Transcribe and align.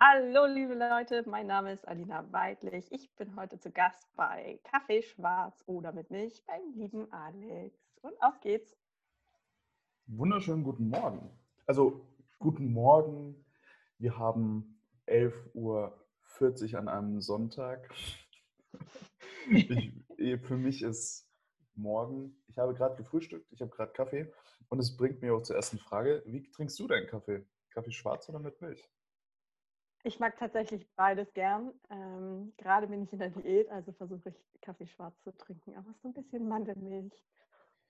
Hallo, 0.00 0.46
liebe 0.46 0.74
Leute, 0.74 1.28
mein 1.28 1.48
Name 1.48 1.72
ist 1.72 1.88
Alina 1.88 2.24
Weidlich. 2.30 2.86
Ich 2.92 3.12
bin 3.16 3.34
heute 3.34 3.58
zu 3.58 3.72
Gast 3.72 4.06
bei 4.14 4.60
Kaffee 4.62 5.02
Schwarz 5.02 5.64
oder 5.66 5.90
mit 5.90 6.12
Milch 6.12 6.40
beim 6.46 6.72
lieben 6.76 7.12
Alex. 7.12 7.76
Und 8.02 8.14
auf 8.22 8.38
geht's. 8.40 8.76
Wunderschönen 10.06 10.62
guten 10.62 10.88
Morgen. 10.88 11.28
Also, 11.66 12.06
guten 12.38 12.72
Morgen. 12.72 13.44
Wir 13.98 14.16
haben 14.16 14.80
11.40 15.08 15.54
Uhr 15.54 16.78
an 16.78 16.88
einem 16.88 17.20
Sonntag. 17.20 17.92
Ich, 19.50 20.40
für 20.42 20.56
mich 20.56 20.82
ist 20.82 21.26
morgen, 21.74 22.36
ich 22.48 22.58
habe 22.58 22.74
gerade 22.74 22.96
gefrühstückt, 22.96 23.50
ich 23.50 23.62
habe 23.62 23.70
gerade 23.70 23.92
Kaffee 23.92 24.32
und 24.68 24.78
es 24.78 24.96
bringt 24.96 25.22
mir 25.22 25.34
auch 25.34 25.42
zur 25.42 25.56
ersten 25.56 25.78
Frage, 25.78 26.22
wie 26.26 26.42
trinkst 26.50 26.78
du 26.78 26.86
deinen 26.86 27.06
Kaffee? 27.06 27.46
Kaffee 27.70 27.92
schwarz 27.92 28.28
oder 28.28 28.40
mit 28.40 28.60
Milch? 28.60 28.86
Ich 30.04 30.20
mag 30.20 30.38
tatsächlich 30.38 30.88
beides 30.94 31.32
gern. 31.34 31.72
Ähm, 31.90 32.52
gerade 32.56 32.86
bin 32.86 33.02
ich 33.02 33.12
in 33.12 33.18
der 33.18 33.30
Diät, 33.30 33.68
also 33.70 33.92
versuche 33.92 34.30
ich 34.30 34.60
Kaffee 34.60 34.86
schwarz 34.86 35.14
zu 35.22 35.36
trinken, 35.36 35.74
aber 35.74 35.92
so 36.02 36.08
ein 36.08 36.14
bisschen 36.14 36.48
Mandelmilch. 36.48 37.12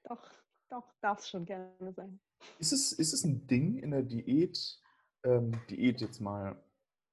Doch, 0.05 0.31
doch, 0.71 0.93
darf 1.01 1.21
es 1.21 1.29
schon 1.29 1.45
gerne 1.45 1.93
sein. 1.95 2.19
Ist 2.59 2.73
es, 2.73 2.93
ist 2.93 3.13
es 3.13 3.25
ein 3.25 3.47
Ding 3.47 3.79
in 3.79 3.91
der 3.91 4.03
Diät, 4.03 4.81
ähm, 5.25 5.61
Diät 5.69 6.01
jetzt 6.01 6.21
mal 6.21 6.63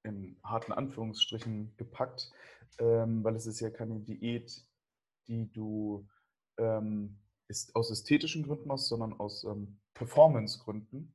in 0.04 0.38
harten 0.44 0.72
Anführungsstrichen 0.72 1.76
gepackt, 1.78 2.32
ähm, 2.80 3.24
weil 3.24 3.36
es 3.36 3.48
ist 3.48 3.60
ja 3.60 3.70
keine 3.70 4.00
Diät, 4.00 4.66
die 5.28 5.52
du 5.52 6.08
ähm, 6.58 7.18
ist 7.48 7.76
aus 7.76 7.92
ästhetischen 7.92 8.44
Gründen 8.44 8.68
machst, 8.68 8.88
sondern 8.88 9.14
aus 9.20 9.44
ähm, 9.44 9.80
Performance-Gründen. 9.94 11.14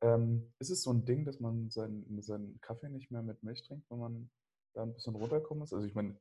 Ähm, 0.00 0.52
ist 0.58 0.70
es 0.70 0.82
so 0.82 0.92
ein 0.92 1.04
Ding, 1.04 1.24
dass 1.24 1.40
man 1.40 1.70
seinen, 1.70 2.20
seinen 2.22 2.60
Kaffee 2.60 2.88
nicht 2.88 3.10
mehr 3.10 3.22
mit 3.22 3.42
Milch 3.42 3.62
trinkt, 3.62 3.90
wenn 3.90 3.98
man 3.98 4.30
da 4.74 4.82
ein 4.82 4.94
bisschen 4.94 5.14
runterkommen 5.14 5.60
muss? 5.60 5.72
Also 5.72 5.86
ich 5.86 5.94
meine, 5.94 6.16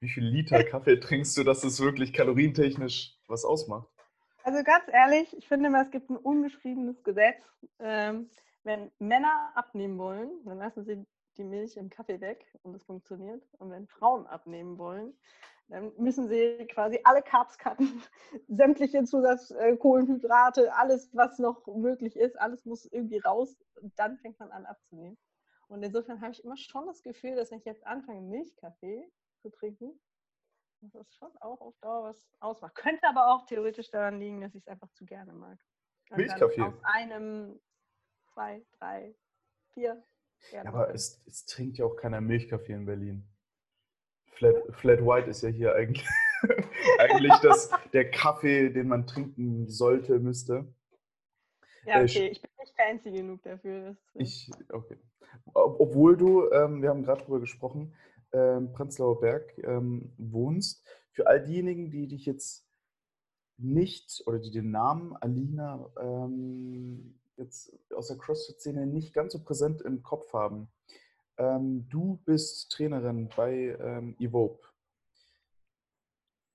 wie 0.00 0.08
viel 0.08 0.24
Liter 0.24 0.62
Kaffee 0.64 0.98
trinkst 0.98 1.36
du, 1.36 1.44
dass 1.44 1.64
es 1.64 1.80
wirklich 1.80 2.12
kalorientechnisch 2.12 3.16
was 3.28 3.44
ausmacht? 3.44 3.88
Also 4.44 4.62
ganz 4.62 4.84
ehrlich, 4.92 5.36
ich 5.36 5.48
finde 5.48 5.68
immer, 5.68 5.82
es 5.82 5.90
gibt 5.90 6.08
ein 6.08 6.16
ungeschriebenes 6.16 7.02
Gesetz. 7.02 7.42
Ähm, 7.80 8.30
wenn 8.62 8.90
Männer 8.98 9.50
abnehmen 9.54 9.98
wollen, 9.98 10.30
dann 10.44 10.58
lassen 10.58 10.84
sie 10.84 11.04
die 11.36 11.44
Milch 11.44 11.76
im 11.76 11.90
Kaffee 11.90 12.20
weg 12.20 12.46
und 12.62 12.74
es 12.74 12.84
funktioniert. 12.84 13.42
Und 13.58 13.70
wenn 13.70 13.86
Frauen 13.86 14.26
abnehmen 14.26 14.78
wollen, 14.78 15.14
dann 15.68 15.92
müssen 15.96 16.28
sie 16.28 16.66
quasi 16.68 17.00
alle 17.04 17.22
Carbs 17.22 17.58
cutten, 17.58 18.02
sämtliche 18.48 19.04
Zusatzkohlenhydrate, 19.04 20.74
alles, 20.74 21.10
was 21.14 21.38
noch 21.38 21.66
möglich 21.66 22.16
ist, 22.16 22.38
alles 22.38 22.64
muss 22.64 22.86
irgendwie 22.86 23.18
raus 23.18 23.56
und 23.80 23.98
dann 23.98 24.16
fängt 24.18 24.38
man 24.38 24.50
an 24.52 24.66
abzunehmen. 24.66 25.18
Und 25.68 25.82
insofern 25.82 26.20
habe 26.20 26.32
ich 26.32 26.44
immer 26.44 26.56
schon 26.56 26.86
das 26.86 27.02
Gefühl, 27.02 27.34
dass 27.34 27.50
wenn 27.50 27.58
ich 27.58 27.64
jetzt 27.64 27.84
anfange, 27.86 28.20
Milchkaffee 28.20 29.10
zu 29.42 29.50
trinken, 29.50 29.98
dass 30.80 30.92
das 30.92 31.14
schon 31.14 31.36
auch 31.40 31.60
auf 31.60 31.76
Dauer 31.80 32.04
was 32.04 32.28
ausmacht. 32.38 32.74
Könnte 32.76 33.08
aber 33.08 33.34
auch 33.34 33.46
theoretisch 33.46 33.90
daran 33.90 34.20
liegen, 34.20 34.40
dass 34.40 34.54
ich 34.54 34.62
es 34.62 34.68
einfach 34.68 34.90
zu 34.92 35.04
gerne 35.04 35.32
mag. 35.32 35.58
Und 36.10 36.18
Milchkaffee? 36.18 36.62
Aus 36.62 36.78
einem, 36.84 37.60
zwei, 38.32 38.64
drei, 38.78 39.16
vier. 39.72 40.04
Ja, 40.52 40.64
aber 40.66 40.94
es, 40.94 41.24
es 41.26 41.46
trinkt 41.46 41.78
ja 41.78 41.86
auch 41.86 41.96
keiner 41.96 42.20
Milchkaffee 42.20 42.72
in 42.72 42.84
Berlin. 42.84 43.28
Flat, 44.36 44.54
Flat 44.70 45.00
White 45.00 45.30
ist 45.30 45.42
ja 45.42 45.48
hier 45.48 45.74
eigentlich, 45.74 46.06
eigentlich 46.98 47.32
das, 47.42 47.70
der 47.92 48.10
Kaffee, 48.10 48.68
den 48.70 48.88
man 48.88 49.06
trinken 49.06 49.68
sollte, 49.68 50.18
müsste. 50.18 50.66
Ja, 51.84 52.02
okay, 52.02 52.28
ich 52.28 52.42
bin 52.42 52.50
nicht 52.60 52.74
fancy 52.76 53.12
genug 53.12 53.42
dafür. 53.42 53.96
ich, 54.14 54.50
okay. 54.70 54.98
Obwohl 55.54 56.16
du, 56.16 56.50
ähm, 56.50 56.82
wir 56.82 56.90
haben 56.90 57.04
gerade 57.04 57.20
darüber 57.20 57.40
gesprochen, 57.40 57.94
ähm, 58.32 58.72
Prenzlauer 58.72 59.20
Berg 59.20 59.56
ähm, 59.64 60.12
wohnst. 60.18 60.84
Für 61.12 61.26
all 61.26 61.42
diejenigen, 61.42 61.90
die 61.90 62.08
dich 62.08 62.26
jetzt 62.26 62.66
nicht 63.56 64.22
oder 64.26 64.38
die 64.38 64.50
den 64.50 64.70
Namen 64.70 65.16
Alina 65.16 65.88
ähm, 65.98 67.18
jetzt 67.36 67.78
aus 67.94 68.08
der 68.08 68.18
CrossFit-Szene 68.18 68.86
nicht 68.86 69.14
ganz 69.14 69.32
so 69.32 69.42
präsent 69.42 69.80
im 69.82 70.02
Kopf 70.02 70.32
haben. 70.34 70.68
Ähm, 71.38 71.86
du 71.88 72.18
bist 72.24 72.72
Trainerin 72.72 73.28
bei 73.36 73.76
ähm, 73.80 74.16
Evope 74.18 74.66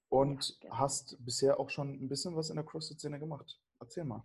und 0.10 0.50
ja, 0.50 0.56
genau. 0.62 0.78
hast 0.80 1.24
bisher 1.24 1.60
auch 1.60 1.70
schon 1.70 1.94
ein 1.94 2.10
bisschen 2.10 2.36
was 2.36 2.50
in 2.50 2.56
der 2.56 2.66
CrossFit-Szene 2.66 3.20
gemacht. 3.20 3.60
Erzähl 3.80 4.04
mal. 4.04 4.24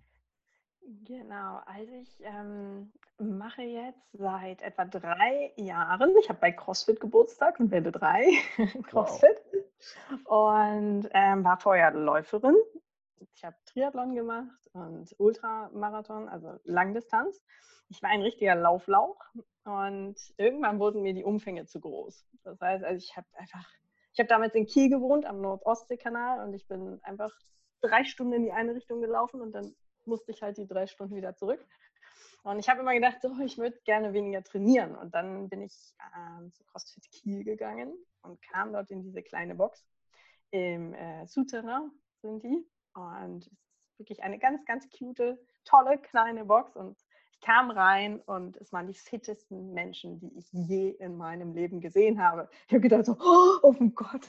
Genau, 1.04 1.60
also 1.66 1.92
ich 1.94 2.20
ähm, 2.20 2.92
mache 3.18 3.62
jetzt 3.62 4.12
seit 4.12 4.62
etwa 4.62 4.84
drei 4.84 5.52
Jahren, 5.56 6.14
ich 6.20 6.28
habe 6.28 6.38
bei 6.40 6.52
CrossFit 6.52 7.00
Geburtstag 7.00 7.58
und 7.58 7.72
werde 7.72 7.90
drei 7.90 8.24
CrossFit 8.84 9.42
wow. 10.26 10.70
und 10.70 11.08
ähm, 11.12 11.44
war 11.44 11.58
vorher 11.58 11.90
Läuferin. 11.90 12.54
Ich 13.36 13.44
habe 13.44 13.56
Triathlon 13.66 14.14
gemacht 14.14 14.70
und 14.72 15.14
Ultramarathon, 15.18 16.26
also 16.26 16.58
Langdistanz. 16.64 17.44
Ich 17.90 18.02
war 18.02 18.08
ein 18.08 18.22
richtiger 18.22 18.54
Lauflauch 18.54 19.20
und 19.64 20.16
irgendwann 20.38 20.80
wurden 20.80 21.02
mir 21.02 21.12
die 21.12 21.22
Umfänge 21.22 21.66
zu 21.66 21.78
groß. 21.78 22.26
Das 22.44 22.58
heißt, 22.58 22.82
also 22.82 22.96
ich 22.96 23.14
habe 23.14 23.26
einfach, 23.34 23.68
ich 24.14 24.18
habe 24.18 24.28
damals 24.28 24.54
in 24.54 24.64
Kiel 24.64 24.88
gewohnt 24.88 25.26
am 25.26 25.42
Nordostseekanal 25.42 26.46
und 26.46 26.54
ich 26.54 26.66
bin 26.66 26.98
einfach 27.02 27.30
drei 27.82 28.04
Stunden 28.04 28.32
in 28.32 28.42
die 28.42 28.52
eine 28.52 28.74
Richtung 28.74 29.02
gelaufen 29.02 29.42
und 29.42 29.52
dann 29.52 29.76
musste 30.06 30.32
ich 30.32 30.42
halt 30.42 30.56
die 30.56 30.66
drei 30.66 30.86
Stunden 30.86 31.14
wieder 31.14 31.36
zurück. 31.36 31.62
Und 32.42 32.58
ich 32.58 32.70
habe 32.70 32.80
immer 32.80 32.94
gedacht, 32.94 33.20
so, 33.20 33.36
ich 33.44 33.58
würde 33.58 33.78
gerne 33.84 34.14
weniger 34.14 34.42
trainieren. 34.42 34.96
Und 34.96 35.14
dann 35.14 35.50
bin 35.50 35.60
ich 35.60 35.94
ähm, 36.16 36.52
zu 36.54 36.64
CrossFit 36.64 37.10
Kiel 37.10 37.44
gegangen 37.44 37.92
und 38.22 38.40
kam 38.40 38.72
dort 38.72 38.90
in 38.90 39.02
diese 39.02 39.22
kleine 39.22 39.54
Box. 39.54 39.84
Im 40.52 40.94
äh, 40.94 41.26
Souterrain 41.26 41.90
sind 42.22 42.42
die. 42.42 42.66
Und 42.96 43.46
es 43.46 43.52
ist 43.52 43.98
wirklich 43.98 44.22
eine 44.22 44.38
ganz, 44.38 44.64
ganz 44.64 44.88
cute, 44.90 45.38
tolle 45.64 45.98
kleine 45.98 46.44
Box. 46.44 46.76
Und 46.76 46.96
ich 47.32 47.40
kam 47.40 47.70
rein 47.70 48.20
und 48.20 48.56
es 48.56 48.72
waren 48.72 48.86
die 48.86 48.94
fittesten 48.94 49.72
Menschen, 49.72 50.18
die 50.18 50.38
ich 50.38 50.50
je 50.52 50.90
in 50.90 51.16
meinem 51.16 51.54
Leben 51.54 51.80
gesehen 51.80 52.22
habe. 52.22 52.48
Ich 52.66 52.72
habe 52.72 52.80
gedacht 52.80 53.06
so, 53.06 53.16
oh, 53.20 53.58
oh 53.62 53.74
Gott, 53.94 54.28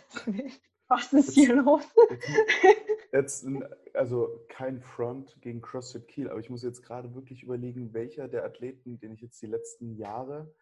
was 0.87 1.13
ist 1.13 1.33
hier 1.33 1.55
los? 1.55 1.83
Jetzt, 3.11 3.45
also 3.93 4.45
kein 4.49 4.81
Front 4.81 5.39
gegen 5.41 5.61
CrossFit 5.61 6.07
Kiel, 6.07 6.29
aber 6.29 6.39
ich 6.39 6.49
muss 6.49 6.63
jetzt 6.63 6.83
gerade 6.83 7.13
wirklich 7.15 7.43
überlegen, 7.43 7.93
welcher 7.93 8.27
der 8.27 8.43
Athleten, 8.43 8.99
den 8.99 9.13
ich 9.13 9.21
jetzt 9.21 9.41
die 9.41 9.47
letzten 9.47 9.95
Jahre 9.95 10.53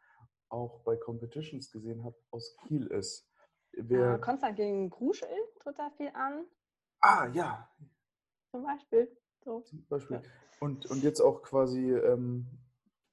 auch 0.50 0.82
bei 0.82 0.96
Competitions 0.96 1.72
gesehen 1.72 2.04
habe, 2.04 2.16
aus 2.32 2.56
Kiel 2.68 2.88
ist. 2.88 3.28
Wer... 3.72 4.16
Äh, 4.16 4.20
Konstantin 4.20 4.90
Gruschel 4.90 5.28
tritt 5.60 5.78
da 5.78 5.90
viel 5.98 6.12
an. 6.14 6.46
Ah, 7.02 7.28
ja. 7.34 7.70
Zum 8.56 8.64
Beispiel. 8.64 9.12
So. 9.44 9.60
Zum 9.62 9.86
Beispiel. 9.88 10.22
Ja. 10.24 10.30
Und, 10.62 10.86
und 10.86 11.04
jetzt 11.04 11.20
auch 11.20 11.42
quasi 11.42 11.92
ähm, 11.92 12.48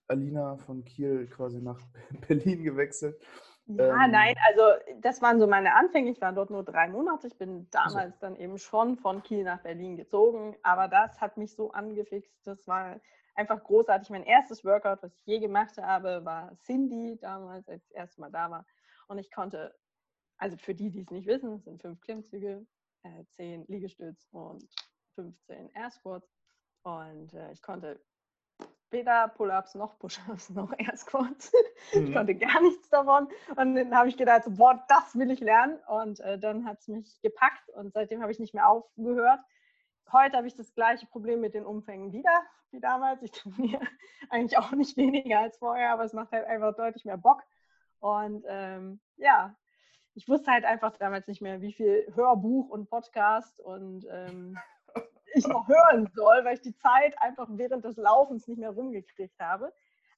Alina 0.07 0.57
von 0.57 0.85
Kiel 0.85 1.27
quasi 1.27 1.61
nach 1.61 1.81
Berlin 2.29 2.63
gewechselt. 2.63 3.21
Ja, 3.67 4.05
ähm, 4.05 4.13
nein, 4.13 4.37
also 4.47 4.63
das 5.01 5.21
waren 5.21 5.41
so 5.41 5.49
meine 5.49 5.75
Anfänge. 5.75 6.13
Ich 6.13 6.21
war 6.21 6.33
dort 6.33 6.51
nur 6.51 6.63
drei 6.63 6.87
Monate. 6.87 7.27
Ich 7.27 7.37
bin 7.37 7.69
damals 7.73 7.97
also. 7.97 8.19
dann 8.21 8.37
eben 8.37 8.57
schon 8.59 8.97
von 8.97 9.25
Kiel 9.25 9.43
nach 9.43 9.63
Berlin 9.65 9.97
gezogen. 9.97 10.57
Aber 10.63 10.87
das 10.87 11.21
hat 11.21 11.37
mich 11.37 11.57
so 11.57 11.73
angefixt. 11.73 12.47
Das 12.47 12.69
war 12.69 13.01
einfach 13.35 13.65
großartig. 13.65 14.11
Mein 14.11 14.23
erstes 14.23 14.65
Workout, 14.65 15.03
was 15.03 15.13
ich 15.17 15.27
je 15.27 15.41
gemacht 15.41 15.77
habe, 15.77 16.25
war 16.25 16.57
Cindy 16.59 17.19
damals, 17.21 17.69
als 17.69 17.83
ich 17.83 17.89
das 17.89 17.97
erste 17.97 18.21
Mal 18.21 18.31
da 18.31 18.49
war. 18.49 18.65
Und 19.09 19.19
ich 19.19 19.33
konnte, 19.33 19.75
also 20.39 20.57
für 20.57 20.77
die, 20.77 20.91
die 20.91 21.01
es 21.01 21.11
nicht 21.11 21.27
wissen, 21.27 21.59
sind 21.63 21.83
fünf 21.83 22.01
Klimmzüge, 22.01 22.65
äh, 23.03 23.25
zehn 23.31 23.65
Liegestütz 23.67 24.29
und 24.31 24.69
15 25.15 25.71
Air 25.75 25.91
Squats. 25.91 26.29
Und 26.83 27.33
äh, 27.35 27.53
ich 27.53 27.63
konnte 27.63 28.01
weder 28.91 29.29
Pull-ups 29.29 29.75
noch 29.75 29.99
Push-ups 29.99 30.51
noch 30.51 30.73
Air 30.79 30.97
Squats. 30.97 31.53
Mhm. 31.95 32.07
Ich 32.07 32.13
konnte 32.13 32.35
gar 32.35 32.61
nichts 32.61 32.89
davon. 32.91 33.29
Und 33.57 33.75
dann 33.75 33.97
habe 33.97 34.09
ich 34.09 34.17
gedacht, 34.17 34.45
so, 34.45 34.51
boah, 34.51 34.85
das 34.89 35.17
will 35.17 35.31
ich 35.31 35.41
lernen. 35.41 35.79
Und 35.89 36.21
äh, 36.21 36.39
dann 36.39 36.67
hat 36.67 36.81
es 36.81 36.89
mich 36.89 37.21
gepackt 37.23 37.69
und 37.71 37.93
seitdem 37.93 38.23
habe 38.23 38.33
ich 38.33 38.39
nicht 38.39 38.55
mehr 38.55 38.69
aufgehört. 38.69 39.41
Heute 40.11 40.37
habe 40.37 40.47
ich 40.47 40.55
das 40.55 40.75
gleiche 40.75 41.07
Problem 41.07 41.41
mit 41.41 41.55
den 41.55 41.65
Umfängen 41.65 42.13
wieder 42.13 42.43
wie 42.73 42.81
damals. 42.81 43.23
Ich 43.23 43.31
trainiere 43.31 43.81
eigentlich 44.31 44.59
auch 44.59 44.73
nicht 44.73 44.97
weniger 44.97 45.41
als 45.41 45.59
vorher, 45.59 45.93
aber 45.93 46.05
es 46.05 46.13
macht 46.13 46.33
halt 46.33 46.47
einfach 46.47 46.75
deutlich 46.75 47.05
mehr 47.05 47.19
Bock. 47.19 47.43
Und 48.01 48.45
ähm, 48.49 49.01
ja, 49.17 49.55
ich 50.15 50.29
wusste 50.29 50.51
halt 50.51 50.65
einfach 50.65 50.97
damals 50.97 51.27
nicht 51.29 51.41
mehr, 51.41 51.61
wie 51.61 51.73
viel 51.73 52.11
Hörbuch 52.15 52.69
und 52.69 52.91
Podcast 52.91 53.61
und 53.61 54.07
ähm, 54.11 54.59
ich 55.35 55.47
noch 55.47 55.67
hören 55.69 56.11
soll, 56.15 56.45
weil 56.45 56.55
ich 56.55 56.63
die 56.63 56.77
Zeit 56.77 57.15
einfach 57.21 57.49
während 57.51 57.85
des 57.85 57.97
Laufens 57.97 58.47
nicht 58.47 58.59
mehr 58.59 58.71
rumgekriegt 58.71 59.39
habe. 59.41 59.73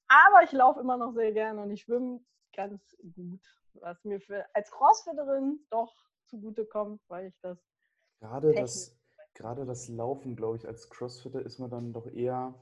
Aber 0.07 0.43
ich 0.43 0.51
laufe 0.51 0.79
immer 0.79 0.97
noch 0.97 1.13
sehr 1.13 1.31
gerne 1.31 1.61
und 1.61 1.71
ich 1.71 1.81
schwimme 1.81 2.19
ganz 2.55 2.95
gut, 3.15 3.41
was 3.73 4.03
mir 4.03 4.21
für, 4.21 4.45
als 4.53 4.71
Crossfitterin 4.71 5.59
doch 5.69 5.93
zugute 6.25 6.65
kommt, 6.65 7.01
weil 7.07 7.27
ich 7.27 7.39
das. 7.41 7.57
Gerade 8.19 8.53
das, 8.53 8.97
gerade 9.33 9.65
das 9.65 9.87
Laufen, 9.89 10.35
glaube 10.35 10.57
ich, 10.57 10.67
als 10.67 10.89
Crossfitter 10.89 11.41
ist 11.41 11.59
man 11.59 11.69
dann 11.69 11.93
doch 11.93 12.07
eher 12.07 12.53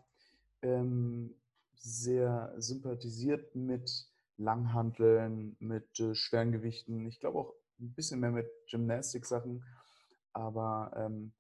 ähm, 0.62 1.40
sehr 1.76 2.54
sympathisiert 2.58 3.56
mit 3.56 3.90
Langhanteln, 4.38 5.56
mit 5.60 6.00
äh, 6.00 6.16
schweren 6.16 6.52
Gewichten. 6.52 7.06
Ich 7.06 7.20
glaube 7.20 7.40
auch 7.40 7.54
ein 7.80 7.94
bisschen 7.94 8.20
mehr 8.20 8.32
mit 8.32 8.50
Gymnastik-Sachen. 8.70 9.64
Aber 10.32 10.92
ähm, 10.96 11.34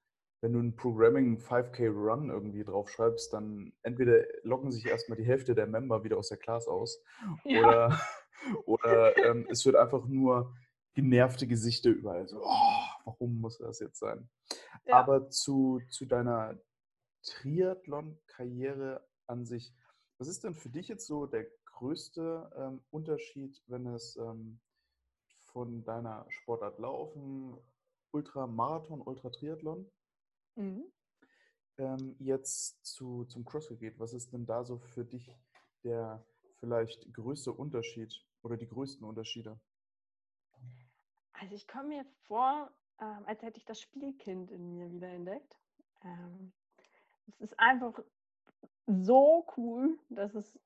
wenn 0.44 0.51
du 0.51 0.60
ein 0.60 0.75
Programming 0.75 1.38
5K 1.38 1.90
Run 1.90 2.30
irgendwie 2.30 2.66
draufschreibst, 2.66 3.31
dann 3.31 3.72
entweder 3.81 4.25
locken 4.44 4.74
sich 4.74 4.86
erstmal 4.86 5.18
die 5.18 5.24
Hälfte 5.24 5.56
der 5.56 5.68
Member 5.68 6.04
wieder 6.04 6.18
aus 6.18 6.28
der 6.28 6.38
Class 6.38 6.68
aus 6.68 7.01
ja. 7.45 7.62
oder, 7.62 8.00
oder 8.66 9.18
ähm, 9.25 9.48
es 9.50 9.66
wird 9.66 9.78
einfach 9.78 10.06
nur 10.06 10.54
genervte 10.95 11.48
Gesichter 11.48 11.92
überall. 11.92 12.28
So, 12.28 12.42
oh, 12.44 12.84
warum 13.06 13.40
muss 13.40 13.57
das 13.57 13.80
jetzt 13.80 14.00
sein? 14.00 14.30
Ja. 14.86 14.95
Aber 14.95 15.30
zu, 15.30 15.81
zu 15.90 16.06
deiner 16.06 16.60
Triathlon-Karriere 17.24 19.07
an 19.28 19.45
sich, 19.45 19.74
was 20.18 20.28
ist 20.28 20.44
denn 20.44 20.56
für 20.56 20.69
dich 20.69 20.90
jetzt 20.90 21.07
so 21.07 21.25
der 21.25 21.48
größte 21.68 22.51
ähm, 22.57 22.81
Unterschied, 22.90 23.63
wenn 23.68 23.88
es 23.88 24.18
ähm, 24.18 24.60
von 25.40 25.86
deiner 25.86 26.25
Sportart 26.28 26.80
Laufen, 26.80 27.56
Ultramarathon, 28.12 29.00
Ultratriathlon 29.00 29.90
mhm. 30.55 30.85
ähm, 31.77 32.15
jetzt 32.19 32.85
zu, 32.85 33.25
zum 33.25 33.45
CrossFit 33.45 33.79
geht? 33.79 34.00
Was 34.00 34.13
ist 34.13 34.33
denn 34.33 34.45
da 34.45 34.63
so 34.63 34.77
für 34.77 35.05
dich 35.05 35.35
der 35.83 36.25
vielleicht 36.59 37.13
größte 37.13 37.51
Unterschied 37.51 38.25
oder 38.41 38.57
die 38.57 38.67
größten 38.67 39.05
Unterschiede? 39.05 39.59
Also 41.33 41.55
ich 41.55 41.67
komme 41.67 41.89
mir 41.89 42.05
vor, 42.27 42.71
ähm, 43.00 43.23
als 43.25 43.41
hätte 43.41 43.57
ich 43.57 43.65
das 43.65 43.81
Spielkind 43.81 44.51
in 44.51 44.75
mir 44.75 44.91
wieder 44.91 45.09
entdeckt. 45.09 45.57
Ähm, 46.03 46.53
es 47.27 47.39
ist 47.41 47.59
einfach 47.59 47.99
so 48.88 49.45
cool, 49.57 49.97
dass 50.09 50.33
es 50.35 50.57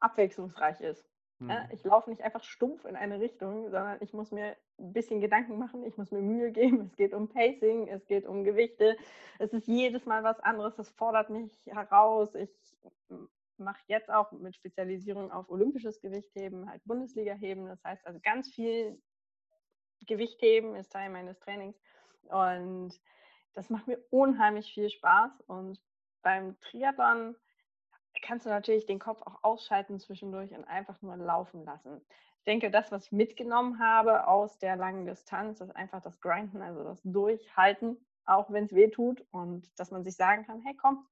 abwechslungsreich 0.00 0.80
ist. 0.80 1.04
Hm. 1.38 1.50
Ja, 1.50 1.68
ich 1.72 1.84
laufe 1.84 2.10
nicht 2.10 2.22
einfach 2.22 2.42
stumpf 2.42 2.84
in 2.84 2.96
eine 2.96 3.20
Richtung, 3.20 3.70
sondern 3.70 3.98
ich 4.00 4.12
muss 4.12 4.32
mir 4.32 4.56
ein 4.78 4.92
bisschen 4.92 5.20
Gedanken 5.20 5.58
machen, 5.58 5.84
ich 5.84 5.96
muss 5.96 6.10
mir 6.10 6.20
Mühe 6.20 6.50
geben. 6.52 6.80
Es 6.80 6.96
geht 6.96 7.14
um 7.14 7.28
Pacing, 7.28 7.88
es 7.88 8.06
geht 8.06 8.26
um 8.26 8.44
Gewichte. 8.44 8.96
Es 9.38 9.52
ist 9.52 9.68
jedes 9.68 10.04
Mal 10.06 10.24
was 10.24 10.40
anderes, 10.40 10.74
das 10.76 10.90
fordert 10.90 11.30
mich 11.30 11.52
heraus. 11.66 12.34
Ich 12.34 12.50
mache 13.56 13.80
jetzt 13.86 14.10
auch 14.10 14.32
mit 14.32 14.54
Spezialisierung 14.54 15.32
auf 15.32 15.48
olympisches 15.50 16.00
Gewichtheben, 16.00 16.70
halt 16.70 16.82
Bundesliga-Heben. 16.84 17.66
Das 17.66 17.82
heißt 17.84 18.06
also 18.06 18.20
ganz 18.20 18.50
viel 18.50 19.00
Gewichtheben 20.06 20.74
ist 20.74 20.92
Teil 20.92 21.10
meines 21.10 21.38
Trainings. 21.40 21.76
Und 22.24 22.92
das 23.54 23.70
macht 23.70 23.86
mir 23.86 23.98
unheimlich 24.10 24.72
viel 24.72 24.90
Spaß. 24.90 25.40
Und 25.46 25.80
beim 26.22 26.58
Triathlon 26.60 27.36
kannst 28.22 28.46
du 28.46 28.50
natürlich 28.50 28.86
den 28.86 28.98
Kopf 28.98 29.22
auch 29.22 29.42
ausschalten 29.42 29.98
zwischendurch 29.98 30.52
und 30.52 30.64
einfach 30.64 31.00
nur 31.02 31.16
laufen 31.16 31.64
lassen. 31.64 32.00
Ich 32.38 32.44
denke, 32.44 32.70
das, 32.70 32.90
was 32.92 33.06
ich 33.06 33.12
mitgenommen 33.12 33.78
habe 33.78 34.26
aus 34.26 34.58
der 34.58 34.76
langen 34.76 35.04
Distanz, 35.04 35.60
ist 35.60 35.74
einfach 35.74 36.00
das 36.00 36.20
Grinden, 36.20 36.62
also 36.62 36.84
das 36.84 37.00
Durchhalten, 37.02 37.96
auch 38.24 38.50
wenn 38.50 38.64
es 38.64 38.74
weh 38.74 38.88
tut 38.88 39.24
und 39.30 39.78
dass 39.78 39.90
man 39.90 40.04
sich 40.04 40.16
sagen 40.16 40.44
kann, 40.46 40.60
hey 40.62 40.74
komm, 40.74 41.06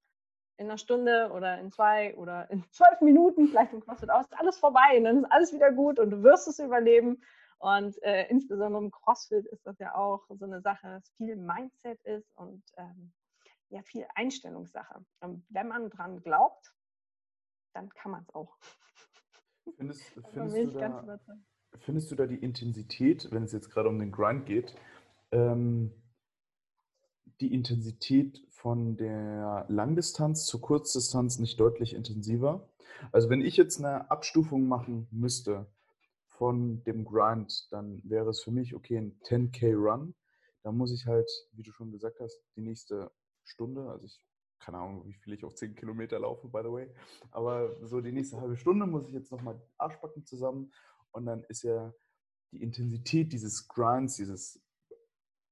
in 0.59 0.67
einer 0.67 0.79
Stunde 0.79 1.31
oder 1.33 1.59
in 1.59 1.71
zwei 1.71 2.15
oder 2.17 2.51
in 2.51 2.65
zwölf 2.71 3.01
Minuten, 3.01 3.49
vielleicht 3.49 3.73
im 3.73 3.81
CrossFit 3.81 4.11
aus, 4.11 4.27
ist 4.27 4.39
alles 4.39 4.59
vorbei 4.59 4.97
und 4.97 5.05
dann 5.05 5.19
ist 5.19 5.33
alles 5.33 5.53
wieder 5.53 5.73
gut 5.73 5.99
und 5.99 6.11
du 6.11 6.23
wirst 6.23 6.49
es 6.49 6.59
überleben. 6.59 7.23
Und 7.59 8.01
äh, 8.03 8.29
insbesondere 8.29 8.83
im 8.83 8.91
CrossFit 8.91 9.47
ist 9.47 9.67
das 9.67 9.79
ja 9.79 9.95
auch 9.95 10.27
so 10.29 10.45
eine 10.45 10.61
Sache, 10.61 10.89
dass 10.89 11.11
viel 11.17 11.37
Mindset 11.37 12.01
ist 12.03 12.31
und 12.37 12.63
ähm, 12.77 13.13
ja 13.71 13.83
viel 13.83 14.07
Einstellungssache. 14.15 15.05
Und 15.21 15.45
wenn 15.49 15.69
man 15.69 15.91
dran 15.91 16.21
glaubt, 16.23 16.75
dann 17.77 17.91
kann 17.91 18.13
man 18.13 18.23
es 18.23 18.35
auch. 18.35 18.57
Findest, 19.77 20.03
findest, 20.33 20.57
du 20.57 20.71
da, 20.71 21.19
findest, 21.79 22.11
du 22.11 22.15
da, 22.15 22.27
die 22.27 22.39
Intensität, 22.39 23.29
wenn 23.31 23.43
es 23.43 23.53
jetzt 23.53 23.71
gerade 23.71 23.89
um 23.89 23.99
den 23.99 24.11
Grind 24.11 24.47
geht, 24.47 24.75
ähm, 25.31 25.93
die 27.41 27.53
Intensität 27.53 28.43
von 28.49 28.97
der 28.97 29.67
Langdistanz 29.69 30.47
zur 30.47 30.63
Kurzdistanz 30.63 31.39
nicht 31.39 31.61
deutlich 31.61 31.95
intensiver? 31.95 32.67
Also 33.13 33.29
wenn 33.29 33.43
ich 33.43 33.59
jetzt 33.59 33.79
eine 33.79 34.11
Abstufung 34.11 34.67
machen 34.69 35.07
müsste 35.11 35.67
von 36.25 36.83
dem 36.85 37.05
Grind, 37.05 37.71
dann 37.73 38.01
wäre 38.05 38.31
es 38.31 38.43
für 38.43 38.53
mich, 38.53 38.75
okay, 38.75 38.97
ein 38.97 39.21
10k 39.21 39.75
Run. 39.75 40.15
Da 40.63 40.73
muss 40.73 40.93
ich 40.93 41.07
halt, 41.07 41.31
wie 41.53 41.63
du 41.63 41.73
schon 41.73 41.93
gesagt 41.93 42.21
hast, 42.21 42.43
die 42.57 42.63
nächste 42.63 43.11
Stunde, 43.45 43.91
also 43.91 44.07
ich 44.07 44.19
keine 44.59 44.79
Ahnung, 44.79 45.07
wie 45.07 45.15
viel 45.15 45.35
ich 45.35 45.45
auf 45.45 45.55
10 45.55 45.75
Kilometer 45.75 46.19
laufe, 46.19 46.49
by 46.49 46.61
the 46.63 46.73
way. 46.73 46.91
Aber 47.31 47.77
so 47.87 48.01
die 48.01 48.13
nächste 48.13 48.41
halbe 48.41 48.57
Stunde 48.57 48.87
muss 48.87 49.07
ich 49.07 49.15
jetzt 49.15 49.33
nochmal 49.33 49.61
Arschbacken 49.79 50.25
zusammen 50.25 50.73
und 51.13 51.27
dann 51.27 51.45
ist 51.45 51.63
ja 51.63 51.93
die 52.53 52.63
Intensität 52.63 53.33
dieses 53.33 53.69
Grinds, 53.69 54.17
dieses, 54.17 54.63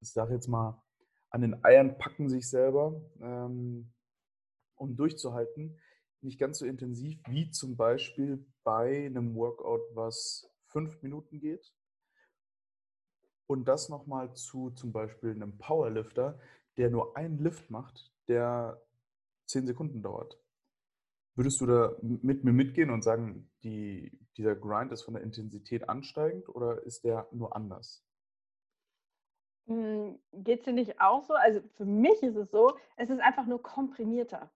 ich 0.00 0.12
sage 0.12 0.34
jetzt 0.34 0.48
mal, 0.48 0.82
an 1.30 1.42
den 1.42 1.64
Eiern 1.64 1.98
packen 1.98 2.28
sich 2.28 2.48
selber, 2.48 3.00
ähm, 3.20 3.92
um 4.76 4.96
durchzuhalten, 4.96 5.80
nicht 6.20 6.38
ganz 6.38 6.58
so 6.58 6.66
intensiv 6.66 7.20
wie 7.26 7.50
zum 7.50 7.76
Beispiel 7.76 8.46
bei 8.62 9.06
einem 9.06 9.34
Workout, 9.34 9.82
was 9.94 10.48
fünf 10.66 11.02
Minuten 11.02 11.40
geht. 11.40 11.72
Und 13.46 13.66
das 13.66 13.88
nochmal 13.88 14.34
zu 14.34 14.70
zum 14.70 14.92
Beispiel 14.92 15.30
einem 15.30 15.58
Powerlifter, 15.58 16.38
der 16.76 16.90
nur 16.90 17.16
einen 17.16 17.38
Lift 17.38 17.70
macht, 17.70 18.12
der 18.26 18.83
zehn 19.46 19.66
Sekunden 19.66 20.02
dauert. 20.02 20.38
Würdest 21.36 21.60
du 21.60 21.66
da 21.66 21.96
mit 22.00 22.44
mir 22.44 22.52
mitgehen 22.52 22.90
und 22.90 23.02
sagen, 23.02 23.50
die, 23.64 24.16
dieser 24.36 24.54
Grind 24.54 24.92
ist 24.92 25.02
von 25.02 25.14
der 25.14 25.24
Intensität 25.24 25.88
ansteigend 25.88 26.48
oder 26.48 26.82
ist 26.84 27.04
der 27.04 27.26
nur 27.32 27.56
anders? 27.56 28.04
Hm, 29.66 30.18
Geht 30.32 30.60
es 30.60 30.64
dir 30.64 30.72
nicht 30.72 31.00
auch 31.00 31.24
so? 31.24 31.34
Also 31.34 31.60
für 31.76 31.86
mich 31.86 32.22
ist 32.22 32.36
es 32.36 32.50
so, 32.50 32.76
es 32.96 33.10
ist 33.10 33.20
einfach 33.20 33.46
nur 33.46 33.60
komprimierter. 33.62 34.50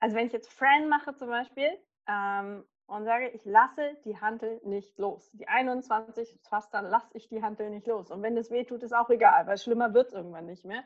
Also 0.00 0.16
wenn 0.16 0.26
ich 0.26 0.32
jetzt 0.32 0.52
Fran 0.52 0.88
mache 0.88 1.14
zum 1.14 1.28
Beispiel 1.28 1.68
ähm, 2.08 2.64
und 2.86 3.04
sage, 3.04 3.28
ich 3.28 3.44
lasse 3.44 3.96
die 4.04 4.18
Hantel 4.20 4.60
nicht 4.64 4.98
los. 4.98 5.30
Die 5.32 5.46
21 5.46 6.40
fast 6.42 6.74
dann 6.74 6.86
lasse 6.86 7.08
ich 7.14 7.28
die 7.28 7.42
Hantel 7.42 7.70
nicht 7.70 7.86
los. 7.86 8.10
Und 8.10 8.22
wenn 8.22 8.36
es 8.36 8.50
weh 8.50 8.64
tut, 8.64 8.82
ist 8.82 8.94
auch 8.94 9.10
egal, 9.10 9.46
weil 9.46 9.58
schlimmer 9.58 9.94
wird 9.94 10.08
es 10.08 10.14
irgendwann 10.14 10.46
nicht 10.46 10.64
mehr 10.64 10.82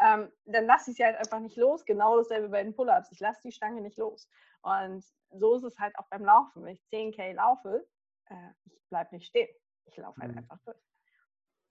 ähm, 0.00 0.30
dann 0.44 0.66
lasse 0.66 0.90
ich 0.90 0.96
sie 0.96 1.04
halt 1.04 1.16
einfach 1.16 1.40
nicht 1.40 1.56
los. 1.56 1.84
Genau 1.84 2.16
dasselbe 2.16 2.48
bei 2.48 2.62
den 2.62 2.74
Pull-Ups. 2.74 3.10
Ich 3.12 3.20
lasse 3.20 3.40
die 3.42 3.52
Stange 3.52 3.80
nicht 3.80 3.98
los. 3.98 4.28
Und 4.62 5.04
so 5.30 5.56
ist 5.56 5.64
es 5.64 5.78
halt 5.78 5.96
auch 5.98 6.06
beim 6.08 6.24
Laufen. 6.24 6.64
Wenn 6.64 6.74
ich 6.74 6.82
10k 6.92 7.34
laufe, 7.34 7.86
äh, 8.26 8.50
ich 8.66 8.88
bleibe 8.88 9.14
nicht 9.14 9.26
stehen. 9.26 9.48
Ich 9.86 9.96
laufe 9.96 10.20
halt 10.20 10.32
mhm. 10.32 10.38
einfach 10.38 10.58
durch. 10.64 10.78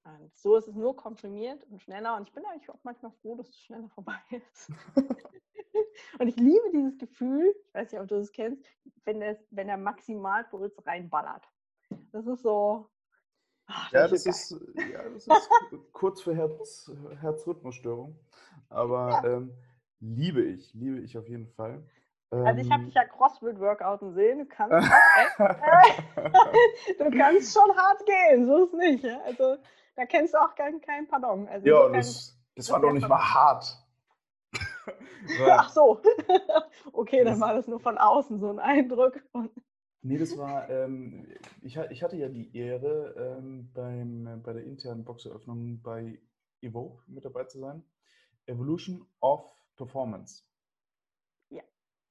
Und 0.04 0.36
so 0.38 0.56
ist 0.56 0.68
es 0.68 0.76
nur 0.76 0.96
komprimiert 0.96 1.64
und 1.66 1.82
schneller. 1.82 2.16
Und 2.16 2.28
ich 2.28 2.34
bin 2.34 2.46
eigentlich 2.46 2.70
auch 2.70 2.80
manchmal 2.84 3.12
froh, 3.12 3.36
dass 3.36 3.50
es 3.50 3.60
schneller 3.60 3.90
vorbei 3.90 4.20
ist. 4.32 4.72
und 6.20 6.28
ich 6.28 6.38
liebe 6.38 6.72
dieses 6.72 6.98
Gefühl, 6.98 7.54
ich 7.68 7.74
weiß 7.74 7.92
nicht, 7.92 8.02
ob 8.02 8.08
du 8.08 8.16
das 8.16 8.32
kennst, 8.32 8.66
wenn, 9.04 9.20
das, 9.20 9.38
wenn 9.52 9.68
der 9.68 9.78
Maximalpuls 9.78 10.86
reinballert. 10.86 11.46
Das 12.12 12.26
ist 12.26 12.42
so, 12.42 12.90
Ach, 13.68 13.92
ja, 13.92 14.08
das 14.08 14.26
ist, 14.26 14.52
ja, 14.76 15.04
das 15.10 15.28
ist 15.28 15.50
kurz 15.92 16.22
für 16.22 16.36
Herz, 16.36 16.92
Herzrhythmusstörung. 17.20 18.18
Aber 18.70 19.22
ja. 19.24 19.24
ähm, 19.26 19.54
liebe 20.00 20.42
ich, 20.42 20.74
liebe 20.74 21.00
ich 21.00 21.18
auf 21.18 21.28
jeden 21.28 21.48
Fall. 21.48 21.84
Also 22.30 22.60
ich 22.60 22.70
habe 22.70 22.82
ähm, 22.82 22.86
dich 22.88 22.96
ja 22.96 23.06
Crossfit-Workouten 23.06 24.14
sehen. 24.14 24.40
Du 24.40 24.46
kannst, 24.46 24.74
äh, 25.38 26.94
du 26.98 27.18
kannst 27.18 27.54
schon 27.54 27.78
hart 27.78 28.06
gehen, 28.06 28.48
so 28.48 28.66
ist 28.66 28.74
nicht. 28.74 29.06
Also 29.26 29.58
da 29.96 30.06
kennst 30.06 30.34
du 30.34 30.42
auch 30.42 30.54
keinen 30.56 30.82
kein 30.82 31.08
Pardon. 31.08 31.48
Also, 31.48 31.68
ja, 31.68 31.90
das, 31.90 32.38
das 32.56 32.70
war 32.70 32.82
doch 32.82 32.92
nicht 32.92 33.08
mal 33.08 33.18
hart. 33.18 33.78
Ach 35.50 35.70
so. 35.70 36.02
okay, 36.94 37.24
dann 37.24 37.40
war 37.40 37.54
das 37.54 37.68
nur 37.68 37.80
von 37.80 37.98
außen 37.98 38.40
so 38.40 38.50
ein 38.50 38.60
Eindruck. 38.60 39.22
Nee, 40.02 40.18
das 40.18 40.38
war, 40.38 40.70
ähm, 40.70 41.28
ich, 41.62 41.76
ich, 41.78 42.04
hatte 42.04 42.18
ja 42.18 42.30
die 42.30 42.56
Ehre, 42.56 43.16
ähm, 43.18 43.72
beim, 43.74 44.42
bei 44.44 44.54
der 44.54 44.64
internen 44.64 45.04
Boxeröffnung 45.04 45.82
bei 45.82 46.20
Evoke 46.62 47.04
mit 47.08 47.26
dabei 47.26 47.46
zu 47.46 47.60
sein. 47.60 47.84
Evolution 48.46 49.06
of 49.20 49.52
Performance. 49.76 50.44
Ja. 51.50 51.64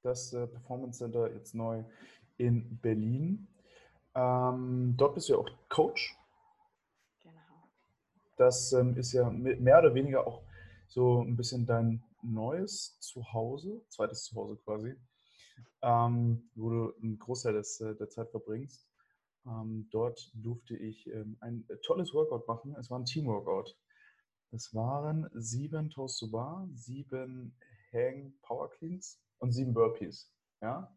Das 0.03 0.33
äh, 0.33 0.47
Performance 0.47 0.99
Center 0.99 1.33
jetzt 1.33 1.55
neu 1.55 1.85
in 2.37 2.79
Berlin. 2.81 3.49
Ähm, 4.15 4.95
dort 4.97 5.15
bist 5.15 5.29
du 5.29 5.35
ja 5.35 5.39
auch 5.39 5.51
Coach. 5.69 6.17
Genau. 7.23 7.71
Das 8.37 8.73
ähm, 8.73 8.97
ist 8.97 9.13
ja 9.13 9.31
mehr 9.31 9.79
oder 9.79 9.95
weniger 9.95 10.27
auch 10.27 10.43
so 10.89 11.23
ein 11.23 11.37
bisschen 11.37 11.67
dein 11.67 12.03
neues 12.23 12.99
Zuhause, 13.01 13.85
zweites 13.89 14.25
Zuhause 14.25 14.57
quasi 14.57 14.97
ähm, 15.83 16.51
wo 16.55 16.71
du 16.71 16.95
einen 17.03 17.19
Großteil 17.19 17.55
des, 17.55 17.81
äh, 17.81 17.95
der 17.95 18.09
Zeit 18.09 18.31
verbringst. 18.31 18.89
Ähm, 19.47 19.89
dort 19.93 20.31
durfte 20.35 20.77
ich 20.77 21.07
ähm, 21.07 21.37
ein 21.41 21.67
tolles 21.83 22.13
Workout 22.13 22.49
machen. 22.49 22.75
Es 22.79 22.91
war 22.91 22.99
ein 22.99 23.05
Teamworkout. 23.05 23.77
Es 24.51 24.75
waren 24.75 25.29
sieben 25.35 25.91
Toast 25.91 26.21
to 26.21 26.31
Bar, 26.31 26.69
sieben 26.73 27.57
Hang 27.93 28.35
Power 28.43 28.71
Cleans 28.71 29.21
und 29.39 29.53
sieben 29.53 29.75
Burpees. 29.75 30.33
Ja? 30.61 30.97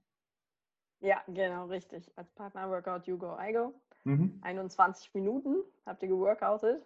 Ja, 1.01 1.23
genau, 1.27 1.67
richtig. 1.67 2.11
Als 2.17 2.31
Partner-Workout 2.31 3.07
You 3.07 3.17
Go, 3.17 3.37
I 3.39 3.53
Go. 3.53 3.73
Mhm. 4.03 4.39
21 4.41 5.13
Minuten 5.13 5.63
habt 5.85 6.01
ihr 6.03 6.09
geworkoutet. 6.09 6.83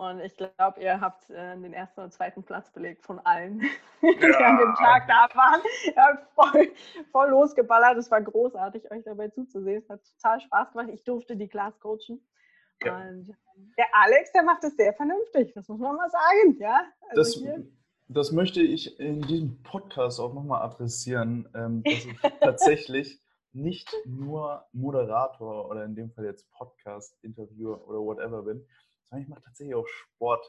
Und 0.00 0.20
ich 0.20 0.34
glaube, 0.34 0.80
ihr 0.80 0.98
habt 0.98 1.28
äh, 1.28 1.54
den 1.58 1.74
ersten 1.74 2.00
und 2.00 2.10
zweiten 2.10 2.42
Platz 2.42 2.70
belegt 2.70 3.04
von 3.04 3.18
allen, 3.18 3.60
ja. 4.00 4.12
die 4.14 4.34
an 4.34 4.56
dem 4.56 4.74
Tag 4.74 5.06
da 5.06 5.28
waren. 5.34 5.60
Ihr 5.84 6.02
habt 6.02 6.32
voll, 6.32 6.72
voll 7.12 7.28
losgeballert. 7.28 7.98
Es 7.98 8.10
war 8.10 8.22
großartig, 8.22 8.90
euch 8.90 9.04
dabei 9.04 9.28
zuzusehen. 9.28 9.82
Es 9.82 9.90
hat 9.90 10.00
total 10.16 10.40
Spaß 10.40 10.72
gemacht. 10.72 10.88
Ich 10.94 11.04
durfte 11.04 11.36
die 11.36 11.48
Class 11.48 11.78
coachen. 11.80 12.26
Ja. 12.82 12.96
Und 12.96 13.36
der 13.76 13.84
Alex, 13.92 14.32
der 14.32 14.42
macht 14.42 14.64
es 14.64 14.74
sehr 14.74 14.94
vernünftig, 14.94 15.52
das 15.52 15.68
muss 15.68 15.78
man 15.78 15.96
mal 15.96 16.08
sagen. 16.08 16.56
Ja? 16.58 16.80
Also 17.10 17.44
das, 17.44 17.60
das 18.08 18.32
möchte 18.32 18.62
ich 18.62 18.98
in 18.98 19.20
diesem 19.20 19.62
Podcast 19.62 20.18
auch 20.18 20.32
nochmal 20.32 20.62
adressieren, 20.62 21.46
ähm, 21.54 21.82
dass 21.82 22.06
ich 22.06 22.20
tatsächlich 22.40 23.20
nicht 23.52 23.94
nur 24.06 24.64
Moderator 24.72 25.68
oder 25.68 25.84
in 25.84 25.94
dem 25.94 26.10
Fall 26.10 26.24
jetzt 26.24 26.50
Podcast, 26.52 27.22
Interviewer 27.22 27.86
oder 27.86 27.98
whatever 27.98 28.44
bin, 28.44 28.64
sondern 29.10 29.24
ich 29.24 29.28
mache 29.28 29.42
tatsächlich 29.42 29.74
auch 29.74 29.86
Sport. 29.86 30.44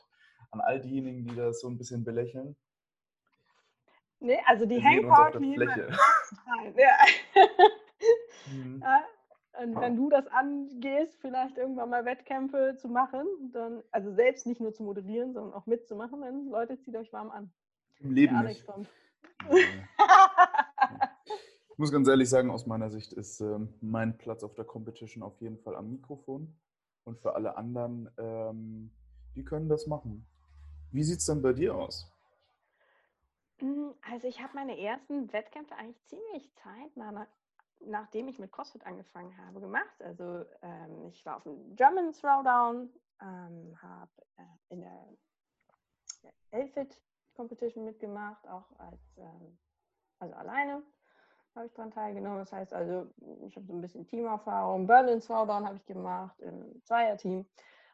An 0.52 0.62
all 0.62 0.80
diejenigen, 0.82 1.26
die 1.26 1.36
das 1.36 1.62
so 1.62 1.70
ein 1.70 1.78
bisschen 1.78 2.04
belächeln. 2.04 2.56
Nee, 4.20 4.40
also 4.46 4.66
die 4.66 4.84
Hangout 4.84 5.38
Fläche. 5.38 5.92
Ja. 6.76 6.98
mhm. 8.52 8.82
ja. 8.82 9.04
Und 9.62 9.80
wenn 9.80 9.96
du 9.96 10.10
das 10.10 10.28
angehst, 10.28 11.18
vielleicht 11.20 11.58
irgendwann 11.58 11.90
mal 11.90 12.06
Wettkämpfe 12.06 12.76
zu 12.78 12.88
machen, 12.88 13.26
dann, 13.52 13.84
also 13.92 14.14
selbst 14.14 14.46
nicht 14.46 14.62
nur 14.62 14.74
zu 14.74 14.84
moderieren, 14.84 15.34
sondern 15.34 15.54
auch 15.54 15.66
mitzumachen, 15.66 16.22
dann 16.22 16.50
Leute, 16.50 16.80
zieht 16.80 16.96
euch 16.96 17.12
warm 17.12 17.30
an. 17.30 17.52
Im 18.00 18.12
Leben 18.12 18.42
nicht. 18.44 18.66
ich 19.52 19.68
muss 21.78 21.92
ganz 21.92 22.08
ehrlich 22.08 22.30
sagen, 22.30 22.50
aus 22.50 22.66
meiner 22.66 22.90
Sicht 22.90 23.14
ist 23.14 23.42
äh, 23.42 23.60
mein 23.82 24.18
Platz 24.18 24.44
auf 24.44 24.56
der 24.56 24.66
Competition 24.66 25.22
auf 25.22 25.40
jeden 25.42 25.60
Fall 25.60 25.76
am 25.76 25.90
Mikrofon. 25.90 26.56
Und 27.04 27.20
für 27.20 27.36
alle 27.36 27.58
anderen, 27.58 28.10
ähm, 28.18 28.92
die 29.36 29.44
können 29.44 29.70
das 29.70 29.88
machen. 29.88 30.26
Wie 30.92 31.04
sieht 31.04 31.20
es 31.20 31.26
dann 31.26 31.42
bei 31.42 31.54
dir 31.54 31.76
aus? 31.76 32.12
Hm, 33.60 33.94
also 34.02 34.28
ich 34.28 34.42
habe 34.42 34.54
meine 34.56 34.80
ersten 34.80 35.32
Wettkämpfe 35.34 35.76
eigentlich 35.76 36.04
ziemlich 36.06 36.54
zeitnah 36.56 37.28
nachdem 37.86 38.28
ich 38.28 38.40
mit 38.40 38.52
CrossFit 38.52 38.86
angefangen 38.86 39.36
habe, 39.38 39.60
gemacht. 39.60 40.02
Also 40.02 40.46
ähm, 40.62 41.08
ich 41.08 41.26
war 41.26 41.38
auf 41.38 41.44
dem 41.44 41.76
German 41.76 42.14
Throwdown, 42.14 42.90
ähm, 43.22 43.82
habe 43.82 44.12
äh, 44.38 44.74
in 44.74 44.82
der, 44.82 45.08
der 46.24 46.64
LFIT 46.64 47.02
Competition 47.34 47.86
mitgemacht, 47.86 48.48
auch 48.48 48.68
als 48.78 49.18
ähm, 49.18 49.58
also 50.20 50.36
alleine 50.36 50.84
habe 51.56 51.66
ich 51.66 51.74
daran 51.74 51.92
teilgenommen. 51.92 52.40
Das 52.40 52.52
heißt 52.52 52.74
also, 52.74 53.12
ich 53.48 53.56
habe 53.56 53.66
so 53.66 53.74
ein 53.74 53.82
bisschen 53.82 54.06
Teamerfahrung. 54.08 54.88
Berlin 54.88 55.20
Throwdown 55.20 55.66
habe 55.66 55.78
ich 55.78 55.86
gemacht 55.86 56.40
im 56.40 56.82
Zweierteam 56.84 57.46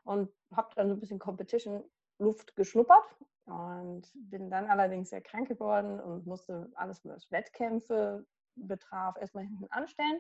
und 0.03 0.29
habe 0.55 0.69
dann 0.75 0.87
so 0.87 0.95
ein 0.95 0.99
bisschen 0.99 1.19
Competition 1.19 1.83
Luft 2.19 2.55
geschnuppert 2.55 3.05
und 3.45 4.03
bin 4.15 4.49
dann 4.49 4.65
allerdings 4.65 5.09
sehr 5.09 5.21
krank 5.21 5.47
geworden 5.47 5.99
und 5.99 6.25
musste 6.25 6.69
alles, 6.75 7.05
was 7.05 7.31
Wettkämpfe 7.31 8.25
betraf, 8.55 9.17
erstmal 9.17 9.43
hinten 9.43 9.67
anstellen. 9.71 10.19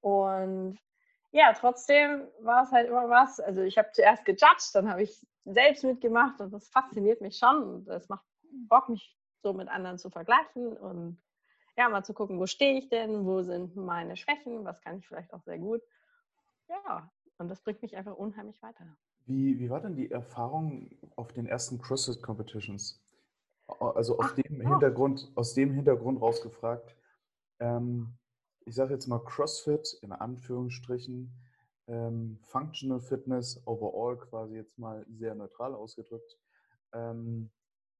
Und 0.00 0.78
ja, 1.30 1.52
trotzdem 1.52 2.28
war 2.40 2.62
es 2.62 2.72
halt 2.72 2.88
immer 2.88 3.08
was. 3.08 3.40
Also 3.40 3.62
ich 3.62 3.78
habe 3.78 3.90
zuerst 3.92 4.24
gejudged, 4.24 4.74
dann 4.74 4.90
habe 4.90 5.02
ich 5.02 5.26
selbst 5.44 5.82
mitgemacht 5.84 6.40
und 6.40 6.52
das 6.52 6.68
fasziniert 6.68 7.20
mich 7.20 7.38
schon. 7.38 7.84
Das 7.86 8.08
macht 8.08 8.24
Bock, 8.68 8.88
mich 8.88 9.16
so 9.42 9.52
mit 9.52 9.68
anderen 9.68 9.98
zu 9.98 10.10
vergleichen 10.10 10.76
und 10.76 11.23
ja, 11.76 11.88
mal 11.88 12.04
zu 12.04 12.14
gucken, 12.14 12.38
wo 12.38 12.46
stehe 12.46 12.78
ich 12.78 12.88
denn, 12.88 13.24
wo 13.24 13.42
sind 13.42 13.76
meine 13.76 14.16
Schwächen, 14.16 14.64
was 14.64 14.80
kann 14.80 14.98
ich 14.98 15.06
vielleicht 15.06 15.32
auch 15.32 15.42
sehr 15.42 15.58
gut. 15.58 15.82
Ja, 16.68 17.10
und 17.38 17.48
das 17.48 17.60
bringt 17.62 17.82
mich 17.82 17.96
einfach 17.96 18.16
unheimlich 18.16 18.62
weiter. 18.62 18.84
Wie, 19.26 19.58
wie 19.58 19.70
war 19.70 19.80
denn 19.80 19.96
die 19.96 20.10
Erfahrung 20.10 20.90
auf 21.16 21.32
den 21.32 21.46
ersten 21.46 21.78
CrossFit 21.78 22.22
Competitions? 22.22 23.02
Also 23.66 24.18
aus 24.18 24.26
Ach, 24.28 24.34
dem 24.34 24.60
Hintergrund, 24.60 25.32
aus 25.34 25.54
dem 25.54 25.72
Hintergrund 25.72 26.20
rausgefragt, 26.20 26.94
ähm, 27.60 28.18
ich 28.66 28.74
sage 28.74 28.92
jetzt 28.92 29.06
mal 29.06 29.20
CrossFit 29.20 29.98
in 30.02 30.12
Anführungsstrichen, 30.12 31.32
ähm, 31.86 32.38
Functional 32.42 33.00
Fitness 33.00 33.62
overall 33.66 34.16
quasi 34.18 34.56
jetzt 34.56 34.78
mal 34.78 35.04
sehr 35.08 35.34
neutral 35.34 35.74
ausgedrückt, 35.74 36.38
ähm, 36.92 37.50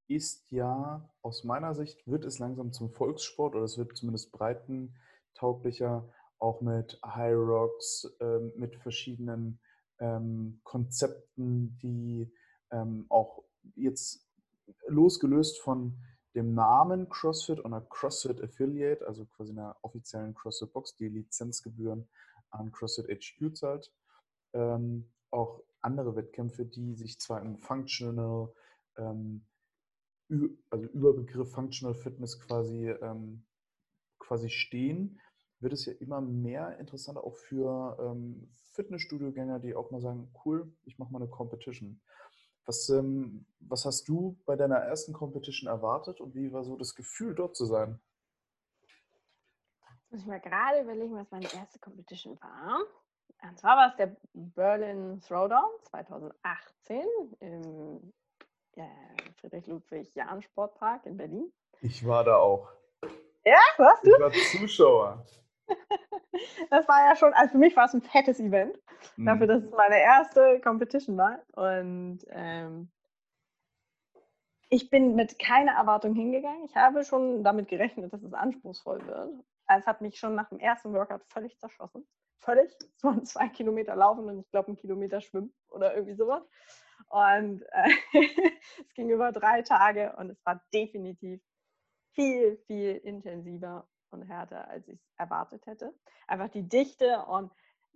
ist 0.08 0.50
ja 0.50 1.08
aus 1.22 1.44
meiner 1.44 1.74
Sicht, 1.74 2.06
wird 2.06 2.24
es 2.24 2.38
langsam 2.38 2.72
zum 2.72 2.90
Volkssport 2.90 3.54
oder 3.54 3.64
es 3.64 3.78
wird 3.78 3.96
zumindest 3.96 4.32
breitentauglicher, 4.32 6.08
auch 6.38 6.60
mit 6.60 6.98
High 7.04 7.36
Rocks, 7.36 8.14
ähm, 8.20 8.52
mit 8.56 8.76
verschiedenen 8.76 9.60
ähm, 9.98 10.60
Konzepten, 10.64 11.78
die 11.78 12.30
ähm, 12.70 13.06
auch 13.08 13.44
jetzt 13.76 14.28
losgelöst 14.86 15.60
von 15.60 15.98
dem 16.34 16.54
Namen 16.54 17.08
CrossFit 17.08 17.60
und 17.60 17.72
einer 17.72 17.84
CrossFit 17.86 18.42
Affiliate, 18.42 19.06
also 19.06 19.24
quasi 19.24 19.52
einer 19.52 19.76
offiziellen 19.82 20.34
CrossFit 20.34 20.72
Box, 20.72 20.96
die 20.96 21.08
Lizenzgebühren 21.08 22.08
an 22.50 22.72
CrossFit 22.72 23.08
HQ 23.08 23.56
zahlt. 23.56 23.92
Ähm, 24.52 25.10
auch 25.30 25.62
andere 25.80 26.16
Wettkämpfe, 26.16 26.64
die 26.64 26.94
sich 26.94 27.18
zwar 27.20 27.40
im 27.42 27.58
Functional, 27.58 28.52
ähm, 28.96 29.44
also 30.70 30.86
Überbegriff 30.86 31.52
Functional 31.52 31.94
Fitness 31.94 32.40
quasi, 32.40 32.88
ähm, 32.88 33.44
quasi 34.18 34.48
stehen, 34.48 35.20
wird 35.60 35.72
es 35.72 35.86
ja 35.86 35.92
immer 35.94 36.20
mehr 36.20 36.78
interessanter 36.78 37.24
auch 37.24 37.36
für 37.36 37.96
ähm, 38.00 38.48
Fitnessstudio-Gänger, 38.72 39.60
die 39.60 39.74
auch 39.74 39.90
mal 39.90 40.00
sagen, 40.00 40.32
cool, 40.44 40.72
ich 40.84 40.98
mache 40.98 41.12
mal 41.12 41.20
eine 41.20 41.30
Competition. 41.30 42.00
Was, 42.66 42.88
ähm, 42.88 43.46
was 43.60 43.84
hast 43.84 44.08
du 44.08 44.38
bei 44.46 44.56
deiner 44.56 44.76
ersten 44.76 45.12
Competition 45.12 45.68
erwartet 45.68 46.20
und 46.20 46.34
wie 46.34 46.52
war 46.52 46.64
so 46.64 46.76
das 46.76 46.94
Gefühl, 46.94 47.34
dort 47.34 47.56
zu 47.56 47.66
sein? 47.66 48.00
Jetzt 49.86 50.10
muss 50.10 50.20
ich 50.22 50.26
mal 50.26 50.40
gerade 50.40 50.82
überlegen, 50.82 51.14
was 51.14 51.30
meine 51.30 51.52
erste 51.52 51.78
Competition 51.78 52.40
war. 52.40 52.80
Und 53.42 53.58
zwar 53.58 53.76
war 53.76 53.90
es 53.90 53.96
der 53.96 54.16
Berlin 54.32 55.20
Throwdown 55.20 55.70
2018 55.90 57.02
im 57.40 58.12
Friedrich-Ludwig-Jahn-Sportpark 59.40 61.06
in 61.06 61.16
Berlin. 61.16 61.52
Ich 61.80 62.06
war 62.06 62.24
da 62.24 62.36
auch. 62.36 62.68
Ja, 63.44 63.58
warst 63.76 64.06
du? 64.06 64.10
Ich 64.10 64.20
war 64.20 64.32
Zuschauer. 64.32 65.26
das 66.70 66.88
war 66.88 67.08
ja 67.08 67.16
schon, 67.16 67.32
also 67.34 67.52
für 67.52 67.58
mich 67.58 67.76
war 67.76 67.86
es 67.86 67.94
ein 67.94 68.02
fettes 68.02 68.40
Event, 68.40 68.78
mhm. 69.16 69.26
dafür, 69.26 69.46
dass 69.46 69.62
es 69.62 69.70
meine 69.70 69.98
erste 69.98 70.60
Competition 70.60 71.16
war. 71.16 71.40
Und 71.52 72.20
ähm, 72.30 72.90
ich 74.70 74.90
bin 74.90 75.14
mit 75.14 75.38
keiner 75.38 75.72
Erwartung 75.72 76.14
hingegangen. 76.14 76.64
Ich 76.64 76.74
habe 76.74 77.04
schon 77.04 77.44
damit 77.44 77.68
gerechnet, 77.68 78.12
dass 78.12 78.22
es 78.22 78.32
anspruchsvoll 78.32 79.06
wird. 79.06 79.30
Es 79.68 79.86
hat 79.86 80.00
mich 80.00 80.18
schon 80.18 80.34
nach 80.34 80.48
dem 80.48 80.58
ersten 80.58 80.92
Workout 80.92 81.22
völlig 81.28 81.58
zerschossen. 81.58 82.06
Völlig. 82.38 82.70
Es 82.96 83.04
waren 83.04 83.24
zwei 83.24 83.48
Kilometer 83.48 83.96
laufen 83.96 84.28
und 84.28 84.40
ich 84.40 84.50
glaube 84.50 84.72
ein 84.72 84.76
Kilometer 84.76 85.20
schwimmen 85.20 85.54
oder 85.68 85.94
irgendwie 85.94 86.14
sowas. 86.14 86.42
Und 87.08 87.62
äh, 87.72 87.90
es 88.80 88.94
ging 88.94 89.10
über 89.10 89.32
drei 89.32 89.62
Tage 89.62 90.14
und 90.16 90.30
es 90.30 90.44
war 90.44 90.62
definitiv 90.72 91.40
viel, 92.12 92.56
viel 92.66 92.96
intensiver 92.96 93.88
und 94.10 94.22
härter, 94.22 94.68
als 94.68 94.86
ich 94.88 95.00
es 95.00 95.14
erwartet 95.16 95.66
hätte. 95.66 95.92
Einfach 96.26 96.48
die 96.48 96.66
Dichte 96.66 97.24
und 97.26 97.52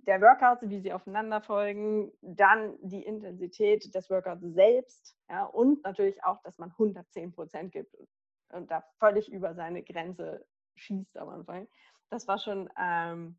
der 0.06 0.20
Workout, 0.20 0.58
wie 0.62 0.80
sie 0.80 0.92
aufeinander 0.92 1.40
folgen, 1.40 2.12
dann 2.22 2.76
die 2.82 3.02
Intensität 3.02 3.94
des 3.94 4.08
Workouts 4.10 4.42
selbst 4.42 5.16
ja, 5.28 5.44
und 5.44 5.82
natürlich 5.84 6.22
auch, 6.24 6.40
dass 6.42 6.58
man 6.58 6.70
110 6.70 7.32
Prozent 7.32 7.72
gibt 7.72 7.94
und, 7.94 8.08
und, 8.52 8.70
da 8.70 8.84
völlig 8.98 9.30
über 9.30 9.54
seine 9.54 9.82
Grenze 9.82 10.46
schießt 10.76 11.16
am 11.18 11.28
Anfang. 11.28 11.68
Das 12.10 12.26
war 12.26 12.38
schon 12.38 12.70
ähm, 12.80 13.38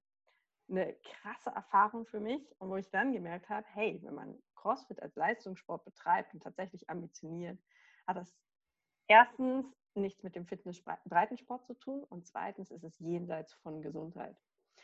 eine 0.69 0.93
krasse 1.03 1.49
Erfahrung 1.49 2.05
für 2.05 2.19
mich 2.19 2.41
und 2.59 2.69
wo 2.69 2.75
ich 2.75 2.89
dann 2.91 3.13
gemerkt 3.13 3.49
habe, 3.49 3.65
hey, 3.73 3.99
wenn 4.03 4.13
man 4.13 4.37
CrossFit 4.61 5.01
als 5.01 5.15
Leistungssport 5.15 5.85
betreibt 5.85 6.33
und 6.33 6.43
tatsächlich 6.43 6.89
ambitioniert, 6.89 7.59
hat 8.07 8.17
das 8.17 8.33
erstens 9.07 9.65
nichts 9.95 10.23
mit 10.23 10.35
dem 10.35 10.45
Fitness-Breitensport 10.45 11.65
zu 11.65 11.73
tun 11.73 12.03
und 12.03 12.27
zweitens 12.27 12.71
ist 12.71 12.83
es 12.83 12.97
jenseits 12.99 13.53
von 13.55 13.81
Gesundheit. 13.81 14.37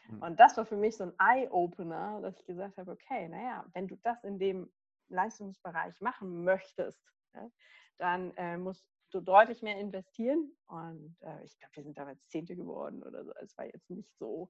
Mhm. 0.10 0.22
Und 0.22 0.39
das 0.39 0.58
war 0.58 0.65
für 0.65 0.77
mich 0.77 0.98
so 0.98 1.05
ein 1.05 1.13
Eye-Opener, 1.20 2.22
dass 2.22 2.39
ich 2.39 2.46
gesagt 2.46 2.77
habe, 2.77 2.91
okay, 2.91 3.27
naja, 3.29 3.65
wenn 3.74 3.88
du 3.88 3.96
das 3.98 4.24
in 4.24 4.39
dem 4.39 4.72
Leistungsbereich 5.10 6.01
machen 6.01 6.44
möchtest, 6.44 7.01
ja, 7.34 7.50
dann 7.98 8.36
äh, 8.38 8.58
musst 8.58 8.86
du 9.12 9.22
deutlich 9.22 9.62
mehr 9.62 9.79
investieren. 9.79 10.51
Und 10.67 11.15
äh, 11.22 11.44
ich 11.44 11.58
glaube, 11.58 11.75
wir 11.75 11.84
sind 11.84 11.98
damals 11.98 12.27
Zehnte 12.27 12.55
geworden 12.55 13.03
oder 13.03 13.24
so. 13.24 13.32
Es 13.41 13.58
war 13.58 13.65
jetzt 13.65 13.89
nicht 13.89 14.12
so, 14.17 14.50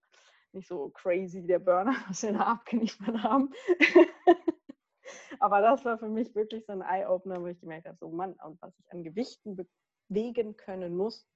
nicht 0.52 0.68
so 0.68 0.90
crazy, 0.90 1.46
der 1.46 1.60
Burner, 1.60 1.96
was 2.08 2.24
wir 2.24 2.34
da 2.34 2.46
abgeliefert 2.46 3.22
haben. 3.22 3.54
Aber 5.40 5.62
das 5.62 5.86
war 5.86 5.98
für 5.98 6.10
mich 6.10 6.34
wirklich 6.36 6.66
so 6.66 6.74
ein 6.74 6.82
Eye-Opener, 6.82 7.42
wo 7.42 7.48
ich 7.48 7.60
gemerkt 7.60 7.88
habe, 7.88 7.98
so 7.98 8.10
Mann, 8.10 8.34
und 8.44 8.62
was 8.62 8.78
ich 8.80 8.92
an 8.92 9.04
Gewichten 9.04 9.58
bewegen 10.08 10.56
können 10.58 10.96
muss, 10.96 11.28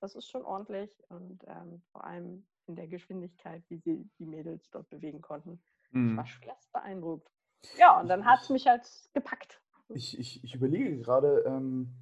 das 0.00 0.14
ist 0.14 0.28
schon 0.28 0.42
ordentlich. 0.42 0.90
Und 1.08 1.42
ähm, 1.46 1.82
vor 1.92 2.04
allem 2.04 2.46
in 2.66 2.76
der 2.76 2.88
Geschwindigkeit, 2.88 3.62
wie 3.68 3.78
sie 3.78 4.08
die 4.18 4.26
Mädels 4.26 4.68
dort 4.70 4.88
bewegen 4.90 5.20
konnten. 5.20 5.62
Mhm. 5.90 6.10
Ich 6.10 6.16
war 6.16 6.26
schwerst 6.26 6.72
beeindruckt. 6.72 7.30
Ja, 7.78 8.00
und 8.00 8.08
dann 8.08 8.24
hat 8.24 8.42
es 8.42 8.50
mich 8.50 8.66
halt 8.66 8.88
gepackt. 9.12 9.60
Ich, 9.88 10.18
ich, 10.18 10.42
ich 10.42 10.54
überlege 10.54 10.98
gerade, 10.98 11.44
ähm, 11.46 11.94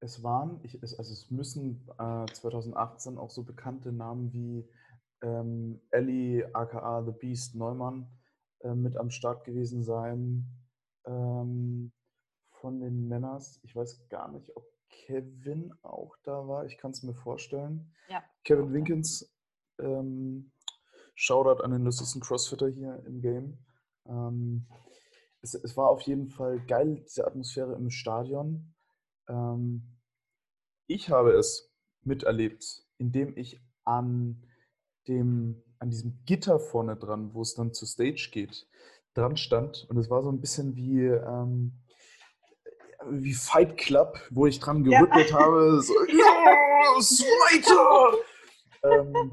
es 0.00 0.22
waren, 0.22 0.60
ich, 0.62 0.82
es, 0.82 0.98
also 0.98 1.12
es 1.12 1.30
müssen 1.30 1.88
äh, 1.98 2.26
2018 2.26 3.18
auch 3.18 3.30
so 3.30 3.44
bekannte 3.44 3.92
Namen 3.92 4.32
wie 4.32 4.68
ähm, 5.22 5.80
Ellie, 5.90 6.48
aka 6.54 7.04
The 7.04 7.12
Beast 7.12 7.54
Neumann, 7.54 8.08
äh, 8.62 8.74
mit 8.74 8.96
am 8.96 9.10
Start 9.10 9.44
gewesen 9.44 9.82
sein. 9.82 10.46
Ähm, 11.04 11.92
von 12.62 12.80
den 12.80 13.08
Männers. 13.08 13.60
Ich 13.64 13.74
weiß 13.74 14.08
gar 14.08 14.30
nicht, 14.30 14.56
ob 14.56 14.64
Kevin 14.88 15.74
auch 15.82 16.16
da 16.22 16.46
war. 16.46 16.64
Ich 16.64 16.78
kann 16.78 16.92
es 16.92 17.02
mir 17.02 17.14
vorstellen. 17.14 17.92
Ja. 18.08 18.22
Kevin 18.44 18.72
Winkens, 18.72 19.34
ähm, 19.80 20.52
Shoutout 21.14 21.62
an 21.62 21.72
den 21.72 21.82
lustigsten 21.82 22.22
Crossfitter 22.22 22.68
hier 22.68 23.02
im 23.04 23.20
Game. 23.20 23.58
Ähm, 24.06 24.66
es, 25.42 25.54
es, 25.54 25.76
war 25.76 25.88
auf 25.88 26.02
jeden 26.02 26.28
Fall 26.28 26.64
geil, 26.66 27.02
diese 27.04 27.26
Atmosphäre 27.26 27.74
im 27.74 27.90
Stadion. 27.90 28.74
Ähm, 29.28 29.98
ich 30.86 31.10
habe 31.10 31.32
es 31.32 31.70
miterlebt, 32.02 32.64
indem 32.98 33.36
ich 33.36 33.60
an 33.84 34.46
dem, 35.08 35.62
an 35.82 35.90
diesem 35.90 36.24
Gitter 36.26 36.60
vorne 36.60 36.96
dran, 36.96 37.34
wo 37.34 37.42
es 37.42 37.54
dann 37.54 37.74
zur 37.74 37.88
Stage 37.88 38.30
geht, 38.32 38.68
dran 39.14 39.36
stand. 39.36 39.84
Und 39.90 39.96
es 39.98 40.08
war 40.08 40.22
so 40.22 40.30
ein 40.30 40.40
bisschen 40.40 40.76
wie, 40.76 41.00
ähm, 41.00 41.72
wie 43.10 43.34
Fight 43.34 43.76
Club, 43.76 44.16
wo 44.30 44.46
ich 44.46 44.60
dran 44.60 44.84
gerüttelt 44.84 45.30
ja. 45.30 45.38
habe. 45.40 45.82
So, 45.82 45.92
ja, 46.06 46.22
weiter! 47.50 48.16
ähm, 48.84 49.32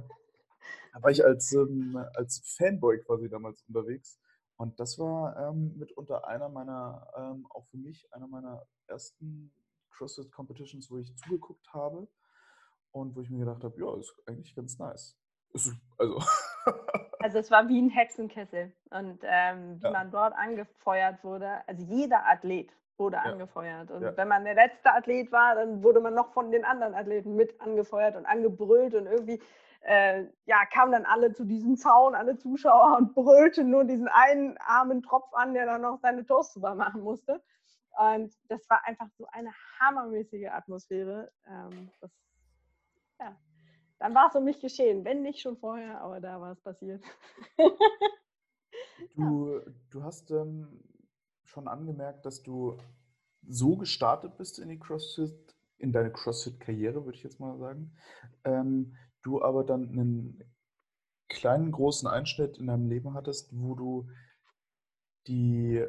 da 0.91 1.03
war 1.03 1.11
ich 1.11 1.23
als, 1.23 1.53
ähm, 1.53 2.03
als 2.15 2.41
Fanboy 2.57 2.99
quasi 3.03 3.29
damals 3.29 3.63
unterwegs. 3.67 4.19
Und 4.57 4.79
das 4.79 4.97
war 4.97 5.51
ähm, 5.51 5.77
mitunter 5.77 6.27
einer 6.27 6.49
meiner, 6.49 7.07
ähm, 7.15 7.45
auch 7.51 7.67
für 7.67 7.77
mich, 7.77 8.11
einer 8.11 8.27
meiner 8.27 8.65
ersten 8.87 9.53
CrossFit 9.91 10.31
Competitions, 10.31 10.89
wo 10.89 10.97
ich 10.97 11.15
zugeguckt 11.15 11.71
habe 11.73 12.07
und 12.91 13.15
wo 13.15 13.21
ich 13.21 13.29
mir 13.29 13.45
gedacht 13.45 13.63
habe, 13.63 13.79
ja, 13.79 13.95
ist 13.99 14.15
eigentlich 14.25 14.55
ganz 14.55 14.79
nice. 14.79 15.18
Also. 15.97 16.19
also 17.19 17.39
es 17.39 17.51
war 17.51 17.67
wie 17.67 17.81
ein 17.81 17.89
Hexenkessel. 17.89 18.71
Und 18.91 19.19
ähm, 19.23 19.79
wie 19.79 19.85
ja. 19.85 19.91
man 19.91 20.11
dort 20.11 20.33
angefeuert 20.35 21.23
wurde, 21.23 21.61
also 21.67 21.83
jeder 21.83 22.25
Athlet 22.27 22.71
wurde 22.97 23.17
ja. 23.17 23.23
angefeuert. 23.23 23.91
Und 23.91 24.03
ja. 24.03 24.15
wenn 24.15 24.27
man 24.27 24.45
der 24.45 24.55
letzte 24.55 24.93
Athlet 24.93 25.31
war, 25.31 25.55
dann 25.55 25.83
wurde 25.83 25.99
man 25.99 26.13
noch 26.13 26.33
von 26.33 26.51
den 26.51 26.65
anderen 26.65 26.93
Athleten 26.93 27.35
mit 27.35 27.59
angefeuert 27.61 28.15
und 28.15 28.25
angebrüllt 28.25 28.93
und 28.93 29.07
irgendwie 29.07 29.41
äh, 29.81 30.25
ja, 30.45 30.65
kamen 30.65 30.91
dann 30.91 31.05
alle 31.05 31.33
zu 31.33 31.45
diesem 31.45 31.77
Zaun, 31.77 32.15
alle 32.15 32.37
Zuschauer 32.37 32.97
und 32.97 33.13
brüllten 33.15 33.69
nur 33.69 33.85
diesen 33.85 34.09
einen 34.09 34.57
armen 34.57 35.01
Tropf 35.01 35.33
an, 35.33 35.53
der 35.53 35.65
dann 35.65 35.81
noch 35.81 35.99
seine 35.99 36.25
Toast 36.25 36.53
super 36.53 36.75
machen 36.75 37.01
musste. 37.01 37.41
Und 37.97 38.33
das 38.47 38.69
war 38.69 38.85
einfach 38.85 39.07
so 39.17 39.25
eine 39.31 39.51
hammermäßige 39.79 40.49
Atmosphäre. 40.51 41.31
Ähm, 41.47 41.91
das, 42.01 42.11
ja. 43.19 43.35
Dann 43.99 44.15
war 44.15 44.29
es 44.29 44.35
um 44.35 44.45
mich 44.45 44.59
geschehen, 44.61 45.03
wenn 45.03 45.21
nicht 45.21 45.41
schon 45.41 45.57
vorher, 45.57 46.01
aber 46.01 46.21
da 46.21 46.39
war 46.39 46.53
es 46.53 46.61
passiert. 46.61 47.03
du, 49.15 49.59
du 49.91 50.03
hast 50.03 50.31
ähm, 50.31 50.67
schon 51.43 51.67
angemerkt, 51.67 52.25
dass 52.25 52.41
du 52.41 52.77
so 53.47 53.75
gestartet 53.75 54.37
bist 54.37 54.59
in 54.59 54.69
die 54.69 54.79
CrossFit, 54.79 55.55
in 55.77 55.91
deine 55.91 56.11
CrossFit-Karriere, 56.11 57.05
würde 57.05 57.17
ich 57.17 57.23
jetzt 57.23 57.39
mal 57.39 57.57
sagen. 57.57 57.95
Ähm, 58.45 58.95
du 59.21 59.41
aber 59.41 59.63
dann 59.65 59.89
einen 59.89 60.43
kleinen, 61.27 61.71
großen 61.71 62.07
Einschnitt 62.07 62.57
in 62.57 62.67
deinem 62.67 62.87
Leben 62.87 63.13
hattest, 63.13 63.49
wo 63.57 63.75
du 63.75 64.09
die, 65.27 65.85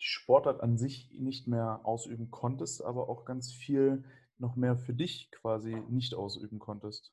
die 0.00 0.06
Sportart 0.06 0.60
an 0.60 0.76
sich 0.76 1.10
nicht 1.12 1.46
mehr 1.46 1.80
ausüben 1.84 2.30
konntest, 2.30 2.84
aber 2.84 3.08
auch 3.08 3.24
ganz 3.24 3.52
viel 3.52 4.04
noch 4.38 4.56
mehr 4.56 4.76
für 4.76 4.94
dich 4.94 5.30
quasi 5.30 5.74
nicht 5.88 6.14
ausüben 6.14 6.58
konntest. 6.58 7.12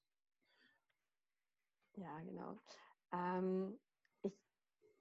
Ja, 1.95 2.19
genau. 2.21 2.57
Ähm, 3.11 3.79
ich 4.23 4.33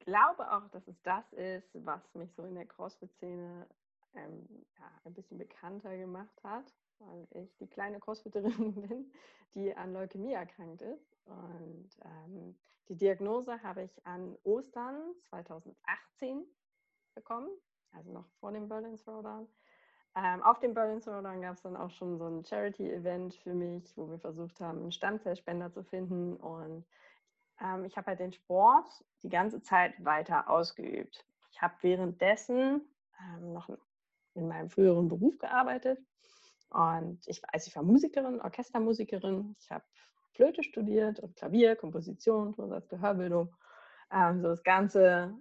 glaube 0.01 0.53
auch, 0.53 0.69
dass 0.69 0.87
es 0.89 1.01
das 1.03 1.33
ist, 1.33 1.71
was 1.85 2.03
mich 2.15 2.33
so 2.35 2.45
in 2.45 2.55
der 2.55 2.67
CrossFit-Szene 2.67 3.67
ähm, 4.15 4.67
ja, 4.79 4.91
ein 5.05 5.15
bisschen 5.15 5.39
bekannter 5.39 5.97
gemacht 5.97 6.43
hat 6.45 6.73
weil 7.07 7.27
ich 7.31 7.57
die 7.57 7.67
kleine 7.67 8.01
Crossfitterin 8.01 8.75
bin, 8.89 9.13
die 9.55 9.75
an 9.75 9.93
Leukämie 9.93 10.33
erkrankt 10.33 10.83
ist. 10.83 11.17
Und 11.25 11.91
ähm, 12.05 12.57
die 12.89 12.97
Diagnose 12.97 13.63
habe 13.63 13.83
ich 13.83 14.07
an 14.07 14.37
Ostern 14.45 15.15
2018 15.29 16.45
bekommen, 17.15 17.49
also 17.93 18.13
noch 18.13 18.29
vor 18.41 18.53
dem 18.53 18.69
Berlin 18.69 18.97
Throwdown. 18.97 19.49
Ähm, 20.15 20.43
auf 20.43 20.59
dem 20.61 20.75
Berlin 20.75 21.01
Throwdown 21.01 21.41
gab 21.41 21.55
es 21.55 21.63
dann 21.63 21.77
auch 21.77 21.91
schon 21.91 22.19
so 22.19 22.27
ein 22.27 22.45
Charity-Event 22.45 23.35
für 23.37 23.55
mich, 23.55 23.97
wo 23.97 24.11
wir 24.11 24.19
versucht 24.19 24.61
haben, 24.61 24.81
einen 24.81 24.93
Stammzellspender 24.93 25.73
zu 25.73 25.83
finden. 25.83 26.37
Und 26.37 26.85
ähm, 27.61 27.85
ich 27.85 27.97
habe 27.97 28.09
halt 28.09 28.21
den 28.21 28.33
Sport 28.33 28.89
die 29.23 29.31
ganze 29.31 29.63
Zeit 29.63 29.95
weiter 30.05 30.51
ausgeübt. 30.51 31.25
Ich 31.51 31.63
habe 31.63 31.75
währenddessen 31.81 32.83
ähm, 33.21 33.53
noch 33.53 33.71
in 34.35 34.49
meinem 34.49 34.69
früheren 34.69 35.09
Beruf 35.09 35.39
gearbeitet 35.39 35.99
und 36.73 37.21
ich, 37.27 37.43
also 37.53 37.69
ich 37.69 37.77
war 37.77 37.83
Musikerin, 37.83 38.41
Orchestermusikerin. 38.41 39.55
Ich 39.61 39.71
habe 39.71 39.85
Flöte 40.31 40.63
studiert 40.63 41.21
und 41.21 41.37
Klavier, 41.37 41.77
Komposition, 41.77 42.55
Tonsatz, 42.55 42.89
Gehörbildung. 42.89 43.55
Ähm, 44.11 44.41
so 44.41 44.49
das 44.49 44.63
ganze 44.63 45.35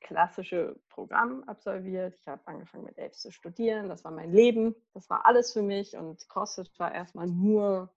klassische 0.00 0.78
Programm 0.88 1.44
absolviert. 1.44 2.14
Ich 2.14 2.28
habe 2.28 2.46
angefangen 2.46 2.84
mit 2.84 2.98
Apes 2.98 3.20
zu 3.20 3.30
studieren. 3.30 3.88
Das 3.88 4.04
war 4.04 4.12
mein 4.12 4.32
Leben. 4.32 4.74
Das 4.94 5.08
war 5.10 5.26
alles 5.26 5.52
für 5.52 5.62
mich. 5.62 5.96
Und 5.96 6.28
CrossFit 6.28 6.78
war 6.78 6.94
erstmal 6.94 7.26
nur 7.26 7.92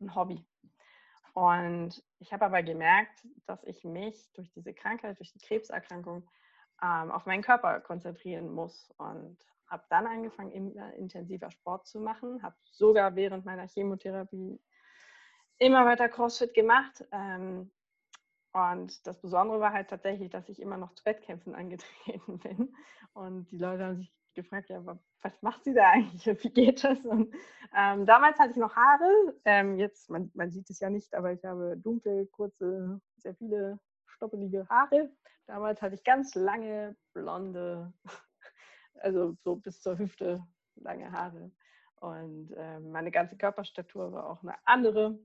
ein 0.00 0.14
Hobby. 0.14 0.44
Und 1.34 2.02
ich 2.20 2.32
habe 2.32 2.44
aber 2.44 2.62
gemerkt, 2.62 3.26
dass 3.46 3.64
ich 3.64 3.84
mich 3.84 4.32
durch 4.34 4.52
diese 4.52 4.72
Krankheit, 4.72 5.18
durch 5.18 5.32
die 5.32 5.40
Krebserkrankung 5.40 6.28
ähm, 6.82 7.10
auf 7.10 7.26
meinen 7.26 7.42
Körper 7.42 7.80
konzentrieren 7.80 8.50
muss. 8.52 8.92
Und 8.98 9.38
habe 9.66 9.84
dann 9.90 10.06
angefangen, 10.06 10.52
immer 10.52 10.92
intensiver 10.94 11.50
Sport 11.50 11.86
zu 11.86 12.00
machen, 12.00 12.42
habe 12.42 12.56
sogar 12.64 13.16
während 13.16 13.44
meiner 13.44 13.66
Chemotherapie 13.66 14.60
immer 15.58 15.84
weiter 15.86 16.08
CrossFit 16.08 16.54
gemacht. 16.54 17.04
Ähm, 17.10 17.70
und 18.54 19.04
das 19.04 19.20
Besondere 19.20 19.58
war 19.58 19.72
halt 19.72 19.90
tatsächlich, 19.90 20.30
dass 20.30 20.48
ich 20.48 20.62
immer 20.62 20.76
noch 20.76 20.94
zu 20.94 21.04
Wettkämpfen 21.04 21.54
angetreten 21.56 22.38
bin. 22.38 22.74
Und 23.12 23.50
die 23.50 23.58
Leute 23.58 23.84
haben 23.84 23.96
sich 23.96 24.12
gefragt, 24.34 24.70
ja, 24.70 24.84
was 25.22 25.42
macht 25.42 25.64
sie 25.64 25.74
da 25.74 25.90
eigentlich? 25.90 26.24
Wie 26.44 26.50
geht 26.50 26.84
das? 26.84 27.04
Und 27.04 27.34
ähm, 27.76 28.06
damals 28.06 28.38
hatte 28.38 28.52
ich 28.52 28.56
noch 28.56 28.76
Haare. 28.76 29.34
Ähm, 29.44 29.76
jetzt, 29.78 30.08
man, 30.08 30.30
man, 30.34 30.52
sieht 30.52 30.70
es 30.70 30.78
ja 30.78 30.88
nicht, 30.88 31.14
aber 31.14 31.32
ich 31.32 31.44
habe 31.44 31.76
dunkle, 31.76 32.26
kurze, 32.26 33.00
sehr 33.16 33.34
viele 33.34 33.80
stoppelige 34.06 34.68
Haare. 34.68 35.10
Damals 35.46 35.82
hatte 35.82 35.96
ich 35.96 36.04
ganz 36.04 36.34
lange, 36.36 36.96
blonde 37.12 37.92
also 39.00 39.36
so 39.42 39.56
bis 39.56 39.82
zur 39.82 39.98
Hüfte 39.98 40.46
lange 40.76 41.10
Haare. 41.10 41.50
Und 41.96 42.52
äh, 42.52 42.78
meine 42.80 43.10
ganze 43.10 43.36
Körperstatur 43.36 44.12
war 44.12 44.30
auch 44.30 44.42
eine 44.42 44.54
andere. 44.64 45.18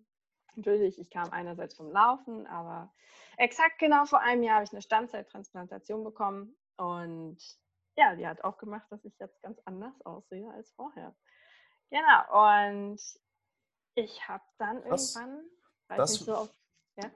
Natürlich, 0.55 0.99
ich 0.99 1.09
kam 1.09 1.31
einerseits 1.31 1.75
vom 1.75 1.91
Laufen, 1.91 2.47
aber 2.47 2.93
exakt 3.37 3.79
genau 3.79 4.05
vor 4.05 4.21
einem 4.21 4.43
Jahr 4.43 4.55
habe 4.55 4.65
ich 4.65 4.71
eine 4.71 4.81
Stammzelltransplantation 4.81 6.03
bekommen. 6.03 6.55
Und 6.77 7.37
ja, 7.97 8.15
die 8.15 8.27
hat 8.27 8.43
auch 8.43 8.57
gemacht, 8.57 8.87
dass 8.89 9.03
ich 9.05 9.17
jetzt 9.19 9.41
ganz 9.41 9.59
anders 9.65 9.93
aussehe 10.05 10.49
als 10.51 10.71
vorher. 10.71 11.15
Genau, 11.89 12.59
und 12.59 12.99
ich 13.95 14.27
habe 14.27 14.43
dann 14.57 14.83
das, 14.83 15.15
irgendwann, 15.15 15.49
das, 15.89 16.15
ich 16.15 16.21
so 16.21 16.33
auf, 16.33 16.49
ja? 16.97 17.11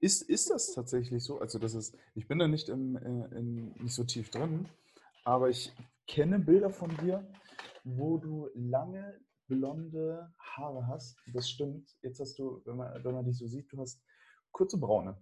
Ist, 0.00 0.22
ist 0.22 0.50
das 0.50 0.72
tatsächlich 0.74 1.24
so? 1.24 1.40
Also 1.40 1.58
das 1.58 1.74
ist, 1.74 1.96
ich 2.14 2.28
bin 2.28 2.38
da 2.38 2.46
nicht, 2.46 2.68
im, 2.68 2.96
äh, 2.96 3.36
in, 3.36 3.72
nicht 3.82 3.94
so 3.94 4.04
tief 4.04 4.30
drin, 4.30 4.68
aber 5.24 5.48
ich 5.48 5.72
kenne 6.06 6.38
Bilder 6.38 6.70
von 6.70 6.96
dir, 6.98 7.26
wo 7.82 8.16
du 8.16 8.48
lange 8.54 9.20
blonde 9.48 10.32
Haare 10.38 10.86
hast. 10.86 11.18
Das 11.32 11.48
stimmt. 11.48 11.96
Jetzt 12.02 12.20
hast 12.20 12.38
du, 12.38 12.62
wenn 12.64 12.76
man, 12.76 13.02
wenn 13.02 13.14
man 13.14 13.24
dich 13.24 13.38
so 13.38 13.46
sieht, 13.46 13.72
du 13.72 13.80
hast 13.80 14.00
kurze 14.52 14.78
braune. 14.78 15.16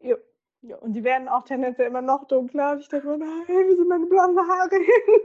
Ja. 0.00 0.16
ja, 0.62 0.76
und 0.76 0.92
die 0.92 1.04
werden 1.04 1.28
auch 1.28 1.44
tendenziell 1.44 1.88
immer 1.88 2.02
noch 2.02 2.26
dunkler. 2.28 2.78
Ich 2.78 2.88
denke, 2.88 3.08
nein, 3.08 3.46
wie 3.48 3.76
sind 3.76 3.88
meine 3.88 4.06
blonden 4.06 4.38
Haare 4.38 4.76
hin? 4.76 5.20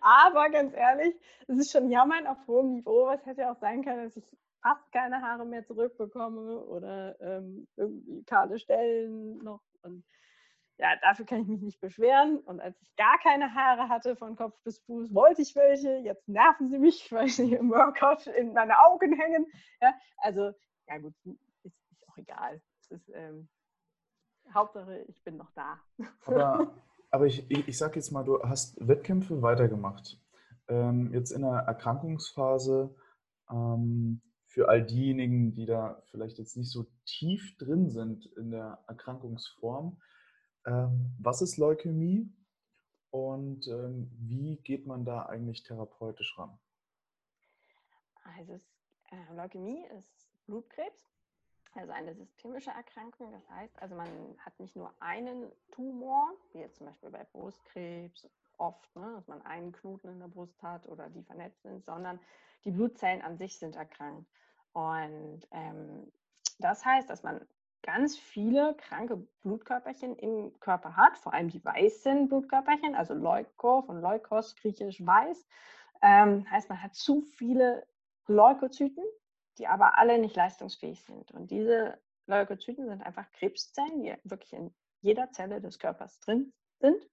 Aber 0.00 0.50
ganz 0.50 0.74
ehrlich, 0.74 1.14
es 1.48 1.58
ist 1.58 1.72
schon 1.72 1.90
jammern 1.90 2.26
auf 2.26 2.38
hohem 2.46 2.74
Niveau. 2.74 3.10
Es 3.10 3.24
hätte 3.26 3.50
auch 3.50 3.58
sein 3.58 3.82
können, 3.82 4.04
dass 4.04 4.16
ich 4.16 4.24
fast 4.62 4.90
keine 4.92 5.20
Haare 5.20 5.44
mehr 5.44 5.64
zurückbekomme 5.64 6.58
oder 6.64 7.20
ähm, 7.20 7.66
irgendwie 7.76 8.24
kahle 8.24 8.58
Stellen 8.58 9.38
noch. 9.38 9.60
Und 9.82 10.04
ja, 10.78 10.96
dafür 11.02 11.24
kann 11.24 11.42
ich 11.42 11.48
mich 11.48 11.62
nicht 11.62 11.80
beschweren. 11.80 12.38
Und 12.38 12.60
als 12.60 12.80
ich 12.80 12.94
gar 12.96 13.18
keine 13.22 13.54
Haare 13.54 13.88
hatte 13.88 14.16
von 14.16 14.36
Kopf 14.36 14.58
bis 14.64 14.78
Fuß, 14.80 15.14
wollte 15.14 15.42
ich 15.42 15.54
welche. 15.54 15.98
Jetzt 15.98 16.28
nerven 16.28 16.68
sie 16.68 16.78
mich, 16.78 17.10
weil 17.12 17.28
sie 17.28 17.54
im 17.54 17.70
Workout 17.70 18.26
in 18.26 18.52
meine 18.52 18.78
Augen 18.80 19.12
hängen. 19.12 19.46
Ja, 19.80 19.94
also, 20.18 20.52
ja 20.88 20.98
gut, 20.98 21.14
ist, 21.62 21.78
ist 21.90 22.08
auch 22.08 22.16
egal. 22.16 22.60
Ist, 22.90 23.08
ähm, 23.14 23.48
Hauptsache, 24.52 25.04
ich 25.08 25.22
bin 25.24 25.36
noch 25.36 25.50
da. 25.52 25.80
Aber, 26.26 26.74
aber 27.10 27.26
ich, 27.26 27.50
ich, 27.50 27.68
ich 27.68 27.78
sage 27.78 27.94
jetzt 27.96 28.10
mal, 28.10 28.24
du 28.24 28.42
hast 28.42 28.76
Wettkämpfe 28.86 29.42
weitergemacht. 29.42 30.20
Ähm, 30.68 31.12
jetzt 31.12 31.30
in 31.30 31.42
der 31.42 31.60
Erkrankungsphase, 31.60 32.94
ähm, 33.50 34.20
für 34.46 34.68
all 34.68 34.84
diejenigen, 34.84 35.52
die 35.52 35.66
da 35.66 36.00
vielleicht 36.10 36.38
jetzt 36.38 36.56
nicht 36.56 36.70
so 36.70 36.86
tief 37.06 37.56
drin 37.58 37.90
sind 37.90 38.26
in 38.36 38.50
der 38.50 38.84
Erkrankungsform, 38.86 40.00
ähm, 40.66 41.14
was 41.18 41.42
ist 41.42 41.56
Leukämie 41.56 42.32
und 43.10 43.66
ähm, 43.68 44.10
wie 44.18 44.56
geht 44.56 44.86
man 44.86 45.04
da 45.04 45.26
eigentlich 45.26 45.62
therapeutisch 45.62 46.36
ran? 46.38 46.58
Also 48.36 48.54
äh, 49.10 49.34
Leukämie 49.36 49.84
ist 49.98 50.28
Blutkrebs, 50.46 51.04
also 51.74 51.92
eine 51.92 52.14
systemische 52.14 52.70
Erkrankung. 52.70 53.32
Das 53.32 53.48
heißt, 53.50 53.80
also 53.80 53.94
man 53.94 54.08
hat 54.38 54.58
nicht 54.58 54.74
nur 54.76 54.92
einen 55.00 55.50
Tumor, 55.70 56.32
wie 56.52 56.58
jetzt 56.58 56.78
zum 56.78 56.86
Beispiel 56.86 57.10
bei 57.10 57.24
Brustkrebs 57.24 58.28
oft, 58.58 58.96
ne, 58.96 59.12
dass 59.16 59.26
man 59.26 59.42
einen 59.42 59.72
Knoten 59.72 60.08
in 60.08 60.20
der 60.20 60.28
Brust 60.28 60.62
hat 60.62 60.86
oder 60.88 61.08
die 61.08 61.22
vernetzt 61.22 61.62
sind, 61.62 61.84
sondern 61.84 62.18
die 62.64 62.70
Blutzellen 62.70 63.22
an 63.22 63.36
sich 63.36 63.58
sind 63.58 63.76
erkrankt. 63.76 64.28
Und 64.72 65.46
ähm, 65.52 66.10
das 66.58 66.84
heißt, 66.84 67.08
dass 67.10 67.22
man 67.22 67.46
ganz 67.84 68.16
viele 68.16 68.74
kranke 68.74 69.16
Blutkörperchen 69.42 70.16
im 70.16 70.58
Körper 70.58 70.96
hat, 70.96 71.18
vor 71.18 71.34
allem 71.34 71.50
die 71.50 71.64
weißen 71.64 72.28
Blutkörperchen, 72.28 72.94
also 72.94 73.14
Leuko 73.14 73.82
von 73.82 74.00
Leukos, 74.00 74.56
griechisch 74.56 75.04
weiß. 75.04 75.46
Ähm, 76.02 76.50
heißt, 76.50 76.68
man 76.68 76.82
hat 76.82 76.94
zu 76.94 77.20
viele 77.20 77.86
Leukozyten, 78.26 79.04
die 79.58 79.66
aber 79.66 79.98
alle 79.98 80.18
nicht 80.18 80.34
leistungsfähig 80.34 81.02
sind. 81.04 81.30
Und 81.32 81.50
diese 81.50 81.98
Leukozyten 82.26 82.88
sind 82.88 83.02
einfach 83.02 83.30
Krebszellen, 83.32 84.02
die 84.02 84.14
wirklich 84.24 84.52
in 84.54 84.74
jeder 85.00 85.30
Zelle 85.32 85.60
des 85.60 85.78
Körpers 85.78 86.18
drin 86.20 86.52
sind. 86.80 87.06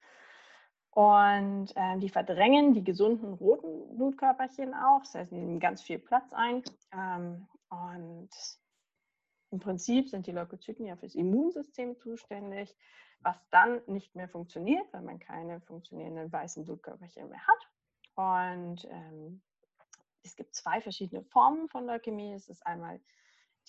Und 0.91 1.71
ähm, 1.75 1.99
die 1.99 2.09
verdrängen 2.09 2.73
die 2.73 2.83
gesunden 2.83 3.33
roten 3.33 3.97
Blutkörperchen 3.97 4.73
auch. 4.73 5.01
Das 5.01 5.15
heißt, 5.15 5.31
die 5.31 5.35
nehmen 5.35 5.59
ganz 5.59 5.81
viel 5.81 5.99
Platz 5.99 6.31
ein. 6.33 6.63
Ähm, 6.93 7.47
und 7.69 8.29
im 9.51 9.59
Prinzip 9.59 10.09
sind 10.09 10.27
die 10.27 10.31
Leukozyten 10.31 10.85
ja 10.85 10.95
fürs 10.95 11.15
Immunsystem 11.15 11.97
zuständig, 11.97 12.75
was 13.19 13.37
dann 13.51 13.81
nicht 13.85 14.15
mehr 14.15 14.29
funktioniert, 14.29 14.91
weil 14.93 15.01
man 15.01 15.19
keine 15.19 15.61
funktionierenden 15.61 16.31
weißen 16.31 16.65
Blutkörperchen 16.65 17.29
mehr 17.29 17.45
hat. 17.45 17.69
Und 18.15 18.87
ähm, 18.89 19.41
es 20.23 20.35
gibt 20.35 20.55
zwei 20.55 20.81
verschiedene 20.81 21.23
Formen 21.23 21.67
von 21.69 21.85
Leukämie. 21.85 22.33
Es 22.33 22.47
ist 22.47 22.65
einmal 22.65 22.99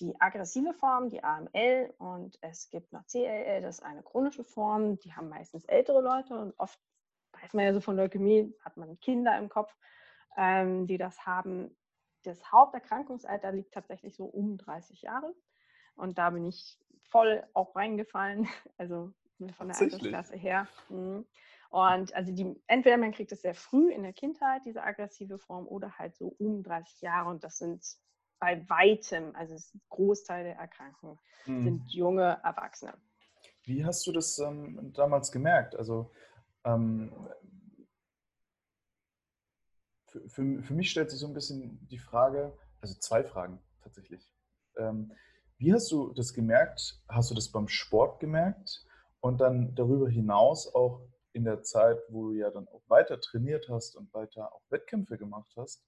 die 0.01 0.19
aggressive 0.21 0.73
Form, 0.73 1.11
die 1.11 1.23
AML, 1.23 1.93
und 1.99 2.39
es 2.41 2.71
gibt 2.71 2.93
noch 2.93 3.07
CLL, 3.07 3.61
das 3.61 3.79
ist 3.79 3.85
eine 3.85 4.03
chronische 4.03 4.45
Form. 4.45 4.99
Die 5.01 5.13
haben 5.13 5.29
meistens 5.29 5.65
ältere 5.67 6.01
Leute 6.01 6.35
und 6.39 6.55
oft 6.59 6.81
weiß 7.33 7.55
man 7.55 7.65
ja 7.65 7.75
so 7.75 7.81
von 7.81 7.97
Leukämie, 7.97 8.55
hat 8.65 8.77
man 8.77 8.99
Kinder 9.01 9.37
im 9.39 9.49
Kopf, 9.49 9.75
ähm, 10.37 10.87
die 10.87 10.99
das 10.99 11.27
haben. 11.27 11.77
Das 12.23 12.53
Haupterkrankungsalter 12.53 13.53
liegt 13.53 13.75
tatsächlich 13.75 14.17
so 14.17 14.25
um 14.25 14.57
30 14.57 15.03
Jahre. 15.03 15.35
Und 16.03 16.19
da 16.19 16.31
bin 16.31 16.45
ich 16.45 16.81
voll 17.11 17.45
auch 17.55 17.77
reingefallen, 17.77 18.49
also 18.77 19.13
von 19.57 19.69
der 19.69 19.81
Altersklasse 19.81 20.37
her. 20.37 20.67
Mhm. 20.89 21.25
Und 21.71 22.13
also 22.13 22.33
die, 22.33 22.61
entweder 22.67 22.97
man 22.97 23.13
kriegt 23.13 23.31
es 23.31 23.43
sehr 23.43 23.55
früh 23.55 23.91
in 23.93 24.03
der 24.03 24.13
Kindheit, 24.13 24.63
diese 24.67 24.83
aggressive 24.83 25.39
Form, 25.39 25.67
oder 25.69 25.97
halt 25.99 26.17
so 26.17 26.35
um 26.39 26.65
30 26.65 27.03
Jahre. 27.03 27.31
Und 27.31 27.45
das 27.45 27.59
sind 27.59 27.87
bei 28.41 28.69
weitem, 28.69 29.35
also 29.37 29.55
ein 29.55 29.81
Großteil 29.91 30.43
der 30.43 30.57
Erkrankungen, 30.57 31.21
mhm. 31.47 31.63
sind 31.63 31.93
junge 31.93 32.41
Erwachsene. 32.43 32.95
Wie 33.63 33.85
hast 33.85 34.05
du 34.05 34.11
das 34.11 34.41
ähm, 34.41 34.93
damals 34.93 35.31
gemerkt? 35.31 35.77
Also 35.77 36.11
ähm, 36.65 37.13
für, 40.09 40.29
für, 40.29 40.63
für, 40.63 40.75
mich 40.75 40.91
stellt 40.91 41.13
sich 41.13 41.21
so 41.21 41.29
ein 41.29 41.33
bisschen 41.33 41.87
die 41.87 41.99
Frage, 41.99 42.59
also 42.81 42.99
zwei 42.99 43.23
Fragen 43.23 43.63
tatsächlich. 43.81 44.35
Ähm, 44.77 45.13
wie 45.63 45.73
hast 45.73 45.93
du 45.93 46.13
das 46.13 46.35
gemerkt? 46.35 47.01
Hast 47.09 47.31
du 47.31 47.37
das 47.37 47.49
beim 47.49 47.69
Sport 47.69 48.19
gemerkt? 48.19 48.85
Und 49.21 49.41
dann 49.41 49.77
darüber 49.77 50.09
hinaus 50.09 50.75
auch 50.75 51.07
in 51.33 51.45
der 51.45 51.63
Zeit, 51.63 52.01
wo 52.09 52.31
du 52.31 52.33
ja 52.35 52.51
dann 52.51 52.67
auch 52.67 52.83
weiter 52.89 53.21
trainiert 53.21 53.69
hast 53.69 53.95
und 53.95 54.13
weiter 54.13 54.53
auch 54.53 54.63
Wettkämpfe 54.71 55.17
gemacht 55.17 55.53
hast, 55.57 55.87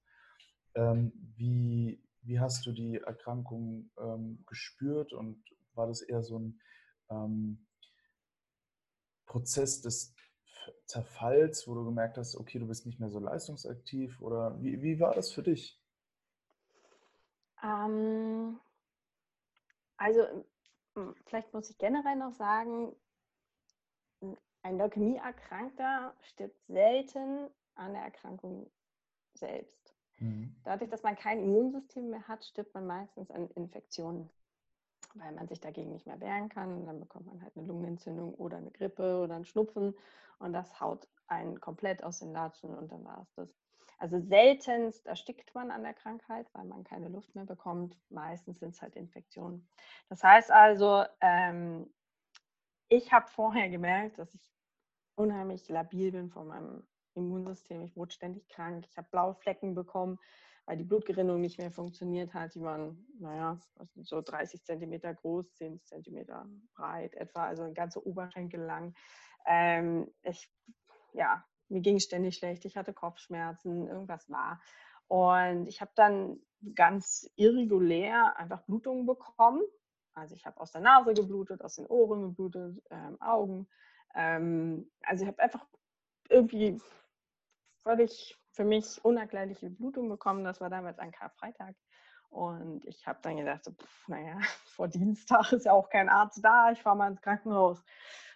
ähm, 0.76 1.12
wie, 1.34 2.00
wie 2.22 2.38
hast 2.38 2.64
du 2.66 2.72
die 2.72 2.98
Erkrankung 2.98 3.90
ähm, 3.98 4.44
gespürt 4.46 5.12
und 5.12 5.42
war 5.74 5.88
das 5.88 6.02
eher 6.02 6.22
so 6.22 6.38
ein 6.38 6.60
ähm, 7.10 7.66
Prozess 9.26 9.82
des 9.82 10.14
Zerfalls, 10.86 11.66
wo 11.66 11.74
du 11.74 11.84
gemerkt 11.84 12.16
hast, 12.16 12.36
okay, 12.36 12.60
du 12.60 12.68
bist 12.68 12.86
nicht 12.86 13.00
mehr 13.00 13.10
so 13.10 13.18
leistungsaktiv 13.18 14.20
oder 14.20 14.62
wie, 14.62 14.80
wie 14.82 15.00
war 15.00 15.14
das 15.14 15.32
für 15.32 15.42
dich? 15.42 15.82
Ähm, 17.60 18.60
also 19.96 20.44
vielleicht 21.26 21.52
muss 21.52 21.70
ich 21.70 21.78
generell 21.78 22.16
noch 22.16 22.32
sagen, 22.32 22.94
ein 24.62 24.78
Leukämie-Erkrankter 24.78 26.14
stirbt 26.22 26.58
selten 26.66 27.50
an 27.74 27.92
der 27.92 28.02
Erkrankung 28.02 28.70
selbst. 29.34 29.94
Mhm. 30.18 30.54
Dadurch, 30.64 30.90
dass 30.90 31.02
man 31.02 31.16
kein 31.16 31.42
Immunsystem 31.42 32.10
mehr 32.10 32.26
hat, 32.26 32.44
stirbt 32.44 32.72
man 32.74 32.86
meistens 32.86 33.30
an 33.30 33.50
Infektionen, 33.50 34.30
weil 35.14 35.32
man 35.32 35.48
sich 35.48 35.60
dagegen 35.60 35.92
nicht 35.92 36.06
mehr 36.06 36.20
wehren 36.20 36.48
kann. 36.48 36.72
Und 36.72 36.86
dann 36.86 37.00
bekommt 37.00 37.26
man 37.26 37.42
halt 37.42 37.56
eine 37.56 37.66
Lungenentzündung 37.66 38.34
oder 38.34 38.56
eine 38.56 38.70
Grippe 38.70 39.20
oder 39.22 39.34
einen 39.34 39.44
Schnupfen 39.44 39.94
und 40.38 40.52
das 40.52 40.80
haut 40.80 41.08
einen 41.26 41.60
komplett 41.60 42.02
aus 42.02 42.20
den 42.20 42.32
Latschen 42.32 42.74
und 42.74 42.90
dann 42.92 43.04
war 43.04 43.20
es 43.22 43.34
das. 43.34 43.63
Also 44.04 44.20
seltenst 44.20 45.06
erstickt 45.06 45.54
man 45.54 45.70
an 45.70 45.82
der 45.82 45.94
Krankheit, 45.94 46.46
weil 46.52 46.66
man 46.66 46.84
keine 46.84 47.08
Luft 47.08 47.34
mehr 47.34 47.46
bekommt. 47.46 47.96
Meistens 48.10 48.60
sind 48.60 48.74
es 48.74 48.82
halt 48.82 48.96
Infektionen. 48.96 49.66
Das 50.10 50.22
heißt 50.22 50.50
also, 50.50 51.06
ähm, 51.22 51.90
ich 52.90 53.14
habe 53.14 53.26
vorher 53.28 53.70
gemerkt, 53.70 54.18
dass 54.18 54.34
ich 54.34 54.52
unheimlich 55.14 55.66
labil 55.70 56.12
bin 56.12 56.28
von 56.28 56.48
meinem 56.48 56.86
Immunsystem. 57.14 57.80
Ich 57.80 57.96
wurde 57.96 58.12
ständig 58.12 58.46
krank. 58.50 58.84
Ich 58.90 58.98
habe 58.98 59.08
blaue 59.10 59.36
Flecken 59.36 59.74
bekommen, 59.74 60.18
weil 60.66 60.76
die 60.76 60.84
Blutgerinnung 60.84 61.40
nicht 61.40 61.56
mehr 61.56 61.72
funktioniert 61.72 62.34
hat. 62.34 62.54
Die 62.54 62.60
waren, 62.60 63.06
naja, 63.18 63.58
so 64.02 64.20
30 64.20 64.62
Zentimeter 64.64 65.14
groß, 65.14 65.54
10 65.54 65.82
Zentimeter 65.82 66.46
breit 66.74 67.14
etwa, 67.14 67.46
also 67.46 67.62
ein 67.62 67.72
ganzer 67.72 68.04
Oberschenkel 68.04 68.60
lang. 68.60 68.94
Ähm, 69.46 70.12
ich, 70.24 70.52
ja, 71.14 71.42
mir 71.68 71.80
ging 71.80 71.98
ständig 71.98 72.36
schlecht. 72.36 72.64
Ich 72.64 72.76
hatte 72.76 72.92
Kopfschmerzen, 72.92 73.86
irgendwas 73.86 74.30
war. 74.30 74.60
Und 75.08 75.66
ich 75.66 75.80
habe 75.80 75.92
dann 75.94 76.38
ganz 76.74 77.30
irregulär 77.36 78.36
einfach 78.36 78.62
Blutungen 78.62 79.06
bekommen. 79.06 79.62
Also 80.14 80.34
ich 80.34 80.46
habe 80.46 80.60
aus 80.60 80.72
der 80.72 80.80
Nase 80.80 81.12
geblutet, 81.12 81.62
aus 81.62 81.76
den 81.76 81.86
Ohren 81.86 82.22
geblutet, 82.22 82.82
ähm, 82.90 83.20
Augen. 83.20 83.68
Ähm, 84.14 84.90
also 85.02 85.24
ich 85.24 85.28
habe 85.28 85.42
einfach 85.42 85.66
irgendwie 86.28 86.80
völlig 87.82 88.36
für 88.52 88.64
mich 88.64 89.04
unerklärliche 89.04 89.70
Blutung 89.70 90.08
bekommen. 90.08 90.44
Das 90.44 90.60
war 90.60 90.70
damals 90.70 90.98
ein 90.98 91.12
Karfreitag. 91.12 91.74
Und 92.30 92.84
ich 92.86 93.06
habe 93.06 93.18
dann 93.22 93.36
gedacht, 93.36 93.64
so, 93.64 93.72
pff, 93.72 94.08
naja, 94.08 94.38
vor 94.64 94.88
Dienstag 94.88 95.52
ist 95.52 95.66
ja 95.66 95.72
auch 95.72 95.88
kein 95.88 96.08
Arzt 96.08 96.44
da, 96.44 96.72
ich 96.72 96.82
fahre 96.82 96.96
mal 96.96 97.10
ins 97.10 97.20
Krankenhaus. 97.20 97.84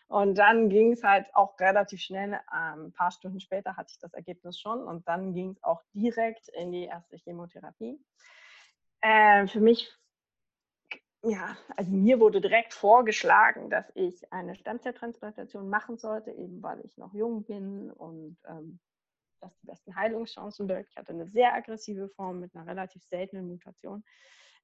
Und 0.08 0.38
dann 0.38 0.70
ging 0.70 0.92
es 0.92 1.04
halt 1.04 1.26
auch 1.34 1.58
relativ 1.60 2.00
schnell, 2.00 2.32
ähm, 2.32 2.86
ein 2.86 2.92
paar 2.92 3.10
Stunden 3.10 3.40
später 3.40 3.76
hatte 3.76 3.92
ich 3.92 3.98
das 3.98 4.14
Ergebnis 4.14 4.58
schon 4.58 4.82
und 4.82 5.06
dann 5.06 5.34
ging 5.34 5.50
es 5.50 5.62
auch 5.62 5.82
direkt 5.92 6.48
in 6.48 6.72
die 6.72 6.84
erste 6.84 7.18
Chemotherapie. 7.18 8.02
Äh, 9.02 9.46
für 9.48 9.60
mich, 9.60 9.92
ja, 11.22 11.58
also 11.76 11.92
mir 11.92 12.20
wurde 12.20 12.40
direkt 12.40 12.72
vorgeschlagen, 12.72 13.68
dass 13.68 13.84
ich 13.94 14.32
eine 14.32 14.54
Stammzelltransplantation 14.54 15.68
machen 15.68 15.98
sollte, 15.98 16.30
eben 16.30 16.62
weil 16.62 16.80
ich 16.86 16.96
noch 16.96 17.12
jung 17.12 17.44
bin 17.44 17.90
und 17.92 18.38
ähm, 18.48 18.80
dass 19.40 19.54
die 19.58 19.66
besten 19.66 19.94
Heilungschancen 19.94 20.66
birgt. 20.66 20.88
Ich 20.90 20.96
hatte 20.96 21.12
eine 21.12 21.26
sehr 21.26 21.52
aggressive 21.52 22.08
Form 22.08 22.40
mit 22.40 22.54
einer 22.54 22.66
relativ 22.66 23.04
seltenen 23.04 23.46
Mutation, 23.46 24.02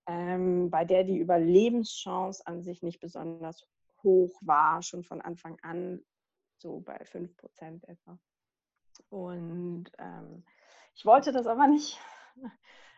ähm, 0.06 0.70
bei 0.70 0.86
der 0.86 1.04
die 1.04 1.18
Überlebenschance 1.18 2.46
an 2.46 2.62
sich 2.62 2.82
nicht 2.82 3.00
besonders 3.00 3.68
hoch 4.04 4.38
war, 4.42 4.82
schon 4.82 5.02
von 5.02 5.20
Anfang 5.20 5.58
an, 5.62 6.04
so 6.58 6.80
bei 6.80 7.04
5 7.04 7.36
Prozent 7.36 7.88
etwa. 7.88 8.18
Und 9.08 9.90
ähm, 9.98 10.44
ich 10.94 11.04
wollte 11.04 11.32
das 11.32 11.46
aber 11.46 11.66
nicht. 11.66 11.98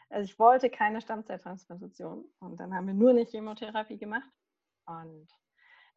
Also 0.08 0.30
ich 0.30 0.38
wollte 0.38 0.70
keine 0.70 1.00
Stammzelltransplantation. 1.00 2.24
Und 2.38 2.60
dann 2.60 2.72
haben 2.72 2.86
wir 2.86 2.94
nur 2.94 3.10
eine 3.10 3.24
Chemotherapie 3.24 3.98
gemacht. 3.98 4.30
Und 4.86 5.26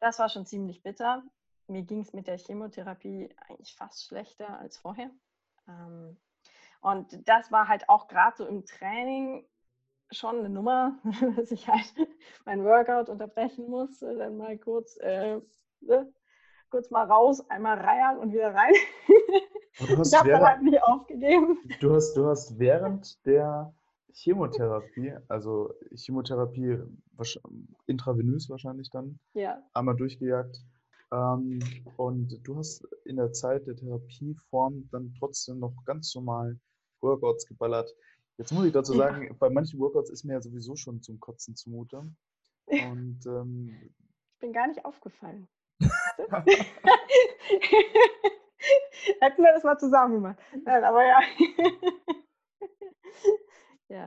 das 0.00 0.18
war 0.18 0.28
schon 0.28 0.46
ziemlich 0.46 0.82
bitter. 0.82 1.22
mir 1.68 1.82
ging 1.82 2.00
es 2.00 2.12
mit 2.12 2.26
der 2.26 2.36
Chemotherapie 2.36 3.32
eigentlich 3.46 3.76
fast 3.76 4.08
schlechter 4.08 4.58
als 4.58 4.78
vorher. 4.78 5.12
Ähm, 5.68 6.18
und 6.80 7.28
das 7.28 7.52
war 7.52 7.68
halt 7.68 7.88
auch 7.88 8.08
gerade 8.08 8.36
so 8.36 8.46
im 8.46 8.66
Training 8.66 9.46
schon 10.12 10.38
eine 10.40 10.48
Nummer, 10.50 10.98
dass 11.36 11.50
ich 11.50 11.68
halt 11.68 11.94
mein 12.44 12.64
Workout 12.64 13.08
unterbrechen 13.08 13.68
muss, 13.68 14.02
äh, 14.02 14.16
dann 14.16 14.36
mal 14.36 14.58
kurz, 14.58 14.96
äh, 15.00 15.40
ne, 15.80 16.12
kurz 16.70 16.90
mal 16.90 17.04
raus, 17.04 17.48
einmal 17.50 17.78
reiern 17.78 18.18
und 18.18 18.32
wieder 18.32 18.54
rein. 18.54 18.72
Und 19.80 19.90
du 19.90 19.96
hast 19.98 20.12
ich 20.12 20.18
habe 20.18 20.28
dann 20.30 20.40
während- 20.40 20.46
halt 20.48 20.62
nie 20.62 20.80
aufgegeben. 20.80 21.58
Du 21.80 21.94
hast, 21.94 22.14
du 22.14 22.26
hast 22.26 22.58
während 22.58 23.24
der 23.26 23.72
Chemotherapie, 24.12 25.14
also 25.28 25.72
Chemotherapie 25.94 26.78
intravenös 27.86 28.48
wahrscheinlich 28.50 28.90
dann, 28.90 29.18
Ja, 29.34 29.62
einmal 29.74 29.96
durchgejagt. 29.96 30.60
Ähm, 31.12 31.60
und 31.96 32.38
du 32.46 32.56
hast 32.56 32.86
in 33.04 33.16
der 33.16 33.32
Zeit 33.32 33.66
der 33.66 33.76
Therapieform 33.76 34.88
dann 34.92 35.12
trotzdem 35.18 35.58
noch 35.58 35.72
ganz 35.84 36.14
normal 36.14 36.56
Workouts 37.00 37.46
geballert. 37.46 37.92
Jetzt 38.40 38.52
muss 38.52 38.64
ich 38.64 38.72
dazu 38.72 38.94
Ja. 38.94 39.00
sagen, 39.00 39.36
bei 39.38 39.50
manchen 39.50 39.78
Workouts 39.80 40.08
ist 40.08 40.24
mir 40.24 40.32
ja 40.32 40.40
sowieso 40.40 40.74
schon 40.74 41.02
zum 41.02 41.20
Kotzen 41.20 41.56
zumute. 41.56 42.10
Und 42.64 43.20
ähm, 43.26 43.92
ich 44.32 44.38
bin 44.38 44.54
gar 44.54 44.66
nicht 44.66 44.82
aufgefallen. 44.86 45.46
Hätten 49.20 49.42
wir 49.42 49.52
das 49.52 49.62
mal 49.62 49.76
zusammen 49.76 50.14
gemacht. 50.14 50.38
Nein, 50.64 50.84
aber 50.84 51.04
ja. 51.04 51.20
ja. 53.88 54.04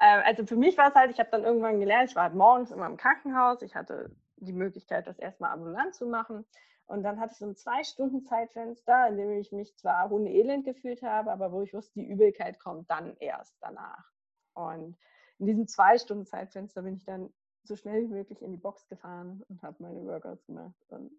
Ähm, 0.00 0.22
Also 0.24 0.44
für 0.44 0.56
mich 0.56 0.76
war 0.76 0.88
es 0.88 0.96
halt, 0.96 1.12
ich 1.12 1.20
habe 1.20 1.30
dann 1.30 1.44
irgendwann 1.44 1.78
gelernt, 1.78 2.10
ich 2.10 2.16
war 2.16 2.24
halt 2.24 2.34
morgens 2.34 2.72
immer 2.72 2.86
im 2.86 2.96
Krankenhaus, 2.96 3.62
ich 3.62 3.76
hatte 3.76 4.10
die 4.38 4.52
Möglichkeit, 4.52 5.06
das 5.06 5.20
erstmal 5.20 5.52
ambulant 5.52 5.94
zu 5.94 6.06
machen. 6.06 6.44
Und 6.86 7.02
dann 7.02 7.20
hatte 7.20 7.32
ich 7.32 7.38
so 7.38 7.46
ein 7.46 7.56
zwei 7.56 7.84
Stunden 7.84 8.22
Zeitfenster, 8.22 9.08
in 9.08 9.16
dem 9.16 9.30
ich 9.32 9.52
mich 9.52 9.76
zwar 9.76 10.10
hundeelend 10.10 10.64
gefühlt 10.64 11.02
habe, 11.02 11.32
aber 11.32 11.52
wo 11.52 11.62
ich 11.62 11.72
wusste, 11.72 12.00
die 12.00 12.08
Übelkeit 12.08 12.58
kommt 12.58 12.90
dann 12.90 13.16
erst 13.18 13.56
danach. 13.60 14.10
Und 14.54 14.96
in 15.38 15.46
diesem 15.46 15.66
zwei 15.66 15.98
Stunden 15.98 16.26
Zeitfenster 16.26 16.82
bin 16.82 16.96
ich 16.96 17.04
dann 17.04 17.32
so 17.64 17.76
schnell 17.76 18.02
wie 18.02 18.08
möglich 18.08 18.42
in 18.42 18.50
die 18.50 18.58
Box 18.58 18.86
gefahren 18.88 19.42
und 19.48 19.62
habe 19.62 19.82
meine 19.82 20.04
Workouts 20.04 20.44
gemacht. 20.46 20.74
Und 20.88 21.12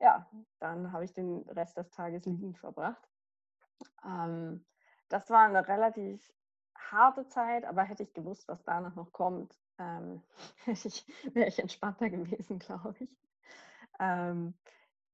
ja, 0.00 0.28
dann 0.58 0.92
habe 0.92 1.04
ich 1.04 1.12
den 1.14 1.38
Rest 1.48 1.76
des 1.76 1.90
Tages 1.90 2.26
liegend 2.26 2.58
verbracht. 2.58 3.08
Ähm, 4.04 4.64
das 5.08 5.30
war 5.30 5.46
eine 5.46 5.66
relativ 5.66 6.20
harte 6.76 7.26
Zeit, 7.28 7.64
aber 7.64 7.82
hätte 7.82 8.02
ich 8.02 8.12
gewusst, 8.12 8.48
was 8.48 8.62
danach 8.64 8.94
noch 8.94 9.12
kommt, 9.12 9.56
ähm, 9.78 10.22
wäre 11.32 11.48
ich 11.48 11.58
entspannter 11.58 12.10
gewesen, 12.10 12.58
glaube 12.58 12.96
ich. 13.00 13.10
Ähm, 14.00 14.54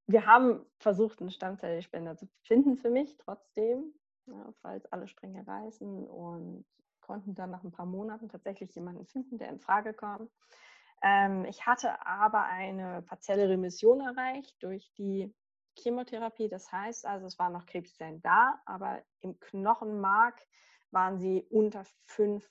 wir 0.06 0.26
haben 0.26 0.64
versucht, 0.78 1.20
einen 1.20 1.30
Stammzellspender 1.30 2.16
zu 2.16 2.28
finden 2.42 2.76
für 2.76 2.90
mich, 2.90 3.16
trotzdem, 3.18 3.94
ja, 4.26 4.52
falls 4.60 4.86
alle 4.92 5.08
Stränge 5.08 5.46
reißen 5.46 6.06
und 6.06 6.64
konnten 7.00 7.34
dann 7.34 7.50
nach 7.50 7.64
ein 7.64 7.72
paar 7.72 7.86
Monaten 7.86 8.28
tatsächlich 8.28 8.74
jemanden 8.74 9.06
finden, 9.06 9.38
der 9.38 9.48
in 9.48 9.60
Frage 9.60 9.92
kam. 9.94 10.28
Ähm, 11.02 11.44
ich 11.44 11.66
hatte 11.66 12.06
aber 12.06 12.44
eine 12.44 13.02
partielle 13.02 13.48
Remission 13.48 14.00
erreicht 14.00 14.62
durch 14.62 14.92
die 14.94 15.34
Chemotherapie. 15.78 16.48
Das 16.48 16.70
heißt 16.70 17.06
also, 17.06 17.26
es 17.26 17.38
waren 17.38 17.52
noch 17.52 17.66
Krebszellen 17.66 18.22
da, 18.22 18.60
aber 18.66 19.02
im 19.20 19.38
Knochenmark 19.40 20.40
waren 20.90 21.18
sie 21.18 21.46
unter 21.50 21.84
5% 22.06 22.42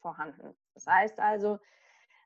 vorhanden. 0.00 0.56
Das 0.74 0.86
heißt 0.86 1.18
also, 1.20 1.58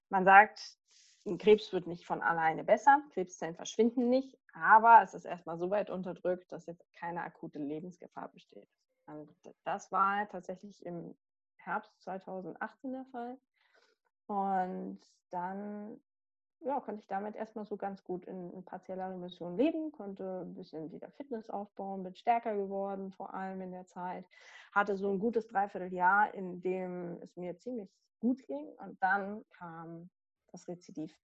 man 0.08 0.24
sagt, 0.24 0.78
ein 1.26 1.38
Krebs 1.38 1.72
wird 1.72 1.86
nicht 1.86 2.04
von 2.04 2.22
alleine 2.22 2.64
besser, 2.64 3.02
Krebszellen 3.12 3.54
verschwinden 3.54 4.08
nicht, 4.08 4.38
aber 4.52 5.00
es 5.02 5.14
ist 5.14 5.26
erstmal 5.26 5.58
so 5.58 5.70
weit 5.70 5.90
unterdrückt, 5.90 6.50
dass 6.50 6.66
jetzt 6.66 6.84
keine 6.94 7.22
akute 7.22 7.58
Lebensgefahr 7.58 8.28
besteht. 8.28 8.68
Und 9.06 9.28
das 9.64 9.92
war 9.92 10.28
tatsächlich 10.28 10.84
im 10.84 11.16
Herbst 11.56 11.92
2018 12.02 12.92
der 12.92 13.04
Fall. 13.06 13.38
Und 14.26 15.00
dann 15.30 16.00
ja, 16.60 16.78
konnte 16.80 17.00
ich 17.00 17.06
damit 17.06 17.36
erstmal 17.36 17.64
so 17.64 17.76
ganz 17.76 18.04
gut 18.04 18.26
in, 18.26 18.52
in 18.52 18.64
partieller 18.64 19.10
Remission 19.10 19.56
leben, 19.56 19.92
konnte 19.92 20.42
ein 20.42 20.54
bisschen 20.54 20.92
wieder 20.92 21.10
Fitness 21.12 21.48
aufbauen, 21.48 22.02
bin 22.02 22.14
stärker 22.14 22.54
geworden, 22.54 23.12
vor 23.12 23.34
allem 23.34 23.60
in 23.62 23.72
der 23.72 23.86
Zeit. 23.86 24.26
Hatte 24.72 24.96
so 24.96 25.10
ein 25.10 25.18
gutes 25.18 25.48
Dreivierteljahr, 25.48 26.34
in 26.34 26.60
dem 26.60 27.18
es 27.22 27.36
mir 27.36 27.58
ziemlich 27.58 27.90
gut 28.20 28.46
ging. 28.46 28.66
Und 28.78 29.02
dann 29.02 29.44
kam 29.50 30.10
das 30.52 30.68
Rezidiv. 30.68 31.16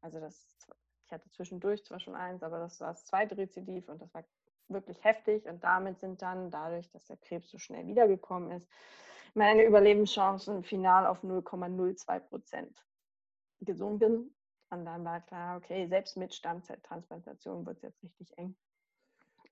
Also 0.00 0.20
das, 0.20 0.56
ich 1.04 1.12
hatte 1.12 1.28
zwischendurch 1.30 1.84
zwar 1.84 2.00
schon 2.00 2.14
eins, 2.14 2.42
aber 2.42 2.58
das 2.58 2.80
war 2.80 2.88
das 2.88 3.04
zweite 3.04 3.36
Rezidiv 3.36 3.88
und 3.88 4.00
das 4.00 4.12
war 4.14 4.24
wirklich 4.68 5.02
heftig. 5.04 5.46
Und 5.46 5.64
damit 5.64 5.98
sind 5.98 6.22
dann, 6.22 6.50
dadurch, 6.50 6.90
dass 6.90 7.06
der 7.06 7.16
Krebs 7.16 7.48
so 7.50 7.58
schnell 7.58 7.86
wiedergekommen 7.86 8.50
ist, 8.52 8.68
meine 9.34 9.64
Überlebenschancen 9.64 10.62
final 10.64 11.06
auf 11.06 11.22
0,02 11.22 12.20
Prozent 12.20 12.84
gesunken. 13.60 14.34
Und 14.70 14.84
dann 14.84 15.04
war 15.04 15.20
klar, 15.22 15.56
okay, 15.56 15.86
selbst 15.88 16.16
mit 16.16 16.34
Stammzelltransplantation 16.34 17.64
wird 17.64 17.76
es 17.78 17.82
jetzt 17.82 18.02
richtig 18.02 18.36
eng. 18.36 18.54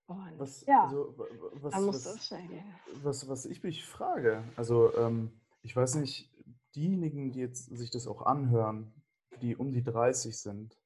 Und 0.07 0.39
was, 0.39 0.65
ja, 0.67 0.85
also, 0.85 1.19
wa- 1.19 1.25
wa- 1.25 1.51
was, 1.55 1.75
dann 1.75 1.85
musste 1.85 2.11
was, 2.11 2.17
es 2.17 2.27
schnell 2.27 2.47
gehen. 2.47 2.75
was, 3.03 3.29
was 3.29 3.47
ich 3.47 3.63
mich 3.63 3.85
frage, 3.85 4.45
also 4.57 4.95
ähm, 4.97 5.41
ich 5.63 5.75
weiß 5.75 5.97
nicht, 5.97 6.31
diejenigen, 6.75 7.33
die 7.33 7.41
jetzt 7.41 7.65
sich 7.77 7.91
das 7.91 8.07
auch 8.07 8.23
anhören, 8.23 8.93
die 9.41 9.57
um 9.57 9.73
die 9.73 9.83
30 9.83 10.37
sind 10.37 10.79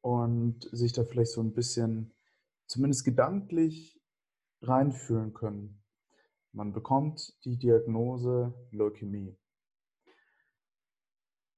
und 0.00 0.68
sich 0.72 0.92
da 0.92 1.04
vielleicht 1.04 1.32
so 1.32 1.40
ein 1.40 1.54
bisschen 1.54 2.12
zumindest 2.66 3.04
gedanklich 3.04 4.00
reinfühlen 4.62 5.34
können. 5.34 5.82
Man 6.52 6.72
bekommt 6.72 7.34
die 7.44 7.56
Diagnose 7.56 8.54
Leukämie. 8.70 9.36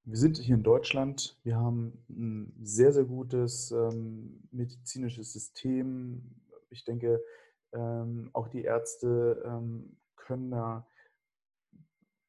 Wir 0.04 0.16
sind 0.16 0.38
hier 0.38 0.54
in 0.54 0.62
Deutschland. 0.62 1.38
Wir 1.42 1.56
haben 1.56 2.04
ein 2.08 2.54
sehr, 2.62 2.92
sehr 2.92 3.04
gutes 3.04 3.72
ähm, 3.72 4.48
medizinisches 4.52 5.32
System. 5.32 6.40
Ich 6.70 6.84
denke, 6.84 7.20
ähm, 7.72 8.30
auch 8.32 8.48
die 8.48 8.62
Ärzte 8.62 9.42
ähm, 9.44 9.96
können 10.14 10.52
da 10.52 10.86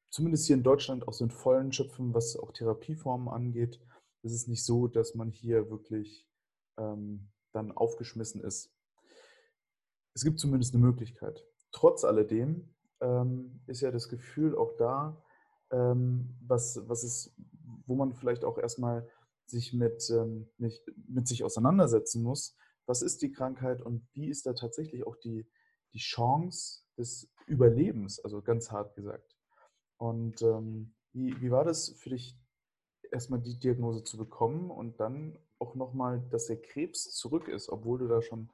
zumindest 0.10 0.47
hier 0.47 0.56
in 0.56 0.63
Deutschland 0.63 1.08
aus 1.08 1.19
den 1.19 1.30
Vollen 1.30 1.71
schöpfen, 1.71 2.13
was 2.15 2.36
auch 2.36 2.51
Therapieformen 2.51 3.27
angeht. 3.27 3.80
Es 4.27 4.33
ist 4.33 4.47
nicht 4.47 4.65
so, 4.65 4.87
dass 4.87 5.15
man 5.15 5.31
hier 5.31 5.69
wirklich 5.69 6.27
ähm, 6.77 7.29
dann 7.53 7.71
aufgeschmissen 7.71 8.43
ist. 8.43 8.73
Es 10.13 10.23
gibt 10.23 10.39
zumindest 10.39 10.73
eine 10.73 10.83
Möglichkeit. 10.83 11.45
Trotz 11.71 12.03
alledem 12.03 12.75
ähm, 12.99 13.61
ist 13.67 13.81
ja 13.81 13.89
das 13.89 14.09
Gefühl 14.09 14.57
auch 14.57 14.75
da, 14.77 15.23
ähm, 15.71 16.35
was, 16.41 16.81
was 16.87 17.03
ist, 17.03 17.35
wo 17.85 17.95
man 17.95 18.13
vielleicht 18.13 18.43
auch 18.43 18.57
erstmal 18.57 19.09
sich 19.45 19.73
mit, 19.73 20.09
ähm, 20.09 20.49
mit, 20.57 20.83
mit 21.07 21.27
sich 21.27 21.43
auseinandersetzen 21.43 22.21
muss. 22.21 22.55
Was 22.85 23.01
ist 23.01 23.21
die 23.21 23.31
Krankheit 23.31 23.81
und 23.81 24.05
wie 24.13 24.27
ist 24.29 24.45
da 24.45 24.53
tatsächlich 24.53 25.07
auch 25.07 25.15
die, 25.15 25.47
die 25.93 25.99
Chance 25.99 26.83
des 26.97 27.31
Überlebens, 27.45 28.19
also 28.19 28.41
ganz 28.41 28.71
hart 28.71 28.93
gesagt. 28.95 29.37
Und 29.97 30.41
ähm, 30.41 30.95
wie, 31.13 31.39
wie 31.41 31.49
war 31.49 31.63
das 31.63 31.89
für 31.97 32.09
dich, 32.09 32.37
erstmal 33.17 33.41
die 33.41 33.58
Diagnose 33.58 34.03
zu 34.03 34.15
bekommen 34.15 34.69
und 34.69 34.99
dann 34.99 35.39
auch 35.58 35.73
nochmal, 35.73 36.21
dass 36.30 36.45
der 36.45 36.62
Krebs 36.62 37.15
zurück 37.15 37.47
ist, 37.47 37.69
obwohl 37.69 37.97
du 37.97 38.08
da 38.08 38.21
schon 38.21 38.51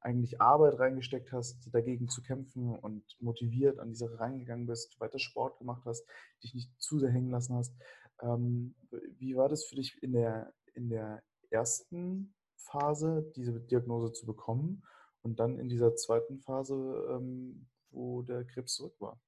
eigentlich 0.00 0.42
Arbeit 0.42 0.78
reingesteckt 0.78 1.32
hast, 1.32 1.74
dagegen 1.74 2.08
zu 2.08 2.22
kämpfen 2.22 2.78
und 2.78 3.02
motiviert 3.18 3.78
an 3.78 3.88
die 3.88 3.96
Sache 3.96 4.20
reingegangen 4.20 4.66
bist, 4.66 5.00
weiter 5.00 5.18
Sport 5.18 5.58
gemacht 5.58 5.82
hast, 5.86 6.06
dich 6.42 6.54
nicht 6.54 6.70
zu 6.78 6.98
sehr 6.98 7.10
hängen 7.10 7.30
lassen 7.30 7.56
hast. 7.56 7.74
Ähm, 8.20 8.74
wie 9.18 9.36
war 9.36 9.48
das 9.48 9.64
für 9.64 9.76
dich 9.76 10.00
in 10.02 10.12
der, 10.12 10.52
in 10.74 10.90
der 10.90 11.22
ersten 11.48 12.34
Phase, 12.56 13.32
diese 13.36 13.58
Diagnose 13.58 14.12
zu 14.12 14.26
bekommen 14.26 14.82
und 15.22 15.40
dann 15.40 15.58
in 15.58 15.70
dieser 15.70 15.96
zweiten 15.96 16.40
Phase, 16.40 16.74
ähm, 17.10 17.66
wo 17.90 18.20
der 18.20 18.44
Krebs 18.44 18.74
zurück 18.74 18.94
war? 19.00 19.18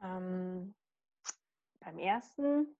Ähm, 0.00 0.74
beim 1.84 1.98
ersten, 1.98 2.74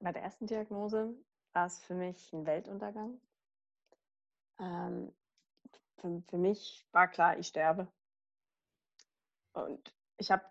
bei 0.00 0.12
der 0.12 0.22
ersten 0.22 0.46
Diagnose 0.46 1.14
war 1.52 1.66
es 1.66 1.78
für 1.78 1.94
mich 1.94 2.32
ein 2.32 2.46
Weltuntergang. 2.46 3.20
Ähm, 4.60 5.12
für, 5.98 6.22
für 6.28 6.38
mich 6.38 6.86
war 6.92 7.08
klar, 7.08 7.38
ich 7.38 7.46
sterbe. 7.46 7.88
Und 9.52 9.94
ich 10.16 10.30
habe 10.30 10.44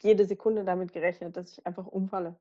jede 0.00 0.24
Sekunde 0.24 0.64
damit 0.64 0.92
gerechnet, 0.92 1.36
dass 1.36 1.52
ich 1.52 1.66
einfach 1.66 1.86
umfalle. 1.86 2.36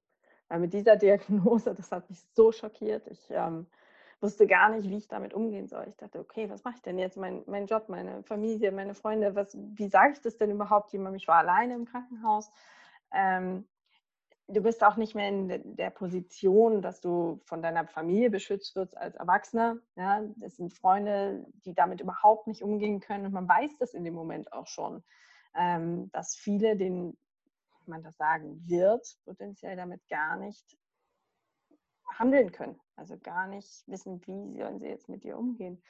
Weil 0.47 0.59
mit 0.59 0.73
dieser 0.73 0.95
Diagnose, 0.97 1.73
das 1.73 1.91
hat 1.91 2.09
mich 2.09 2.23
so 2.33 2.51
schockiert. 2.51 3.07
Ich 3.07 3.29
ähm, 3.29 3.67
wusste 4.21 4.47
gar 4.47 4.69
nicht, 4.69 4.89
wie 4.89 4.97
ich 4.97 5.07
damit 5.07 5.33
umgehen 5.33 5.67
soll. 5.67 5.85
Ich 5.89 5.97
dachte, 5.97 6.19
okay, 6.19 6.49
was 6.49 6.63
mache 6.63 6.75
ich 6.75 6.81
denn 6.81 6.99
jetzt? 6.99 7.17
Mein, 7.17 7.43
mein 7.47 7.65
Job, 7.65 7.89
meine 7.89 8.23
Familie, 8.23 8.71
meine 8.71 8.93
Freunde, 8.93 9.35
was, 9.35 9.55
wie 9.57 9.89
sage 9.89 10.13
ich 10.13 10.21
das 10.21 10.37
denn 10.37 10.51
überhaupt 10.51 10.91
jemandem? 10.91 11.17
Ich 11.17 11.27
war 11.27 11.37
alleine 11.37 11.75
im 11.75 11.85
Krankenhaus. 11.85 12.51
Ähm, 13.11 13.67
du 14.47 14.61
bist 14.61 14.83
auch 14.83 14.95
nicht 14.95 15.13
mehr 15.13 15.29
in 15.29 15.75
der 15.75 15.89
Position, 15.89 16.81
dass 16.81 17.01
du 17.01 17.41
von 17.45 17.61
deiner 17.61 17.85
Familie 17.85 18.29
beschützt 18.29 18.75
wirst 18.75 18.95
als 18.97 19.15
Erwachsener. 19.15 19.77
Ja, 19.95 20.23
das 20.37 20.55
sind 20.55 20.73
Freunde, 20.73 21.45
die 21.65 21.73
damit 21.73 22.01
überhaupt 22.01 22.47
nicht 22.47 22.61
umgehen 22.61 22.99
können. 22.99 23.25
Und 23.25 23.33
man 23.33 23.47
weiß 23.47 23.77
das 23.79 23.93
in 23.93 24.03
dem 24.03 24.13
Moment 24.13 24.53
auch 24.53 24.67
schon, 24.67 25.03
ähm, 25.55 26.09
dass 26.11 26.35
viele, 26.35 26.77
denen 26.77 27.17
man 27.85 28.03
das 28.03 28.17
sagen 28.17 28.61
wird, 28.67 29.17
potenziell 29.25 29.75
damit 29.75 30.07
gar 30.07 30.37
nicht 30.37 30.77
handeln 32.13 32.51
können. 32.51 32.79
Also 32.95 33.17
gar 33.17 33.47
nicht 33.47 33.87
wissen, 33.87 34.21
wie 34.25 34.57
sollen 34.57 34.79
sie 34.79 34.87
jetzt 34.87 35.09
mit 35.09 35.23
dir 35.23 35.37
umgehen. 35.37 35.81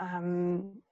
Ähm, 0.00 0.82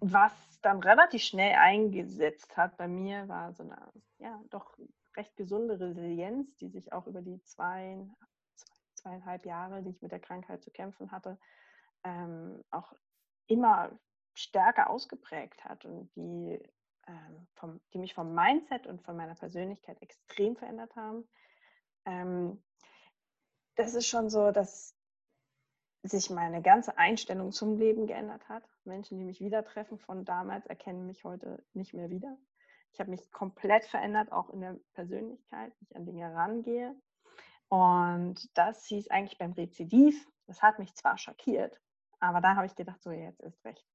was 0.00 0.32
dann 0.62 0.80
relativ 0.80 1.22
schnell 1.22 1.56
eingesetzt 1.56 2.56
hat 2.56 2.76
bei 2.76 2.86
mir, 2.86 3.28
war 3.28 3.52
so 3.52 3.64
eine, 3.64 3.76
ja, 4.18 4.40
doch 4.50 4.76
recht 5.18 5.36
gesunde 5.36 5.78
Resilienz, 5.78 6.56
die 6.56 6.68
sich 6.68 6.92
auch 6.92 7.06
über 7.06 7.20
die 7.20 7.42
zwei, 7.42 8.08
zweieinhalb 8.94 9.44
Jahre, 9.44 9.82
die 9.82 9.90
ich 9.90 10.00
mit 10.00 10.12
der 10.12 10.20
Krankheit 10.20 10.62
zu 10.62 10.70
kämpfen 10.70 11.10
hatte, 11.10 11.38
ähm, 12.04 12.64
auch 12.70 12.94
immer 13.48 13.90
stärker 14.34 14.88
ausgeprägt 14.88 15.64
hat 15.64 15.84
und 15.84 16.14
die, 16.14 16.62
ähm, 17.08 17.48
vom, 17.54 17.80
die 17.92 17.98
mich 17.98 18.14
vom 18.14 18.34
Mindset 18.34 18.86
und 18.86 19.02
von 19.02 19.16
meiner 19.16 19.34
Persönlichkeit 19.34 20.00
extrem 20.00 20.56
verändert 20.56 20.94
haben. 20.94 21.28
Ähm, 22.04 22.62
das 23.74 23.94
ist 23.94 24.06
schon 24.06 24.30
so, 24.30 24.52
dass 24.52 24.94
sich 26.02 26.30
meine 26.30 26.62
ganze 26.62 26.96
Einstellung 26.96 27.50
zum 27.50 27.76
Leben 27.76 28.06
geändert 28.06 28.48
hat. 28.48 28.62
Menschen, 28.84 29.18
die 29.18 29.24
mich 29.24 29.40
wieder 29.40 29.64
treffen 29.64 29.98
von 29.98 30.24
damals, 30.24 30.66
erkennen 30.66 31.06
mich 31.06 31.24
heute 31.24 31.64
nicht 31.74 31.92
mehr 31.92 32.08
wieder. 32.08 32.38
Ich 32.92 33.00
habe 33.00 33.10
mich 33.10 33.30
komplett 33.30 33.84
verändert, 33.84 34.32
auch 34.32 34.50
in 34.50 34.60
der 34.60 34.76
Persönlichkeit, 34.94 35.72
wie 35.78 35.84
ich 35.84 35.96
an 35.96 36.06
Dinge 36.06 36.34
rangehe. 36.34 36.94
Und 37.68 38.48
das 38.56 38.86
hieß 38.86 39.10
eigentlich 39.10 39.38
beim 39.38 39.52
Rezidiv, 39.52 40.26
das 40.46 40.62
hat 40.62 40.78
mich 40.78 40.94
zwar 40.94 41.18
schockiert, 41.18 41.80
aber 42.18 42.40
da 42.40 42.56
habe 42.56 42.66
ich 42.66 42.74
gedacht, 42.74 43.02
so 43.02 43.10
jetzt 43.10 43.40
ist 43.40 43.62
recht. 43.64 43.86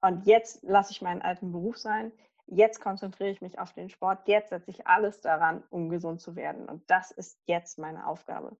Und 0.00 0.26
jetzt 0.26 0.62
lasse 0.62 0.92
ich 0.92 1.02
meinen 1.02 1.22
alten 1.22 1.52
Beruf 1.52 1.78
sein. 1.78 2.12
Jetzt 2.46 2.80
konzentriere 2.80 3.30
ich 3.30 3.40
mich 3.40 3.58
auf 3.58 3.72
den 3.72 3.88
Sport. 3.88 4.26
Jetzt 4.26 4.50
setze 4.50 4.70
ich 4.70 4.86
alles 4.86 5.20
daran, 5.20 5.62
um 5.70 5.88
gesund 5.88 6.20
zu 6.20 6.34
werden. 6.34 6.68
Und 6.68 6.90
das 6.90 7.12
ist 7.12 7.40
jetzt 7.46 7.78
meine 7.78 8.06
Aufgabe. 8.06 8.56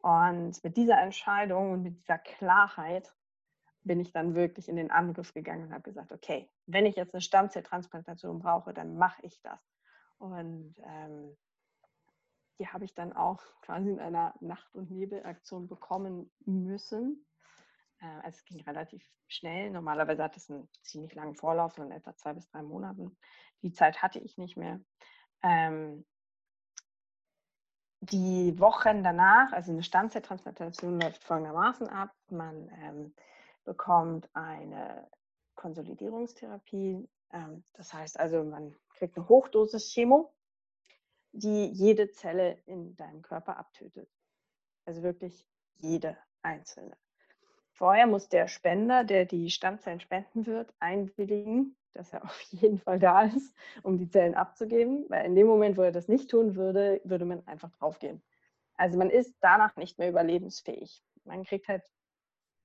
Und 0.00 0.62
mit 0.62 0.76
dieser 0.76 1.00
Entscheidung 1.00 1.72
und 1.72 1.82
mit 1.82 1.98
dieser 2.00 2.18
Klarheit 2.18 3.14
bin 3.86 4.00
ich 4.00 4.12
dann 4.12 4.34
wirklich 4.34 4.68
in 4.68 4.76
den 4.76 4.90
Angriff 4.90 5.32
gegangen 5.32 5.66
und 5.66 5.72
habe 5.72 5.82
gesagt, 5.82 6.12
okay, 6.12 6.50
wenn 6.66 6.86
ich 6.86 6.96
jetzt 6.96 7.14
eine 7.14 7.20
Stammzelltransplantation 7.20 8.40
brauche, 8.40 8.74
dann 8.74 8.96
mache 8.96 9.22
ich 9.22 9.40
das. 9.42 9.60
Und 10.18 10.74
ähm, 10.84 11.36
die 12.58 12.68
habe 12.68 12.84
ich 12.84 12.94
dann 12.94 13.12
auch 13.12 13.42
quasi 13.62 13.90
in 13.90 14.00
einer 14.00 14.34
Nacht- 14.40 14.74
und 14.74 14.90
Nebelaktion 14.90 15.68
bekommen 15.68 16.30
müssen. 16.44 17.24
Äh, 18.00 18.06
also 18.06 18.36
es 18.38 18.44
ging 18.44 18.60
relativ 18.62 19.08
schnell. 19.28 19.70
Normalerweise 19.70 20.24
hat 20.24 20.36
es 20.36 20.50
einen 20.50 20.68
ziemlich 20.82 21.14
langen 21.14 21.36
Vorlauf 21.36 21.74
von 21.74 21.90
etwa 21.92 22.14
zwei 22.16 22.32
bis 22.32 22.48
drei 22.48 22.62
Monaten. 22.62 23.16
Die 23.62 23.72
Zeit 23.72 24.02
hatte 24.02 24.18
ich 24.18 24.36
nicht 24.36 24.56
mehr. 24.56 24.80
Ähm, 25.42 26.04
die 28.00 28.58
Wochen 28.58 29.02
danach, 29.02 29.52
also 29.52 29.72
eine 29.72 29.82
Stammzelltransplantation 29.82 31.00
läuft 31.00 31.24
folgendermaßen 31.24 31.88
ab. 31.88 32.14
Man 32.30 32.68
ähm, 32.80 33.14
bekommt 33.66 34.30
eine 34.32 35.06
Konsolidierungstherapie. 35.56 37.06
Ähm, 37.32 37.64
das 37.74 37.92
heißt 37.92 38.18
also, 38.18 38.42
man 38.42 38.74
kriegt 38.94 39.18
eine 39.18 39.28
Hochdosis 39.28 39.92
Chemo, 39.92 40.32
die 41.32 41.66
jede 41.66 42.10
Zelle 42.10 42.58
in 42.64 42.96
deinem 42.96 43.20
Körper 43.20 43.58
abtötet. 43.58 44.08
Also 44.86 45.02
wirklich 45.02 45.46
jede 45.74 46.16
einzelne. 46.40 46.96
Vorher 47.72 48.06
muss 48.06 48.30
der 48.30 48.48
Spender, 48.48 49.04
der 49.04 49.26
die 49.26 49.50
Stammzellen 49.50 50.00
spenden 50.00 50.46
wird, 50.46 50.72
einwilligen, 50.78 51.76
dass 51.92 52.12
er 52.12 52.24
auf 52.24 52.40
jeden 52.52 52.78
Fall 52.78 52.98
da 52.98 53.24
ist, 53.24 53.54
um 53.82 53.98
die 53.98 54.08
Zellen 54.08 54.34
abzugeben. 54.34 55.04
Weil 55.08 55.26
in 55.26 55.34
dem 55.34 55.46
Moment, 55.46 55.76
wo 55.76 55.82
er 55.82 55.92
das 55.92 56.08
nicht 56.08 56.30
tun 56.30 56.56
würde, 56.56 57.02
würde 57.04 57.26
man 57.26 57.46
einfach 57.46 57.70
draufgehen. 57.72 58.22
Also 58.76 58.96
man 58.98 59.10
ist 59.10 59.34
danach 59.40 59.76
nicht 59.76 59.98
mehr 59.98 60.08
überlebensfähig. 60.08 61.02
Man 61.24 61.44
kriegt 61.44 61.68
halt 61.68 61.82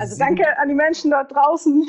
Also, 0.00 0.14
also 0.14 0.18
danke 0.18 0.58
an 0.58 0.68
die 0.68 0.74
Menschen 0.74 1.10
dort 1.10 1.32
draußen, 1.32 1.86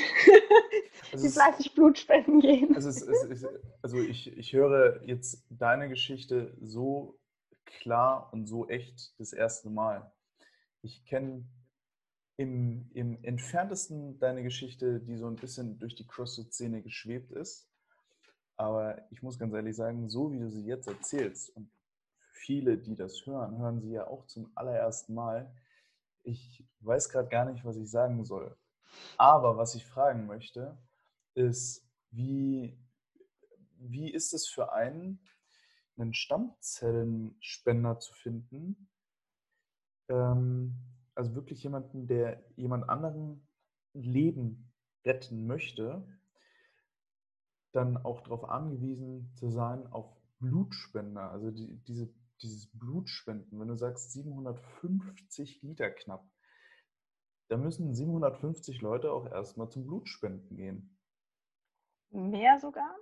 also 1.12 1.26
die 1.26 1.32
fleißig 1.32 1.74
Blutspenden 1.74 2.40
gehen. 2.40 2.76
Also, 2.76 2.90
es, 2.90 3.02
es, 3.02 3.24
es, 3.24 3.46
also 3.82 3.98
ich, 4.00 4.36
ich 4.38 4.54
höre 4.54 5.02
jetzt 5.06 5.46
deine 5.50 5.90
Geschichte 5.90 6.56
so 6.62 7.20
klar 7.66 8.30
und 8.34 8.48
so 8.48 8.68
echt 8.68 9.20
das 9.20 9.34
erste 9.34 9.70
Mal. 9.70 10.12
Ich 10.82 11.06
kenne 11.06 11.46
im, 12.38 12.90
im 12.94 13.24
entferntesten 13.24 14.20
deine 14.20 14.44
Geschichte, 14.44 15.00
die 15.00 15.18
so 15.18 15.28
ein 15.28 15.36
bisschen 15.36 15.80
durch 15.80 15.96
die 15.96 16.06
CrossFit-Szene 16.06 16.82
geschwebt 16.82 17.32
ist. 17.32 17.68
Aber 18.56 19.06
ich 19.12 19.22
muss 19.22 19.38
ganz 19.38 19.54
ehrlich 19.54 19.76
sagen, 19.76 20.10
so 20.10 20.32
wie 20.32 20.40
du 20.40 20.50
sie 20.50 20.66
jetzt 20.66 20.88
erzählst, 20.88 21.56
und 21.56 21.70
viele, 22.32 22.78
die 22.78 22.96
das 22.96 23.26
hören, 23.26 23.58
hören 23.58 23.82
sie 23.82 23.92
ja 23.92 24.08
auch 24.08 24.26
zum 24.28 24.52
allerersten 24.56 25.14
Mal, 25.14 25.52
ich 26.28 26.64
weiß 26.82 27.10
gerade 27.10 27.30
gar 27.30 27.46
nicht, 27.46 27.64
was 27.64 27.78
ich 27.78 27.90
sagen 27.90 28.26
soll. 28.26 28.56
Aber 29.18 29.58
was 29.58 29.76
ich 29.76 29.86
fragen 29.86 30.28
möchte, 30.28 30.78
ist, 31.34 31.90
wie, 32.12 32.78
wie 33.78 34.12
ist 34.12 34.34
es 34.34 34.48
für 34.48 34.74
einen, 34.74 35.20
einen 35.98 36.14
Stammzellenspender 36.14 38.00
zu 38.00 38.14
finden? 38.14 38.90
Ähm, 40.10 40.76
also 41.16 41.34
wirklich 41.36 41.64
jemanden, 41.64 42.08
der 42.08 42.44
jemand 42.56 42.90
anderen 42.90 43.48
Leben 43.94 44.72
retten 45.06 45.48
möchte, 45.48 46.06
dann 47.72 47.98
auch 47.98 48.22
darauf 48.22 48.50
angewiesen 48.50 49.32
zu 49.36 49.50
sein, 49.50 49.88
auf 49.88 50.06
Blutspender, 50.40 51.32
also 51.32 51.52
die, 51.52 51.78
diese 51.88 52.14
dieses 52.42 52.70
Blutspenden, 52.72 53.60
wenn 53.60 53.68
du 53.68 53.76
sagst 53.76 54.12
750 54.14 55.62
Liter 55.62 55.90
knapp, 55.92 56.30
da 57.50 57.58
müssen 57.58 57.94
750 57.94 58.82
Leute 58.82 59.12
auch 59.12 59.26
erstmal 59.26 59.70
zum 59.70 59.86
Blutspenden 59.86 60.56
gehen. 60.58 60.98
Mehr 62.10 62.60
sogar. 62.60 62.96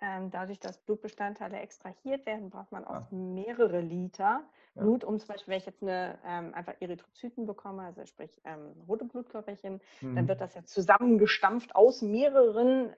Ähm, 0.00 0.30
dadurch, 0.32 0.58
dass 0.58 0.84
Blutbestandteile 0.84 1.60
extrahiert 1.60 2.26
werden, 2.26 2.50
braucht 2.50 2.72
man 2.72 2.82
oft 2.84 3.12
ah. 3.12 3.14
mehrere 3.14 3.80
Liter 3.80 4.42
Blut, 4.74 5.02
ja. 5.02 5.08
um 5.08 5.18
zum 5.18 5.28
Beispiel, 5.28 5.52
wenn 5.52 5.58
ich 5.58 5.66
jetzt 5.66 5.82
eine, 5.82 6.18
ähm, 6.24 6.52
einfach 6.54 6.74
Erythrozyten 6.80 7.46
bekomme, 7.46 7.82
also 7.82 8.04
sprich 8.06 8.40
ähm, 8.44 8.72
rote 8.88 9.04
Blutkörperchen, 9.04 9.80
mhm. 10.00 10.16
dann 10.16 10.26
wird 10.26 10.40
das 10.40 10.54
ja 10.54 10.64
zusammengestampft 10.64 11.76
aus 11.76 12.02
mehreren 12.02 12.96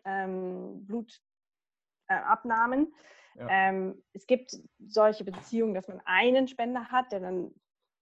Blutabnahmen. 2.07 2.95
Ähm, 3.37 4.03
es 4.13 4.27
gibt 4.27 4.57
solche 4.79 5.25
Beziehungen, 5.25 5.75
dass 5.75 5.89
man 5.89 6.01
einen 6.05 6.49
Spender 6.49 6.91
hat, 6.91 7.13
der 7.13 7.21
dann 7.21 7.53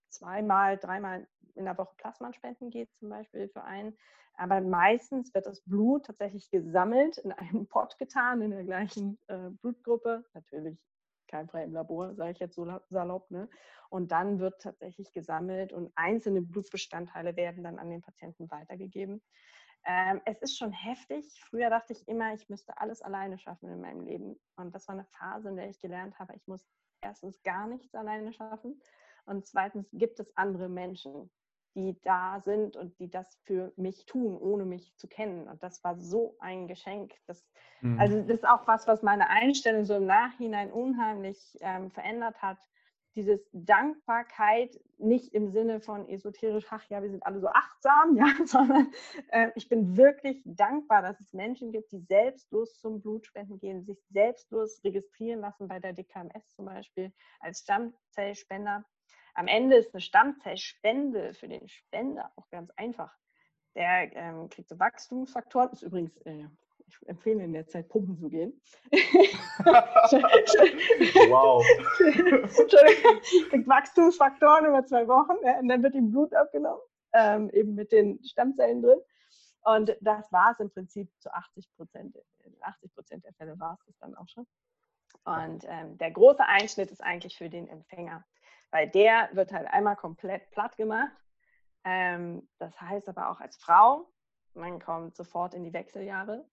zweimal, 0.09 0.77
dreimal 0.77 1.27
in 1.55 1.65
der 1.65 1.77
Woche 1.77 1.95
Plasmaspenden 1.97 2.69
geht, 2.69 2.89
zum 2.95 3.09
Beispiel 3.09 3.49
für 3.49 3.63
einen. 3.63 3.97
Aber 4.35 4.61
meistens 4.61 5.33
wird 5.33 5.45
das 5.45 5.61
Blut 5.61 6.05
tatsächlich 6.05 6.49
gesammelt, 6.49 7.17
in 7.17 7.31
einen 7.31 7.67
Pott 7.69 7.97
getan, 7.97 8.41
in 8.41 8.51
der 8.51 8.63
gleichen 8.63 9.19
äh, 9.27 9.49
Blutgruppe. 9.61 10.23
Natürlich 10.33 10.79
keimfrei 11.27 11.63
im 11.63 11.73
Labor, 11.73 12.13
sage 12.15 12.31
ich 12.31 12.39
jetzt 12.39 12.55
so 12.55 12.79
salopp. 12.89 13.29
Ne? 13.31 13.49
Und 13.89 14.11
dann 14.11 14.39
wird 14.39 14.61
tatsächlich 14.61 15.11
gesammelt 15.13 15.73
und 15.73 15.91
einzelne 15.95 16.41
Blutbestandteile 16.41 17.35
werden 17.35 17.63
dann 17.63 17.79
an 17.79 17.89
den 17.89 18.01
Patienten 18.01 18.49
weitergegeben. 18.49 19.21
Ähm, 19.85 20.21
es 20.25 20.41
ist 20.41 20.57
schon 20.57 20.71
heftig. 20.71 21.25
Früher 21.49 21.69
dachte 21.69 21.93
ich 21.93 22.07
immer, 22.07 22.33
ich 22.33 22.47
müsste 22.49 22.77
alles 22.77 23.01
alleine 23.01 23.37
schaffen 23.37 23.69
in 23.69 23.81
meinem 23.81 24.01
Leben. 24.01 24.39
Und 24.55 24.73
das 24.73 24.87
war 24.87 24.95
eine 24.95 25.05
Phase, 25.05 25.49
in 25.49 25.57
der 25.57 25.69
ich 25.69 25.79
gelernt 25.79 26.17
habe, 26.19 26.35
ich 26.35 26.47
muss 26.47 26.65
erstens 27.01 27.41
gar 27.43 27.67
nichts 27.67 27.93
alleine 27.93 28.31
schaffen. 28.31 28.81
Und 29.25 29.45
zweitens 29.45 29.89
gibt 29.91 30.19
es 30.19 30.35
andere 30.37 30.69
Menschen, 30.69 31.29
die 31.75 31.99
da 32.01 32.39
sind 32.39 32.77
und 32.77 32.97
die 32.99 33.09
das 33.09 33.39
für 33.45 33.73
mich 33.75 34.05
tun, 34.05 34.37
ohne 34.37 34.65
mich 34.65 34.95
zu 34.97 35.07
kennen. 35.07 35.47
Und 35.47 35.63
das 35.63 35.83
war 35.83 35.97
so 35.97 36.35
ein 36.39 36.67
Geschenk. 36.67 37.13
Das, 37.25 37.45
mhm. 37.81 37.99
Also 37.99 38.21
das 38.21 38.29
ist 38.29 38.47
auch 38.47 38.67
was, 38.67 38.87
was 38.87 39.01
meine 39.01 39.29
Einstellung 39.29 39.85
so 39.85 39.95
im 39.95 40.05
Nachhinein 40.05 40.71
unheimlich 40.71 41.57
ähm, 41.61 41.89
verändert 41.91 42.41
hat. 42.41 42.57
Dieses 43.15 43.47
Dankbarkeit 43.51 44.79
nicht 44.97 45.33
im 45.33 45.51
Sinne 45.51 45.81
von 45.81 46.07
esoterisch, 46.09 46.65
ach 46.69 46.83
ja, 46.89 47.01
wir 47.01 47.09
sind 47.09 47.25
alle 47.25 47.39
so 47.39 47.47
achtsam, 47.47 48.15
ja, 48.17 48.27
sondern 48.45 48.91
äh, 49.29 49.51
ich 49.55 49.69
bin 49.69 49.97
wirklich 49.97 50.41
dankbar, 50.45 51.01
dass 51.01 51.19
es 51.19 51.33
Menschen 51.33 51.71
gibt, 51.71 51.91
die 51.91 51.99
selbstlos 51.99 52.79
zum 52.79 53.01
Blutspenden 53.01 53.59
gehen, 53.59 53.83
sich 53.83 54.03
selbstlos 54.09 54.83
registrieren 54.83 55.41
lassen 55.41 55.67
bei 55.67 55.79
der 55.79 55.93
DKMS 55.93 56.55
zum 56.55 56.65
Beispiel 56.65 57.13
als 57.39 57.59
Stammzellspender 57.59 58.83
am 59.35 59.47
Ende 59.47 59.77
ist 59.77 59.93
eine 59.93 60.01
Stammzellspende 60.01 61.33
für 61.33 61.47
den 61.47 61.67
Spender 61.67 62.31
auch 62.35 62.49
ganz 62.49 62.69
einfach. 62.71 63.15
Der 63.75 64.15
ähm, 64.15 64.49
kriegt 64.49 64.69
so 64.69 64.77
Wachstumsfaktoren, 64.77 65.71
ist 65.71 65.81
übrigens, 65.81 66.17
äh, 66.17 66.47
ich 66.87 66.97
empfehle 67.07 67.43
in 67.43 67.53
der 67.53 67.67
Zeit 67.67 67.89
pumpen 67.89 68.17
zu 68.17 68.29
gehen. 68.29 68.59
wow. 71.29 71.65
kriegt 73.49 73.67
Wachstumsfaktoren 73.67 74.65
über 74.65 74.85
zwei 74.85 75.07
Wochen 75.07 75.35
ja, 75.43 75.59
und 75.59 75.67
dann 75.67 75.83
wird 75.83 75.95
ihm 75.95 76.11
Blut 76.11 76.33
abgenommen, 76.33 76.81
ähm, 77.13 77.49
eben 77.51 77.75
mit 77.75 77.91
den 77.91 78.23
Stammzellen 78.23 78.81
drin. 78.81 78.99
Und 79.65 79.95
das 80.01 80.31
war 80.31 80.51
es 80.51 80.59
im 80.59 80.69
Prinzip 80.69 81.09
zu 81.19 81.33
80 81.33 81.69
Prozent. 81.75 82.17
80 82.61 82.93
Prozent 82.93 83.25
der 83.25 83.33
Fälle 83.33 83.59
war 83.59 83.73
es 83.73 83.85
das 83.85 83.97
dann 83.99 84.15
auch 84.15 84.27
schon. 84.27 84.45
Und 85.25 85.65
ähm, 85.67 85.97
der 85.97 86.11
große 86.11 86.45
Einschnitt 86.45 86.91
ist 86.91 87.01
eigentlich 87.01 87.37
für 87.37 87.49
den 87.49 87.67
Empfänger 87.69 88.25
weil 88.73 88.89
der 88.89 89.29
wird 89.33 89.53
halt 89.53 89.67
einmal 89.67 89.95
komplett 89.95 90.49
platt 90.49 90.75
gemacht. 90.75 91.15
Ähm, 91.85 92.49
das 92.57 92.79
heißt 92.81 93.07
aber 93.07 93.29
auch 93.29 93.39
als 93.39 93.55
Frau, 93.57 94.09
man 94.55 94.79
kommt 94.79 95.15
sofort 95.15 95.53
in 95.53 95.63
die 95.63 95.73
Wechseljahre. 95.73 96.43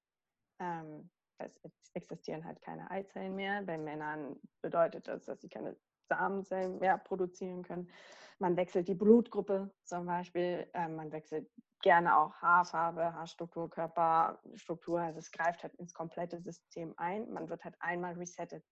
Ähm, 0.61 1.11
es 1.39 1.59
existieren 1.95 2.45
halt 2.45 2.61
keine 2.63 2.91
Eizellen 2.91 3.35
mehr. 3.35 3.63
Bei 3.63 3.79
Männern 3.79 4.37
bedeutet 4.61 5.09
das, 5.09 5.25
dass 5.25 5.41
sie 5.41 5.49
keine 5.49 5.77
Samenzellen 6.09 6.79
mehr 6.79 6.99
produzieren 6.99 7.63
können. 7.63 7.91
Man 8.39 8.57
wechselt 8.57 8.89
die 8.89 8.95
Blutgruppe 8.95 9.71
zum 9.85 10.07
Beispiel. 10.07 10.69
Ähm, 10.75 10.97
man 10.97 11.13
wechselt 11.13 11.49
gerne 11.83 12.17
auch 12.17 12.35
Haarfarbe, 12.37 13.13
Haarstruktur, 13.15 13.71
Körperstruktur. 13.71 15.01
Also 15.01 15.19
es 15.19 15.31
greift 15.31 15.63
halt 15.63 15.75
ins 15.77 15.95
komplette 15.95 16.41
System 16.41 16.95
ein. 16.97 17.31
Man 17.33 17.49
wird 17.49 17.65
halt 17.65 17.77
einmal 17.81 18.15
resettet. 18.15 18.65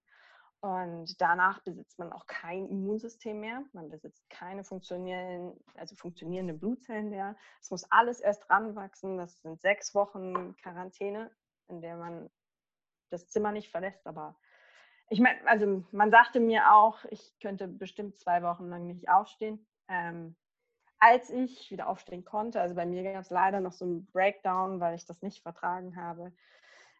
Und 0.61 1.21
danach 1.21 1.63
besitzt 1.63 2.01
man 2.01 2.13
auch 2.13 2.27
kein 2.27 2.67
Immunsystem 2.67 3.39
mehr. 3.39 3.63
Man 3.73 3.91
besitzt 3.91 4.29
keine 4.29 4.65
funktionierenden, 4.65 5.57
also 5.75 5.95
funktionierende 5.95 6.55
Blutzellen 6.55 7.11
mehr. 7.11 7.37
Es 7.61 7.71
muss 7.71 7.85
alles 7.91 8.21
erst 8.21 8.51
ranwachsen. 8.51 9.19
Das 9.19 9.41
sind 9.41 9.61
sechs 9.61 9.95
Wochen 9.95 10.57
Quarantäne, 10.57 11.31
in 11.69 11.81
der 11.81 11.97
man 11.97 12.31
das 13.11 13.29
Zimmer 13.29 13.53
nicht 13.53 13.71
verlässt. 13.71 14.07
Aber 14.07 14.37
ich 15.09 15.21
meine, 15.21 15.39
also 15.47 15.85
man 15.93 16.11
sagte 16.11 16.41
mir 16.41 16.73
auch, 16.73 17.05
ich 17.11 17.39
könnte 17.41 17.69
bestimmt 17.69 18.17
zwei 18.17 18.43
Wochen 18.43 18.69
lang 18.69 18.87
nicht 18.87 19.09
aufstehen. 19.09 19.67
Ähm, 19.89 20.37
als 20.99 21.31
ich 21.31 21.71
wieder 21.71 21.89
aufstehen 21.89 22.25
konnte, 22.25 22.61
also 22.61 22.75
bei 22.75 22.85
mir 22.85 23.05
gab 23.05 23.23
es 23.23 23.31
leider 23.31 23.61
noch 23.61 23.73
so 23.73 23.85
einen 23.85 24.11
Breakdown, 24.11 24.81
weil 24.81 24.97
ich 24.97 25.07
das 25.07 25.23
nicht 25.23 25.43
vertragen 25.43 25.95
habe. 25.97 26.33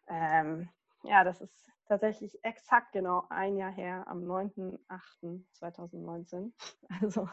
Ähm, 0.07 0.69
ja, 1.03 1.23
das 1.23 1.39
ist 1.41 1.69
tatsächlich 1.85 2.43
exakt 2.43 2.93
genau 2.93 3.25
ein 3.29 3.57
Jahr 3.57 3.71
her, 3.71 4.05
am 4.07 4.23
9.8.2019, 4.23 6.51
also 7.01 7.29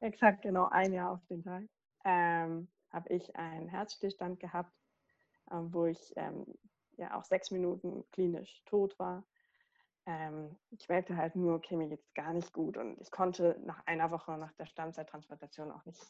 exakt 0.00 0.42
genau 0.42 0.68
ein 0.68 0.92
Jahr 0.92 1.12
auf 1.12 1.24
den 1.26 1.42
Tag, 1.42 1.64
ähm, 2.04 2.68
habe 2.92 3.08
ich 3.08 3.34
einen 3.36 3.68
Herzstillstand 3.68 4.40
gehabt, 4.40 4.72
wo 5.50 5.86
ich 5.86 6.12
ähm, 6.16 6.46
ja 6.96 7.18
auch 7.18 7.24
sechs 7.24 7.50
Minuten 7.50 8.04
klinisch 8.12 8.62
tot 8.66 8.98
war. 8.98 9.24
Ähm, 10.06 10.56
ich 10.70 10.88
merkte 10.88 11.16
halt 11.16 11.36
nur, 11.36 11.54
okay, 11.54 11.76
mir 11.76 11.88
geht 11.88 12.00
es 12.00 12.14
gar 12.14 12.32
nicht 12.32 12.52
gut 12.52 12.76
und 12.76 13.00
ich 13.00 13.10
konnte 13.10 13.58
nach 13.64 13.84
einer 13.86 14.10
Woche 14.10 14.36
nach 14.38 14.52
der 14.52 14.66
Stammzeittransplantation 14.66 15.70
auch 15.70 15.84
nicht 15.84 16.00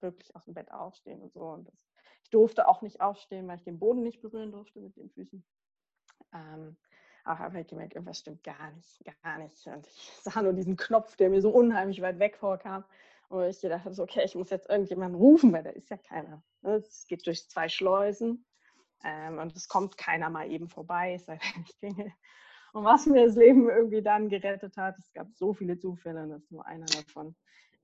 wirklich 0.00 0.34
aus 0.36 0.44
dem 0.44 0.54
Bett 0.54 0.70
aufstehen 0.70 1.22
und 1.22 1.32
so. 1.32 1.40
Und 1.40 1.68
das, 1.68 1.74
ich 2.22 2.30
durfte 2.30 2.68
auch 2.68 2.82
nicht 2.82 3.00
aufstehen, 3.00 3.48
weil 3.48 3.56
ich 3.56 3.64
den 3.64 3.78
Boden 3.78 4.02
nicht 4.02 4.20
berühren 4.20 4.52
durfte 4.52 4.80
mit 4.80 4.96
den 4.96 5.10
Füßen. 5.10 5.44
Ähm, 6.32 6.76
auch 7.24 7.38
habe 7.38 7.60
ich 7.60 7.66
gemerkt, 7.66 7.94
irgendwas 7.94 8.18
stimmt 8.18 8.44
gar 8.44 8.70
nicht, 8.70 9.02
gar 9.22 9.38
nicht. 9.38 9.66
Und 9.66 9.86
ich 9.86 10.12
sah 10.22 10.42
nur 10.42 10.52
diesen 10.52 10.76
Knopf, 10.76 11.16
der 11.16 11.30
mir 11.30 11.40
so 11.40 11.50
unheimlich 11.50 12.00
weit 12.02 12.18
weg 12.18 12.36
vorkam. 12.36 12.84
Und 13.28 13.48
ich 13.48 13.60
gedacht 13.60 13.84
habe, 13.84 13.94
so, 13.94 14.04
okay, 14.04 14.22
ich 14.24 14.36
muss 14.36 14.50
jetzt 14.50 14.70
irgendjemanden 14.70 15.20
rufen, 15.20 15.52
weil 15.52 15.64
da 15.64 15.70
ist 15.70 15.90
ja 15.90 15.96
keiner. 15.96 16.44
Ne, 16.62 16.74
es 16.76 17.06
geht 17.08 17.26
durch 17.26 17.48
zwei 17.48 17.68
Schleusen 17.68 18.44
ähm, 19.04 19.38
und 19.38 19.54
es 19.56 19.68
kommt 19.68 19.96
keiner 19.96 20.30
mal 20.30 20.50
eben 20.50 20.68
vorbei, 20.68 21.14
es 21.14 21.24
sei 21.26 21.38
denn, 21.38 21.64
ich 21.66 21.78
klingel. 21.78 22.12
Und 22.72 22.84
was 22.84 23.06
mir 23.06 23.26
das 23.26 23.36
Leben 23.36 23.68
irgendwie 23.70 24.02
dann 24.02 24.28
gerettet 24.28 24.76
hat, 24.76 24.98
es 24.98 25.12
gab 25.12 25.28
so 25.32 25.54
viele 25.54 25.78
Zufälle, 25.78 26.22
und 26.22 26.30
das 26.30 26.42
ist 26.42 26.52
nur 26.52 26.66
einer 26.66 26.86
davon, 26.86 27.34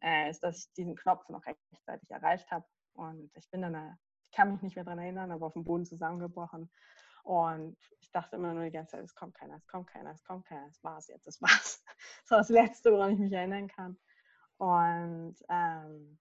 äh, 0.03 0.29
ist, 0.31 0.41
dass 0.43 0.59
ich 0.59 0.73
diesen 0.75 0.97
Knopf 0.97 1.29
noch 1.29 1.45
rechtzeitig 1.47 2.11
erreicht 2.11 2.51
habe. 2.51 2.67
Und 2.95 3.31
ich 3.35 3.49
bin 3.51 3.63
dann, 3.63 3.99
ich 4.25 4.33
kann 4.33 4.53
mich 4.53 4.63
nicht 4.63 4.77
mehr 4.77 4.85
daran 4.85 4.99
erinnern, 4.99 5.31
aber 5.31 5.47
auf 5.47 5.55
dem 5.55 5.65
Boden 5.65 5.87
zusammengebrochen 5.87 6.71
und 7.25 7.77
ich 8.01 8.11
dachte 8.11 8.37
immer 8.37 8.53
nur 8.53 8.65
die 8.65 8.73
ganze 8.73 8.93
Zeit, 8.93 9.05
es 9.05 9.15
kommt 9.15 9.35
keiner, 9.35 9.57
es 9.57 9.67
kommt 9.67 9.87
keiner, 9.87 10.11
es 10.13 10.25
kommt 10.25 10.45
keiner, 10.47 10.67
es 10.69 10.83
war's 10.83 11.09
jetzt, 11.09 11.27
es 11.27 11.41
war's. 11.43 11.83
Das 12.23 12.31
war 12.31 12.39
das 12.39 12.49
Letzte, 12.49 12.93
woran 12.93 13.13
ich 13.13 13.19
mich 13.19 13.33
erinnern 13.33 13.69
kann. 13.69 13.97
Und 14.59 15.37
ähm, 15.49 16.19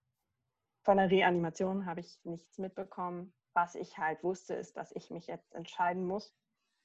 von 0.83 0.97
der 0.97 1.09
Reanimation 1.09 1.85
habe 1.85 1.99
ich 2.01 2.19
nichts 2.23 2.57
mitbekommen. 2.57 3.33
Was 3.53 3.75
ich 3.75 3.97
halt 3.97 4.23
wusste, 4.23 4.53
ist, 4.53 4.77
dass 4.77 4.91
ich 4.93 5.09
mich 5.09 5.27
jetzt 5.27 5.53
entscheiden 5.53 6.05
muss, 6.05 6.33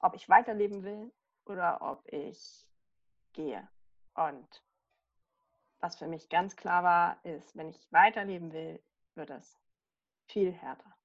ob 0.01 0.15
ich 0.15 0.29
weiterleben 0.29 0.83
will 0.83 1.13
oder 1.45 1.81
ob 1.81 2.11
ich 2.13 2.67
gehe. 3.33 3.69
Und 4.15 4.63
was 5.81 5.97
für 5.97 6.09
mich 6.09 6.29
ganz 6.29 6.57
klar 6.57 6.83
war, 6.83 7.25
ist, 7.25 7.57
wenn 7.57 7.69
ich 7.69 7.93
weiterleben 7.93 8.53
will, 8.53 8.83
wird 9.15 9.31
es 9.31 9.59
viel 10.27 10.53
härter. 10.53 10.97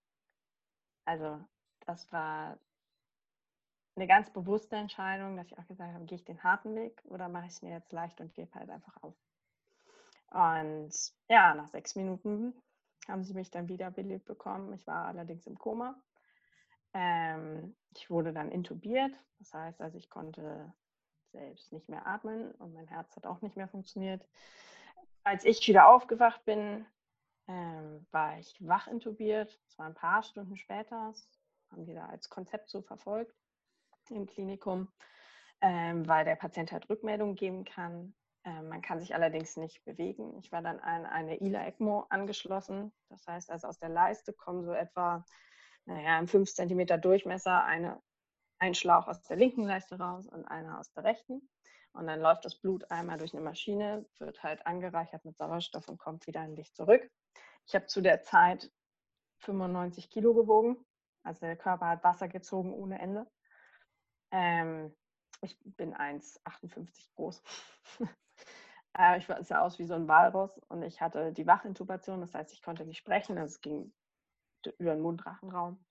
Also 1.06 1.40
das 1.86 2.12
war 2.12 2.58
eine 3.96 4.08
ganz 4.08 4.32
bewusste 4.32 4.78
Entscheidung, 4.78 5.36
dass 5.36 5.48
ich 5.48 5.58
auch 5.58 5.68
gesagt 5.68 5.94
habe, 5.94 6.06
gehe 6.06 6.16
ich 6.16 6.26
den 6.26 6.44
harten 6.44 6.76
Weg 6.76 7.02
oder 7.06 7.28
mache 7.28 7.46
ich 7.46 7.52
es 7.52 7.62
mir 7.62 7.72
jetzt 7.72 7.92
leicht 7.92 8.20
und 8.22 8.34
gebe 8.34 8.54
halt 8.56 8.70
einfach 8.70 8.96
auf. 9.04 9.16
Und 10.32 11.14
ja, 11.28 11.54
nach 11.54 11.68
sechs 11.68 11.96
Minuten 11.96 12.54
haben 13.08 13.24
sie 13.24 13.34
mich 13.34 13.52
dann 13.52 13.68
wiederbelebt 13.68 14.26
bekommen. 14.26 14.74
Ich 14.74 14.86
war 14.88 15.06
allerdings 15.06 15.48
im 15.48 15.58
Koma. 15.58 15.96
Ähm, 16.94 17.76
ich 17.96 18.10
wurde 18.10 18.34
dann 18.34 18.52
intubiert, 18.52 19.14
das 19.40 19.54
heißt 19.54 19.82
also, 19.82 19.98
ich 19.98 20.10
konnte 20.10 20.74
selbst 21.32 21.72
nicht 21.72 21.88
mehr 21.88 22.06
atmen 22.06 22.52
und 22.54 22.74
mein 22.74 22.88
Herz 22.88 23.16
hat 23.16 23.26
auch 23.26 23.42
nicht 23.42 23.56
mehr 23.56 23.70
funktioniert. 23.70 24.28
Als 25.24 25.46
ich 25.46 25.66
wieder 25.68 25.88
aufgewacht 25.88 26.44
bin, 26.46 26.86
ähm, 27.48 28.06
war 28.12 28.40
ich 28.40 28.56
wach 28.60 28.88
intubiert. 28.88 29.60
Das 29.68 29.78
war 29.78 29.86
ein 29.86 29.94
paar 29.94 30.24
Stunden 30.24 30.58
später. 30.58 31.08
Das 31.12 31.28
haben 31.72 31.86
die 31.86 31.94
da 31.94 32.08
als 32.08 32.30
Konzept 32.30 32.70
so 32.70 32.82
verfolgt 32.82 33.36
im 34.10 34.26
Klinikum, 34.26 34.92
ähm, 35.62 36.08
weil 36.08 36.26
der 36.26 36.36
Patient 36.36 36.72
halt 36.72 36.90
Rückmeldungen 36.90 37.36
geben 37.36 37.64
kann. 37.64 38.14
Ähm, 38.44 38.70
man 38.70 38.82
kann 38.82 39.00
sich 39.00 39.14
allerdings 39.14 39.58
nicht 39.58 39.84
bewegen. 39.86 40.38
Ich 40.40 40.52
war 40.52 40.62
dann 40.62 40.80
an 40.80 41.06
eine 41.06 41.40
ILA-ECMO 41.42 42.08
angeschlossen. 42.10 42.92
Das 43.10 43.26
heißt, 43.28 43.52
also 43.52 43.68
aus 43.68 43.80
der 43.80 43.90
Leiste 43.90 44.34
kommen 44.34 44.64
so 44.64 44.74
etwa 44.74 45.26
naja, 45.86 46.20
im 46.20 46.28
5 46.28 46.54
cm 46.54 47.02
Durchmesser 47.02 47.64
eine, 47.64 48.02
ein 48.60 48.76
Schlauch 48.76 49.08
aus 49.08 49.22
der 49.24 49.38
linken 49.38 49.64
Leiste 49.64 49.98
raus 49.98 50.28
und 50.28 50.46
einer 50.46 50.80
aus 50.80 50.92
der 50.94 51.04
rechten. 51.04 51.50
Und 51.94 52.08
dann 52.08 52.22
läuft 52.22 52.46
das 52.46 52.56
Blut 52.56 52.90
einmal 52.90 53.18
durch 53.18 53.34
eine 53.34 53.44
Maschine, 53.44 54.06
wird 54.20 54.42
halt 54.44 54.66
angereichert 54.66 55.26
mit 55.26 55.38
Sauerstoff 55.38 55.88
und 55.88 55.98
kommt 55.98 56.26
wieder 56.26 56.44
in 56.46 56.56
dich 56.56 56.74
zurück. 56.74 57.10
Ich 57.68 57.76
habe 57.76 57.86
zu 57.88 58.02
der 58.02 58.22
Zeit 58.22 58.72
95 59.40 60.10
Kilo 60.10 60.34
gewogen. 60.34 60.78
Also 61.24 61.42
der 61.42 61.58
Körper 61.58 61.88
hat 61.90 62.04
Wasser 62.04 62.28
gezogen 62.28 62.74
ohne 62.74 63.00
Ende. 63.00 63.28
Ähm, 64.32 64.96
Ich 65.42 65.58
bin 65.64 65.96
1,58 65.96 67.14
groß. 67.16 67.44
äh, 68.98 69.18
ich 69.18 69.28
sah 69.28 69.62
aus 69.62 69.80
wie 69.80 69.86
so 69.86 69.94
ein 69.94 70.08
Walross 70.08 70.58
und 70.70 70.84
ich 70.84 71.02
hatte 71.02 71.32
die 71.34 71.48
Wachintubation, 71.48 72.22
das 72.22 72.34
heißt, 72.34 72.54
ich 72.54 72.62
konnte 72.62 72.86
nicht 72.86 72.98
sprechen, 72.98 73.38
also 73.38 73.54
es 73.54 73.62
ging 73.62 73.94
über 74.78 74.94
den 74.94 75.02
Mundrachenraum. 75.02 75.84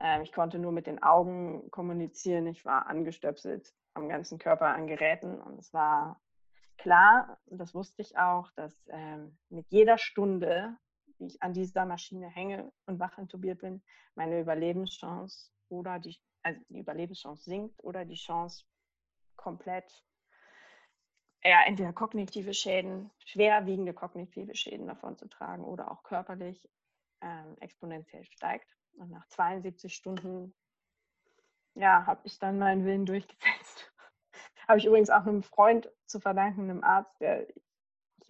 Äh, 0.00 0.22
ich 0.22 0.32
konnte 0.32 0.58
nur 0.58 0.72
mit 0.72 0.86
den 0.86 1.02
Augen 1.02 1.70
kommunizieren. 1.70 2.46
Ich 2.46 2.64
war 2.64 2.86
angestöpselt 2.86 3.74
am 3.94 4.08
ganzen 4.08 4.38
Körper 4.38 4.68
an 4.68 4.86
Geräten 4.86 5.40
und 5.40 5.58
es 5.58 5.72
war 5.72 6.20
klar, 6.78 7.38
das 7.46 7.74
wusste 7.74 8.02
ich 8.02 8.16
auch, 8.16 8.50
dass 8.52 8.74
ähm, 8.88 9.36
mit 9.48 9.66
jeder 9.68 9.98
Stunde, 9.98 10.76
die 11.18 11.26
ich 11.26 11.42
an 11.42 11.52
dieser 11.52 11.84
Maschine 11.84 12.28
hänge 12.28 12.72
und 12.86 12.98
wachintubiert 12.98 13.60
bin, 13.60 13.82
meine 14.14 14.40
Überlebenschance 14.40 15.50
oder 15.68 15.98
die, 15.98 16.16
also 16.42 16.60
die 16.68 16.78
Überlebenschance 16.78 17.44
sinkt 17.44 17.78
oder 17.82 18.04
die 18.04 18.14
Chance 18.14 18.64
komplett, 19.36 20.04
ja, 21.42 21.62
entweder 21.66 21.92
kognitive 21.92 22.54
Schäden, 22.54 23.10
schwerwiegende 23.24 23.94
kognitive 23.94 24.54
Schäden 24.54 24.86
davon 24.86 25.16
zu 25.16 25.28
tragen 25.28 25.64
oder 25.64 25.90
auch 25.90 26.02
körperlich 26.02 26.68
ähm, 27.22 27.56
exponentiell 27.60 28.24
steigt. 28.26 28.76
Und 28.98 29.10
nach 29.10 29.26
72 29.28 29.94
Stunden, 29.94 30.54
ja, 31.74 32.06
habe 32.06 32.20
ich 32.24 32.38
dann 32.38 32.58
meinen 32.58 32.84
Willen 32.84 33.06
durchgesetzt. 33.06 33.92
habe 34.68 34.78
ich 34.78 34.86
übrigens 34.86 35.10
auch 35.10 35.26
einem 35.26 35.42
Freund 35.42 35.90
zu 36.06 36.20
verdanken, 36.20 36.68
einem 36.68 36.84
Arzt, 36.84 37.18
der, 37.20 37.48
ich 37.48 37.56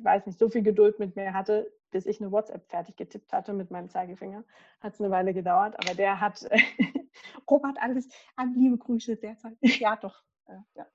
weiß 0.05 0.27
nicht, 0.27 0.39
so 0.39 0.49
viel 0.49 0.63
Geduld 0.63 0.99
mit 0.99 1.17
mir 1.17 1.33
hatte, 1.33 1.73
bis 1.91 2.07
ich 2.07 2.21
eine 2.21 2.31
WhatsApp 2.31 2.71
fertig 2.71 2.97
getippt 2.97 3.33
hatte 3.33 3.53
mit 3.53 3.73
meinem 3.73 3.89
Zeigefinger. 3.89 4.45
Hat 4.81 4.95
es 4.95 5.01
eine 5.01 5.11
Weile 5.11 5.35
gedauert, 5.35 5.75
aber 5.83 5.95
der 5.95 6.21
hat, 6.21 6.49
Robert, 7.51 7.79
alles 7.81 8.09
an 8.37 8.55
liebe 8.55 8.79
Grüße 8.79 9.17
derzeit. 9.17 9.57
ja, 9.61 9.97
doch. 9.97 10.23
Äh, 10.51 10.59
ja. 10.75 10.87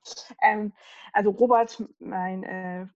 Ähm, 0.41 0.74
also 1.14 1.32
Robert, 1.32 1.84
mein, 1.99 2.43
äh, 2.43 2.84
äh, 2.84 2.88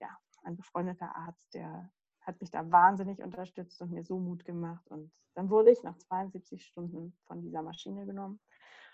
ja, 0.00 0.18
ein 0.42 0.56
befreundeter 0.56 1.14
Arzt, 1.14 1.54
der 1.54 1.90
hat 2.20 2.40
mich 2.40 2.50
da 2.50 2.70
wahnsinnig 2.70 3.22
unterstützt 3.22 3.80
und 3.80 3.92
mir 3.92 4.04
so 4.04 4.18
Mut 4.18 4.44
gemacht. 4.44 4.86
Und 4.88 5.12
dann 5.34 5.50
wurde 5.50 5.70
ich 5.70 5.82
nach 5.82 5.96
72 5.96 6.64
Stunden 6.64 7.16
von 7.26 7.40
dieser 7.40 7.62
Maschine 7.62 8.06
genommen. 8.06 8.40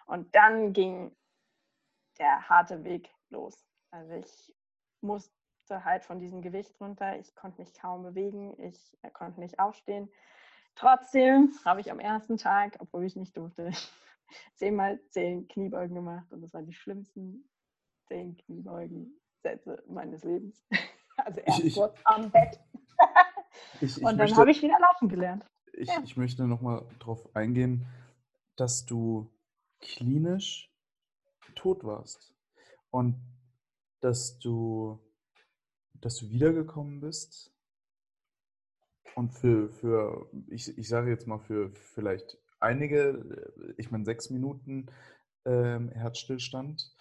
Und 0.06 0.34
dann 0.34 0.72
ging 0.72 1.14
der 2.18 2.48
harte 2.48 2.84
Weg 2.84 3.12
los. 3.30 3.66
Also 3.90 4.12
ich 4.12 4.54
musste 5.00 5.32
halt 5.84 6.04
von 6.04 6.20
diesem 6.20 6.42
Gewicht 6.42 6.80
runter. 6.80 7.18
Ich 7.18 7.34
konnte 7.34 7.60
mich 7.60 7.74
kaum 7.74 8.02
bewegen. 8.02 8.58
Ich 8.62 8.96
konnte 9.12 9.40
nicht 9.40 9.58
aufstehen. 9.58 10.10
Trotzdem 10.76 11.52
habe 11.64 11.80
ich 11.80 11.90
am 11.90 11.98
ersten 11.98 12.36
Tag, 12.36 12.76
obwohl 12.78 13.04
ich 13.04 13.16
nicht 13.16 13.36
durfte, 13.36 13.72
zehnmal 14.54 15.00
zehn 15.10 15.48
Kniebeugen 15.48 15.94
gemacht. 15.94 16.32
Und 16.32 16.42
das 16.42 16.52
waren 16.54 16.66
die 16.66 16.74
schlimmsten 16.74 17.48
zehn 18.06 18.36
Kniebeugen-Sätze 18.36 19.82
meines 19.88 20.24
Lebens. 20.24 20.64
Also 21.18 21.40
erst 21.40 21.64
ich, 21.64 21.74
kurz 21.74 21.98
am 22.04 22.30
Bett. 22.30 22.60
Ich, 23.80 24.02
und 24.02 24.18
dann 24.18 24.36
habe 24.36 24.50
ich 24.50 24.60
wieder 24.60 24.78
laufen 24.78 25.08
gelernt. 25.08 25.46
Ich, 25.72 25.88
ja. 25.88 26.02
ich 26.04 26.18
möchte 26.18 26.46
nochmal 26.46 26.86
darauf 26.98 27.34
eingehen, 27.34 27.86
dass 28.56 28.84
du 28.84 29.30
klinisch 29.80 30.70
tot 31.54 31.84
warst 31.84 32.34
und 32.90 33.16
dass 34.00 34.38
du, 34.38 34.98
dass 35.94 36.16
du 36.16 36.28
wiedergekommen 36.28 37.00
bist 37.00 37.50
und 39.14 39.30
für, 39.30 39.70
für 39.70 40.30
ich, 40.48 40.76
ich 40.76 40.88
sage 40.88 41.10
jetzt 41.10 41.26
mal 41.26 41.38
für 41.38 41.70
vielleicht 41.70 42.38
einige, 42.60 43.74
ich 43.76 43.90
meine 43.90 44.04
sechs 44.04 44.30
Minuten 44.30 44.86
ähm, 45.44 45.90
Herzstillstand, 45.90 46.94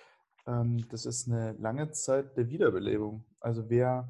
ähm, 0.47 0.87
das 0.89 1.05
ist 1.05 1.27
eine 1.27 1.53
lange 1.53 1.91
Zeit 1.91 2.37
der 2.37 2.49
Wiederbelebung. 2.49 3.25
Also 3.39 3.69
wer 3.69 4.09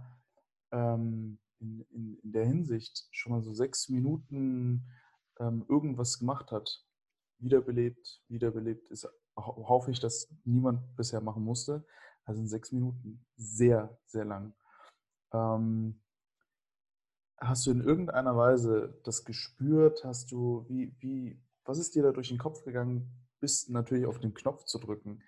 ähm, 0.71 1.39
in, 1.59 1.81
in, 1.91 2.17
in, 2.23 2.31
der 2.31 2.45
Hinsicht 2.45 3.07
schon 3.11 3.33
mal 3.33 3.41
so 3.41 3.53
sechs 3.53 3.89
Minuten 3.89 4.85
ähm, 5.39 5.65
irgendwas 5.69 6.19
gemacht 6.19 6.51
hat, 6.51 6.83
wiederbelebt, 7.39 8.21
wiederbelebt, 8.27 8.89
ist, 8.89 9.07
hoffe 9.37 9.91
ich, 9.91 9.99
dass 9.99 10.33
niemand 10.43 10.95
bisher 10.95 11.21
machen 11.21 11.43
musste. 11.43 11.85
Also 12.25 12.41
in 12.41 12.47
sechs 12.47 12.71
Minuten 12.71 13.25
sehr, 13.35 13.97
sehr 14.05 14.25
lang. 14.25 14.53
Ähm, 15.33 16.01
hast 17.39 17.65
du 17.65 17.71
in 17.71 17.81
irgendeiner 17.81 18.35
Weise 18.35 18.99
das 19.03 19.25
gespürt? 19.25 20.03
Hast 20.03 20.31
du, 20.31 20.65
wie, 20.67 20.95
wie, 20.99 21.41
was 21.63 21.77
ist 21.77 21.95
dir 21.95 22.03
da 22.03 22.11
durch 22.11 22.29
den 22.29 22.37
Kopf 22.37 22.63
gegangen, 22.63 23.09
bis 23.39 23.69
natürlich 23.69 24.05
auf 24.05 24.19
den 24.19 24.33
Knopf 24.33 24.65
zu 24.65 24.79
drücken? 24.79 25.23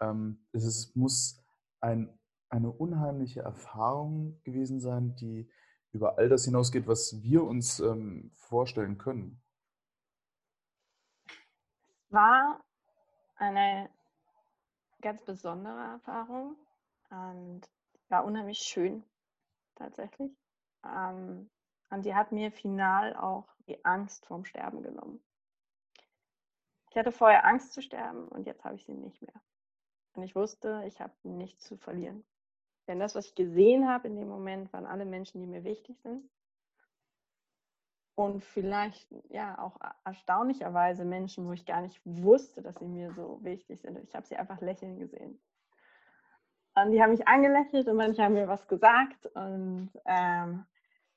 Ähm, 0.00 0.46
es 0.52 0.64
ist, 0.64 0.96
muss 0.96 1.42
ein, 1.80 2.18
eine 2.48 2.70
unheimliche 2.70 3.40
Erfahrung 3.40 4.40
gewesen 4.44 4.80
sein, 4.80 5.14
die 5.16 5.48
über 5.92 6.18
all 6.18 6.28
das 6.28 6.44
hinausgeht, 6.44 6.88
was 6.88 7.22
wir 7.22 7.44
uns 7.44 7.78
ähm, 7.78 8.32
vorstellen 8.34 8.98
können. 8.98 9.40
War 12.10 12.60
eine 13.36 13.90
ganz 15.00 15.22
besondere 15.22 15.92
Erfahrung 15.92 16.56
und 17.10 17.62
war 18.08 18.24
unheimlich 18.24 18.58
schön 18.58 19.04
tatsächlich. 19.76 20.32
Ähm, 20.84 21.50
und 21.90 22.04
die 22.04 22.14
hat 22.14 22.32
mir 22.32 22.50
final 22.50 23.14
auch 23.16 23.48
die 23.66 23.84
Angst 23.84 24.26
vorm 24.26 24.44
Sterben 24.44 24.82
genommen. 24.82 25.22
Ich 26.94 26.96
hatte 26.96 27.10
vorher 27.10 27.44
Angst 27.44 27.72
zu 27.72 27.82
sterben 27.82 28.28
und 28.28 28.46
jetzt 28.46 28.64
habe 28.64 28.76
ich 28.76 28.84
sie 28.84 28.94
nicht 28.94 29.20
mehr. 29.20 29.42
Und 30.14 30.22
ich 30.22 30.36
wusste, 30.36 30.84
ich 30.86 31.00
habe 31.00 31.12
nichts 31.24 31.64
zu 31.64 31.76
verlieren. 31.76 32.24
Denn 32.86 33.00
das, 33.00 33.16
was 33.16 33.26
ich 33.26 33.34
gesehen 33.34 33.88
habe 33.88 34.06
in 34.06 34.14
dem 34.14 34.28
Moment, 34.28 34.72
waren 34.72 34.86
alle 34.86 35.04
Menschen, 35.04 35.40
die 35.40 35.48
mir 35.48 35.64
wichtig 35.64 35.98
sind. 36.02 36.30
Und 38.14 38.44
vielleicht 38.44 39.12
ja 39.28 39.58
auch 39.58 39.76
erstaunlicherweise 40.04 41.04
Menschen, 41.04 41.48
wo 41.48 41.52
ich 41.52 41.66
gar 41.66 41.80
nicht 41.80 42.00
wusste, 42.04 42.62
dass 42.62 42.78
sie 42.78 42.86
mir 42.86 43.12
so 43.14 43.42
wichtig 43.42 43.80
sind. 43.80 43.98
Ich 44.04 44.14
habe 44.14 44.26
sie 44.26 44.36
einfach 44.36 44.60
lächeln 44.60 45.00
gesehen. 45.00 45.40
Und 46.76 46.92
die 46.92 47.02
haben 47.02 47.10
mich 47.10 47.26
angelächelt 47.26 47.88
und 47.88 47.96
manche 47.96 48.22
haben 48.22 48.34
mir 48.34 48.46
was 48.46 48.68
gesagt. 48.68 49.26
Und 49.34 49.90
ähm, 50.04 50.64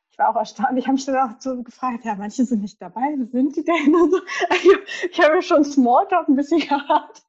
ich 0.09 0.17
war 0.17 0.29
auch 0.29 0.35
erstaunt. 0.35 0.77
Ich 0.77 0.85
habe 0.85 0.93
mich 0.93 1.05
dann 1.05 1.17
auch 1.17 1.39
so 1.39 1.61
gefragt, 1.61 2.05
ja, 2.05 2.15
manche 2.15 2.45
sind 2.45 2.61
nicht 2.61 2.81
dabei, 2.81 3.15
wo 3.17 3.25
sind 3.25 3.55
die 3.55 3.63
denn? 3.63 3.95
Und 3.95 4.11
so. 4.11 4.19
Ich 5.11 5.19
habe 5.21 5.41
schon 5.41 5.63
Smalltalk 5.63 6.27
ein 6.27 6.35
bisschen 6.35 6.59
gehabt. 6.67 7.23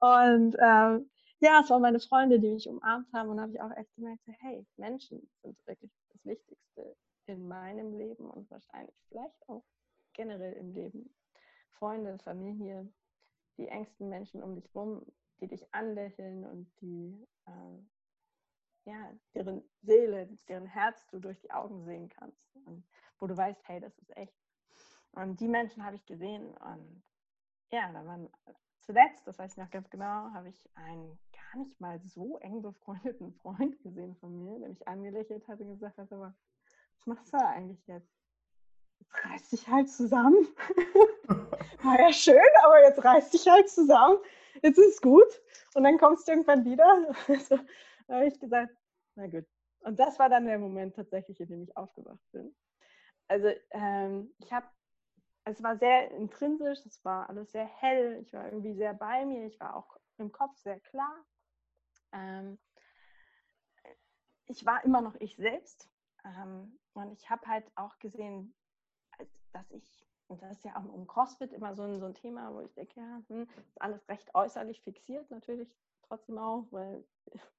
Und 0.00 0.56
ähm, 0.60 1.10
ja, 1.40 1.60
es 1.62 1.70
waren 1.70 1.82
meine 1.82 2.00
Freunde, 2.00 2.40
die 2.40 2.52
mich 2.52 2.68
umarmt 2.68 3.12
haben 3.12 3.28
und 3.30 3.40
habe 3.40 3.52
ich 3.52 3.60
auch 3.60 3.70
echt 3.76 3.94
gemerkt, 3.94 4.22
hey, 4.40 4.66
Menschen 4.76 5.28
sind 5.42 5.58
wirklich 5.66 5.90
das 6.10 6.24
Wichtigste 6.24 6.96
in 7.26 7.46
meinem 7.46 7.92
Leben 7.96 8.30
und 8.30 8.50
wahrscheinlich 8.50 8.94
vielleicht 9.08 9.48
auch 9.48 9.64
generell 10.14 10.54
im 10.54 10.72
Leben. 10.72 11.14
Freunde, 11.70 12.18
Familie, 12.18 12.88
die 13.58 13.68
engsten 13.68 14.08
Menschen 14.08 14.42
um 14.42 14.54
dich 14.54 14.74
rum, 14.74 15.04
die 15.40 15.48
dich 15.48 15.62
anlächeln 15.74 16.44
und 16.44 16.70
die, 16.80 17.26
äh, 17.46 17.78
ja, 18.86 19.12
deren 19.34 19.62
Seele, 19.82 20.28
deren 20.48 20.66
Herz 20.66 21.06
du 21.08 21.18
durch 21.18 21.38
die 21.40 21.50
Augen 21.50 21.84
sehen 21.84 22.08
kannst 22.08 22.40
und 22.64 22.84
wo 23.18 23.26
du 23.26 23.36
weißt, 23.36 23.60
hey, 23.68 23.80
das 23.80 23.98
ist 23.98 24.16
echt. 24.16 24.34
Und 25.12 25.40
die 25.40 25.48
Menschen 25.48 25.84
habe 25.84 25.96
ich 25.96 26.06
gesehen 26.06 26.56
und 26.58 27.02
ja, 27.70 27.92
da 27.92 28.06
waren 28.06 28.30
zuletzt, 28.80 29.26
das 29.26 29.38
weiß 29.38 29.52
ich 29.52 29.58
noch 29.58 29.70
ganz 29.70 29.90
genau, 29.90 30.30
habe 30.32 30.48
ich 30.48 30.70
einen 30.74 31.18
gar 31.32 31.58
nicht 31.58 31.80
mal 31.80 32.00
so 32.00 32.38
eng 32.38 32.62
befreundeten 32.62 33.32
Freund 33.42 33.80
gesehen 33.82 34.14
von 34.16 34.38
mir, 34.38 34.58
der 34.60 34.68
mich 34.68 34.86
angelächelt 34.86 35.46
hat 35.48 35.60
und 35.60 35.68
gesagt 35.68 35.98
hat, 35.98 36.12
aber 36.12 36.34
was 36.96 37.06
machst 37.06 37.32
du 37.32 37.38
eigentlich 37.38 37.84
jetzt? 37.86 38.12
Jetzt 38.98 39.24
reiß 39.24 39.48
dich 39.50 39.68
halt 39.68 39.90
zusammen. 39.90 40.46
War 41.82 42.00
ja 42.00 42.12
schön, 42.12 42.40
aber 42.64 42.82
jetzt 42.82 43.04
reiß 43.04 43.30
dich 43.30 43.46
halt 43.46 43.68
zusammen. 43.68 44.18
Jetzt 44.62 44.78
ist 44.78 45.02
gut. 45.02 45.42
Und 45.74 45.84
dann 45.84 45.98
kommst 45.98 46.26
du 46.26 46.32
irgendwann 46.32 46.64
wieder. 46.64 47.14
Da 48.06 48.16
habe 48.16 48.26
ich 48.26 48.38
gesagt, 48.38 48.72
na 49.14 49.26
gut. 49.26 49.46
Und 49.80 49.98
das 49.98 50.18
war 50.18 50.28
dann 50.28 50.46
der 50.46 50.58
Moment 50.58 50.96
tatsächlich, 50.96 51.40
in 51.40 51.48
dem 51.48 51.62
ich 51.62 51.76
aufgewacht 51.76 52.20
bin. 52.32 52.54
Also 53.28 53.48
ähm, 53.70 54.32
ich 54.38 54.52
habe 54.52 54.66
es 55.44 55.62
war 55.62 55.76
sehr 55.76 56.10
intrinsisch, 56.10 56.84
es 56.86 57.04
war 57.04 57.28
alles 57.28 57.52
sehr 57.52 57.66
hell, 57.66 58.20
ich 58.20 58.32
war 58.32 58.46
irgendwie 58.46 58.74
sehr 58.74 58.94
bei 58.94 59.24
mir, 59.24 59.46
ich 59.46 59.60
war 59.60 59.76
auch 59.76 59.96
im 60.18 60.32
Kopf 60.32 60.56
sehr 60.58 60.80
klar. 60.80 61.24
Ähm, 62.12 62.58
ich 64.46 64.66
war 64.66 64.84
immer 64.84 65.00
noch 65.00 65.14
ich 65.20 65.36
selbst 65.36 65.88
ähm, 66.24 66.78
und 66.94 67.12
ich 67.12 67.30
habe 67.30 67.46
halt 67.46 67.64
auch 67.76 67.98
gesehen, 68.00 68.54
dass 69.52 69.70
ich, 69.70 70.04
und 70.26 70.42
das 70.42 70.58
ist 70.58 70.64
ja 70.64 70.76
auch 70.76 70.84
um 70.84 71.06
CrossFit 71.06 71.52
immer 71.52 71.74
so 71.76 71.82
ein, 71.84 72.00
so 72.00 72.06
ein 72.06 72.14
Thema, 72.14 72.52
wo 72.52 72.60
ich 72.60 72.74
denke, 72.74 73.00
ja, 73.00 73.22
hm, 73.28 73.42
ist 73.68 73.80
alles 73.80 74.08
recht 74.08 74.34
äußerlich 74.34 74.82
fixiert, 74.82 75.30
natürlich 75.30 75.72
trotzdem 76.08 76.38
auch, 76.38 76.66
weil 76.70 77.04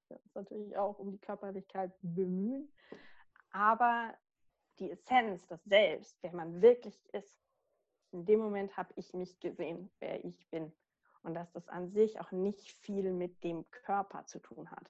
wir 0.08 0.20
uns 0.20 0.36
natürlich 0.36 0.78
auch 0.78 1.00
um 1.00 1.12
die 1.12 1.20
Körperlichkeit 1.20 1.92
bemühen. 2.02 2.72
Aber 3.52 4.14
die 4.80 4.92
Essenz, 4.92 5.46
das 5.48 5.64
Selbst, 5.64 6.18
wer 6.22 6.34
man 6.34 6.62
wirklich 6.62 6.98
ist, 7.14 7.40
in 8.12 8.26
dem 8.26 8.40
Moment 8.40 8.76
habe 8.78 8.94
ich 8.96 9.14
mich 9.14 9.40
gesehen, 9.40 9.92
wer 10.00 10.24
ich 10.24 10.50
bin. 10.50 10.72
und 11.24 11.34
dass 11.34 11.52
das 11.52 11.68
an 11.68 11.90
sich 11.90 12.20
auch 12.22 12.32
nicht 12.32 12.72
viel 12.72 13.12
mit 13.12 13.44
dem 13.44 13.70
Körper 13.72 14.26
zu 14.28 14.40
tun 14.40 14.72
hat, 14.72 14.90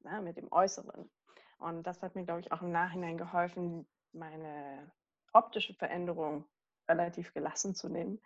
ne, 0.00 0.22
mit 0.22 0.38
dem 0.38 0.50
Äußeren. 0.50 1.10
Und 1.58 1.82
das 1.82 2.02
hat 2.02 2.14
mir, 2.14 2.24
glaube 2.24 2.40
ich, 2.40 2.52
auch 2.52 2.62
im 2.62 2.72
Nachhinein 2.72 3.18
geholfen, 3.18 3.86
meine 4.12 4.90
optische 5.34 5.74
Veränderung 5.74 6.46
relativ 6.88 7.34
gelassen 7.34 7.74
zu 7.74 7.88
nehmen, 7.88 8.20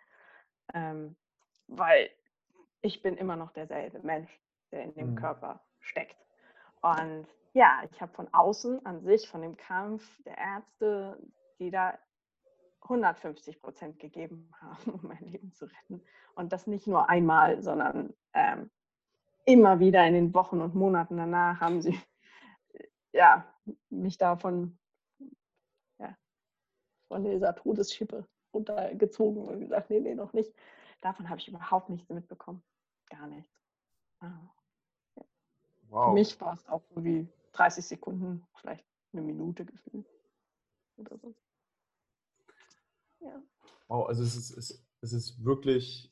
ähm, 0.73 1.17
weil 1.67 2.09
ich 2.81 3.01
bin 3.01 3.17
immer 3.17 3.35
noch 3.35 3.51
derselbe 3.51 3.99
Mensch, 3.99 4.29
der 4.71 4.83
in 4.83 4.93
dem 4.93 5.11
mhm. 5.11 5.15
Körper 5.15 5.61
steckt. 5.79 6.17
Und 6.81 7.27
ja, 7.53 7.81
ich 7.91 8.01
habe 8.01 8.13
von 8.13 8.31
außen 8.33 8.85
an 8.85 9.01
sich, 9.01 9.27
von 9.27 9.41
dem 9.41 9.57
Kampf 9.57 10.21
der 10.23 10.37
Ärzte, 10.37 11.17
die 11.59 11.71
da 11.71 11.97
150 12.81 13.61
Prozent 13.61 13.99
gegeben 13.99 14.51
haben, 14.61 14.91
um 14.91 15.01
mein 15.03 15.25
Leben 15.25 15.53
zu 15.53 15.65
retten. 15.65 16.03
Und 16.35 16.53
das 16.53 16.67
nicht 16.67 16.87
nur 16.87 17.09
einmal, 17.09 17.61
sondern 17.61 18.13
ähm, 18.33 18.69
immer 19.45 19.79
wieder 19.79 20.05
in 20.05 20.13
den 20.13 20.33
Wochen 20.33 20.61
und 20.61 20.75
Monaten 20.75 21.17
danach 21.17 21.59
haben 21.59 21.81
sie 21.81 21.99
ja, 23.11 23.45
mich 23.89 24.17
davon 24.17 24.77
ja, 25.99 26.15
von 27.07 27.23
dieser 27.23 27.55
Todesschippe 27.55 28.27
runtergezogen 28.53 29.43
und 29.47 29.59
gesagt, 29.61 29.89
nee, 29.89 29.99
nee, 29.99 30.15
noch 30.15 30.33
nicht. 30.33 30.53
Davon 31.01 31.29
habe 31.29 31.39
ich 31.39 31.47
überhaupt 31.47 31.89
nichts 31.89 32.09
mitbekommen. 32.09 32.63
Gar 33.09 33.27
nichts. 33.27 33.51
Ah. 34.19 34.58
Wow. 35.89 36.09
Für 36.09 36.13
mich 36.13 36.39
war 36.39 36.53
es 36.53 36.67
auch 36.67 36.83
so 36.93 37.03
wie 37.03 37.27
30 37.53 37.85
Sekunden, 37.85 38.45
vielleicht 38.55 38.85
eine 39.13 39.21
Minute 39.21 39.65
gefühlt. 39.65 40.07
Oder 40.97 41.17
so. 41.17 41.35
Ja. 43.21 43.41
Wow, 43.87 44.07
also 44.07 44.23
es 44.23 44.35
ist, 44.35 44.51
es, 44.51 44.85
es 45.01 45.13
ist 45.13 45.43
wirklich, 45.43 46.11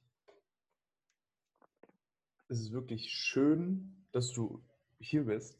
es 2.49 2.59
ist 2.59 2.71
wirklich 2.71 3.11
schön, 3.11 4.05
dass 4.11 4.31
du 4.31 4.61
hier 4.99 5.25
bist. 5.25 5.59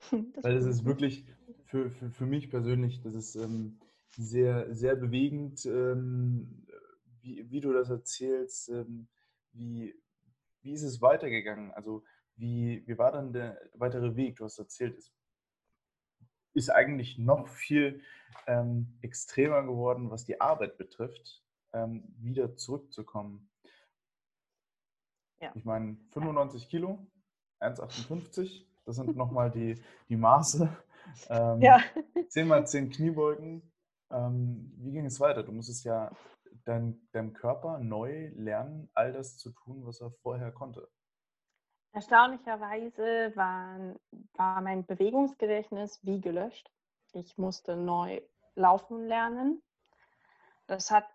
Das 0.34 0.44
Weil 0.44 0.56
es 0.56 0.64
ist 0.64 0.84
wirklich 0.84 1.26
für, 1.64 1.90
für, 1.90 2.10
für 2.10 2.26
mich 2.26 2.50
persönlich, 2.50 3.00
das 3.02 3.14
ist 3.14 3.34
ähm, 3.34 3.80
sehr, 4.16 4.72
sehr 4.74 4.96
bewegend, 4.96 5.66
ähm, 5.66 6.66
wie, 7.20 7.50
wie 7.50 7.60
du 7.60 7.72
das 7.72 7.90
erzählst, 7.90 8.68
ähm, 8.68 9.08
wie, 9.52 9.94
wie 10.62 10.72
ist 10.72 10.82
es 10.82 11.00
weitergegangen? 11.00 11.72
Also 11.72 12.04
wie, 12.38 12.86
wie 12.86 12.98
war 12.98 13.12
dann 13.12 13.32
der 13.32 13.60
weitere 13.74 14.16
Weg? 14.16 14.36
Du 14.36 14.44
hast 14.44 14.58
erzählt, 14.58 14.96
es 14.98 15.12
ist 16.54 16.70
eigentlich 16.70 17.18
noch 17.18 17.48
viel 17.48 18.02
ähm, 18.46 18.98
extremer 19.02 19.62
geworden, 19.62 20.10
was 20.10 20.24
die 20.24 20.40
Arbeit 20.40 20.78
betrifft, 20.78 21.42
ähm, 21.72 22.04
wieder 22.18 22.56
zurückzukommen. 22.56 23.50
Ja. 25.40 25.52
Ich 25.54 25.64
meine, 25.64 25.96
95 26.10 26.68
Kilo, 26.68 27.06
1,58, 27.60 28.64
das 28.84 28.96
sind 28.96 29.16
nochmal 29.16 29.50
die, 29.50 29.80
die 30.08 30.16
Maße. 30.16 30.68
Ähm, 31.28 31.60
ja. 31.60 31.80
10 32.28 32.48
mal 32.48 32.66
10 32.66 32.90
Kniebeugen. 32.90 33.62
Ähm, 34.10 34.72
wie 34.78 34.92
ging 34.92 35.06
es 35.06 35.20
weiter? 35.20 35.42
Du 35.42 35.52
musstest 35.52 35.84
ja 35.84 36.10
dein, 36.64 37.08
deinem 37.12 37.32
Körper 37.32 37.78
neu 37.78 38.30
lernen, 38.34 38.90
all 38.94 39.12
das 39.12 39.38
zu 39.38 39.50
tun, 39.50 39.84
was 39.84 40.00
er 40.00 40.10
vorher 40.10 40.52
konnte. 40.52 40.88
Erstaunlicherweise 41.92 43.32
war, 43.34 43.94
war 44.34 44.60
mein 44.60 44.84
Bewegungsgedächtnis 44.84 45.98
wie 46.02 46.20
gelöscht. 46.20 46.70
Ich 47.12 47.38
musste 47.38 47.76
neu 47.76 48.20
laufen 48.54 49.06
lernen. 49.06 49.62
Das 50.66 50.90
hat 50.90 51.06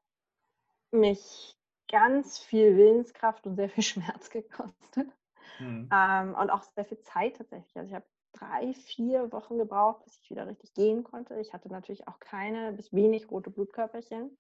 mich 0.92 1.56
ganz 1.90 2.40
viel 2.40 2.76
Willenskraft 2.76 3.46
und 3.46 3.56
sehr 3.56 3.70
viel 3.70 3.84
Schmerz 3.84 4.30
gekostet. 4.30 5.08
Mhm. 5.60 5.90
Ähm, 5.94 6.36
und 6.36 6.50
auch 6.50 6.64
sehr 6.64 6.86
viel 6.86 7.00
Zeit 7.02 7.38
tatsächlich. 7.38 7.76
Also 7.78 7.90
ich 7.90 7.96
habe 7.96 8.06
drei, 8.34 8.74
vier 8.74 9.32
Wochen 9.32 9.58
gebraucht, 9.58 10.04
bis 10.04 10.20
ich 10.22 10.30
wieder 10.32 10.48
richtig 10.48 10.74
gehen 10.74 11.04
konnte. 11.04 11.40
Ich 11.40 11.54
hatte 11.54 11.70
natürlich 11.70 12.08
auch 12.08 12.20
keine 12.20 12.74
bis 12.74 12.92
wenig 12.94 13.30
rote 13.30 13.52
Blutkörperchen. 13.52 14.36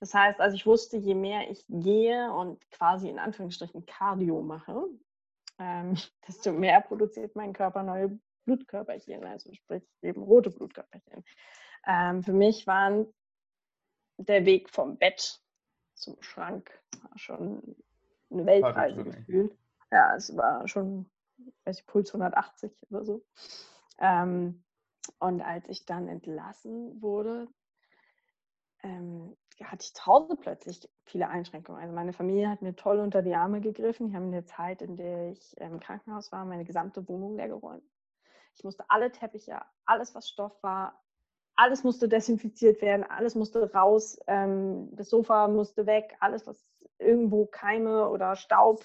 Das 0.00 0.12
heißt, 0.14 0.40
also 0.40 0.54
ich 0.54 0.66
wusste, 0.66 0.96
je 0.96 1.14
mehr 1.14 1.50
ich 1.50 1.64
gehe 1.68 2.32
und 2.32 2.60
quasi 2.70 3.08
in 3.08 3.18
Anführungsstrichen 3.18 3.86
Cardio 3.86 4.42
mache, 4.42 4.86
ähm, 5.58 5.94
desto 6.28 6.52
mehr 6.52 6.80
produziert 6.80 7.36
mein 7.36 7.52
Körper 7.52 7.82
neue 7.82 8.18
Blutkörperchen, 8.44 9.24
also 9.24 9.52
sprich 9.54 9.82
eben 10.02 10.22
rote 10.22 10.50
Blutkörperchen. 10.50 11.24
Ähm, 11.86 12.22
für 12.22 12.32
mich 12.32 12.66
waren 12.66 13.12
der 14.18 14.44
Weg 14.44 14.70
vom 14.70 14.96
Bett 14.96 15.40
zum 15.94 16.20
Schrank 16.22 16.70
schon 17.16 17.76
eine 18.30 18.46
Weltreise 18.46 19.04
gefühlt. 19.04 19.56
Ja, 19.90 20.14
es 20.16 20.36
war 20.36 20.66
schon, 20.68 21.10
weiß 21.64 21.80
ich, 21.80 21.86
Puls 21.86 22.10
180 22.10 22.72
oder 22.90 23.04
so. 23.04 23.24
Ähm, 23.98 24.64
und 25.18 25.40
als 25.40 25.68
ich 25.68 25.86
dann 25.86 26.08
entlassen 26.08 27.00
wurde, 27.00 27.48
ähm, 28.82 29.36
hatte 29.64 29.84
ich 29.84 29.94
zu 29.94 30.06
Hause 30.06 30.36
plötzlich 30.36 30.88
viele 31.04 31.28
Einschränkungen. 31.28 31.80
Also 31.80 31.94
meine 31.94 32.12
Familie 32.12 32.48
hat 32.48 32.62
mir 32.62 32.76
toll 32.76 32.98
unter 33.00 33.22
die 33.22 33.34
Arme 33.34 33.60
gegriffen. 33.60 34.08
Die 34.08 34.16
haben 34.16 34.26
in 34.26 34.32
der 34.32 34.46
Zeit, 34.46 34.82
in 34.82 34.96
der 34.96 35.30
ich 35.30 35.56
im 35.58 35.80
Krankenhaus 35.80 36.32
war, 36.32 36.44
meine 36.44 36.64
gesamte 36.64 37.08
Wohnung 37.08 37.36
leer 37.36 37.48
geräumt. 37.48 37.84
Ich 38.54 38.64
musste 38.64 38.84
alle 38.88 39.12
Teppiche, 39.12 39.60
alles 39.84 40.14
was 40.14 40.28
Stoff 40.28 40.62
war, 40.62 41.02
alles 41.56 41.84
musste 41.84 42.08
desinfiziert 42.08 42.80
werden, 42.82 43.04
alles 43.04 43.34
musste 43.34 43.70
raus, 43.72 44.18
ähm, 44.26 44.88
das 44.92 45.10
Sofa 45.10 45.48
musste 45.48 45.86
weg, 45.86 46.16
alles 46.20 46.46
was 46.46 46.66
irgendwo 46.98 47.46
Keime 47.46 48.08
oder 48.08 48.36
Staub 48.36 48.84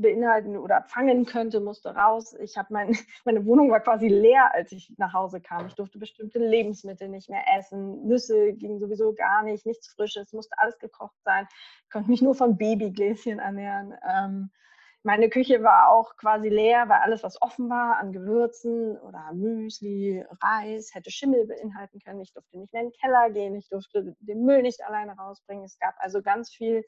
beinhalten 0.00 0.56
oder 0.56 0.82
fangen 0.82 1.26
könnte, 1.26 1.60
musste 1.60 1.94
raus. 1.94 2.34
Ich 2.40 2.56
habe 2.56 2.72
mein, 2.72 2.88
meine 3.24 3.44
Wohnung 3.44 3.70
war 3.70 3.80
quasi 3.80 4.08
leer, 4.08 4.54
als 4.54 4.72
ich 4.72 4.92
nach 4.96 5.12
Hause 5.12 5.40
kam. 5.40 5.66
Ich 5.66 5.74
durfte 5.74 5.98
bestimmte 5.98 6.38
Lebensmittel 6.38 7.08
nicht 7.08 7.28
mehr 7.28 7.44
essen. 7.58 8.06
Nüsse 8.06 8.52
ging 8.54 8.78
sowieso 8.78 9.12
gar 9.14 9.42
nicht, 9.42 9.66
nichts 9.66 9.88
Frisches, 9.88 10.32
musste 10.32 10.58
alles 10.58 10.78
gekocht 10.78 11.16
sein. 11.24 11.46
Ich 11.84 11.90
konnte 11.90 12.10
mich 12.10 12.22
nur 12.22 12.34
von 12.34 12.56
Babygläschen 12.56 13.38
ernähren. 13.38 13.94
Ähm, 14.08 14.50
meine 15.04 15.30
Küche 15.30 15.62
war 15.62 15.90
auch 15.90 16.16
quasi 16.16 16.48
leer, 16.48 16.88
weil 16.88 16.98
alles, 17.00 17.22
was 17.22 17.40
offen 17.40 17.70
war 17.70 17.98
an 17.98 18.12
Gewürzen 18.12 18.98
oder 18.98 19.32
Müsli, 19.32 20.24
Reis, 20.42 20.92
hätte 20.92 21.10
Schimmel 21.10 21.46
beinhalten 21.46 22.00
können. 22.00 22.20
Ich 22.20 22.32
durfte 22.32 22.58
nicht 22.58 22.72
mehr 22.72 22.82
in 22.82 22.90
den 22.90 22.98
Keller 23.00 23.30
gehen, 23.30 23.54
ich 23.54 23.68
durfte 23.68 24.16
den 24.18 24.44
Müll 24.44 24.62
nicht 24.62 24.84
alleine 24.84 25.12
rausbringen. 25.16 25.64
Es 25.64 25.78
gab 25.78 25.94
also 25.98 26.20
ganz 26.20 26.50
viel 26.50 26.84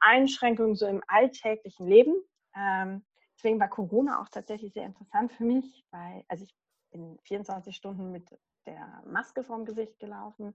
Einschränkungen 0.00 0.74
so 0.74 0.86
im 0.86 1.02
alltäglichen 1.06 1.86
Leben. 1.86 2.14
Ähm, 2.56 3.04
deswegen 3.36 3.60
war 3.60 3.68
Corona 3.68 4.20
auch 4.20 4.28
tatsächlich 4.28 4.72
sehr 4.72 4.86
interessant 4.86 5.32
für 5.32 5.44
mich, 5.44 5.84
weil 5.90 6.24
also 6.28 6.44
ich 6.44 6.54
bin 6.90 7.18
24 7.24 7.74
Stunden 7.74 8.10
mit 8.10 8.28
der 8.66 9.02
Maske 9.06 9.44
vorm 9.44 9.64
Gesicht 9.64 9.98
gelaufen. 9.98 10.54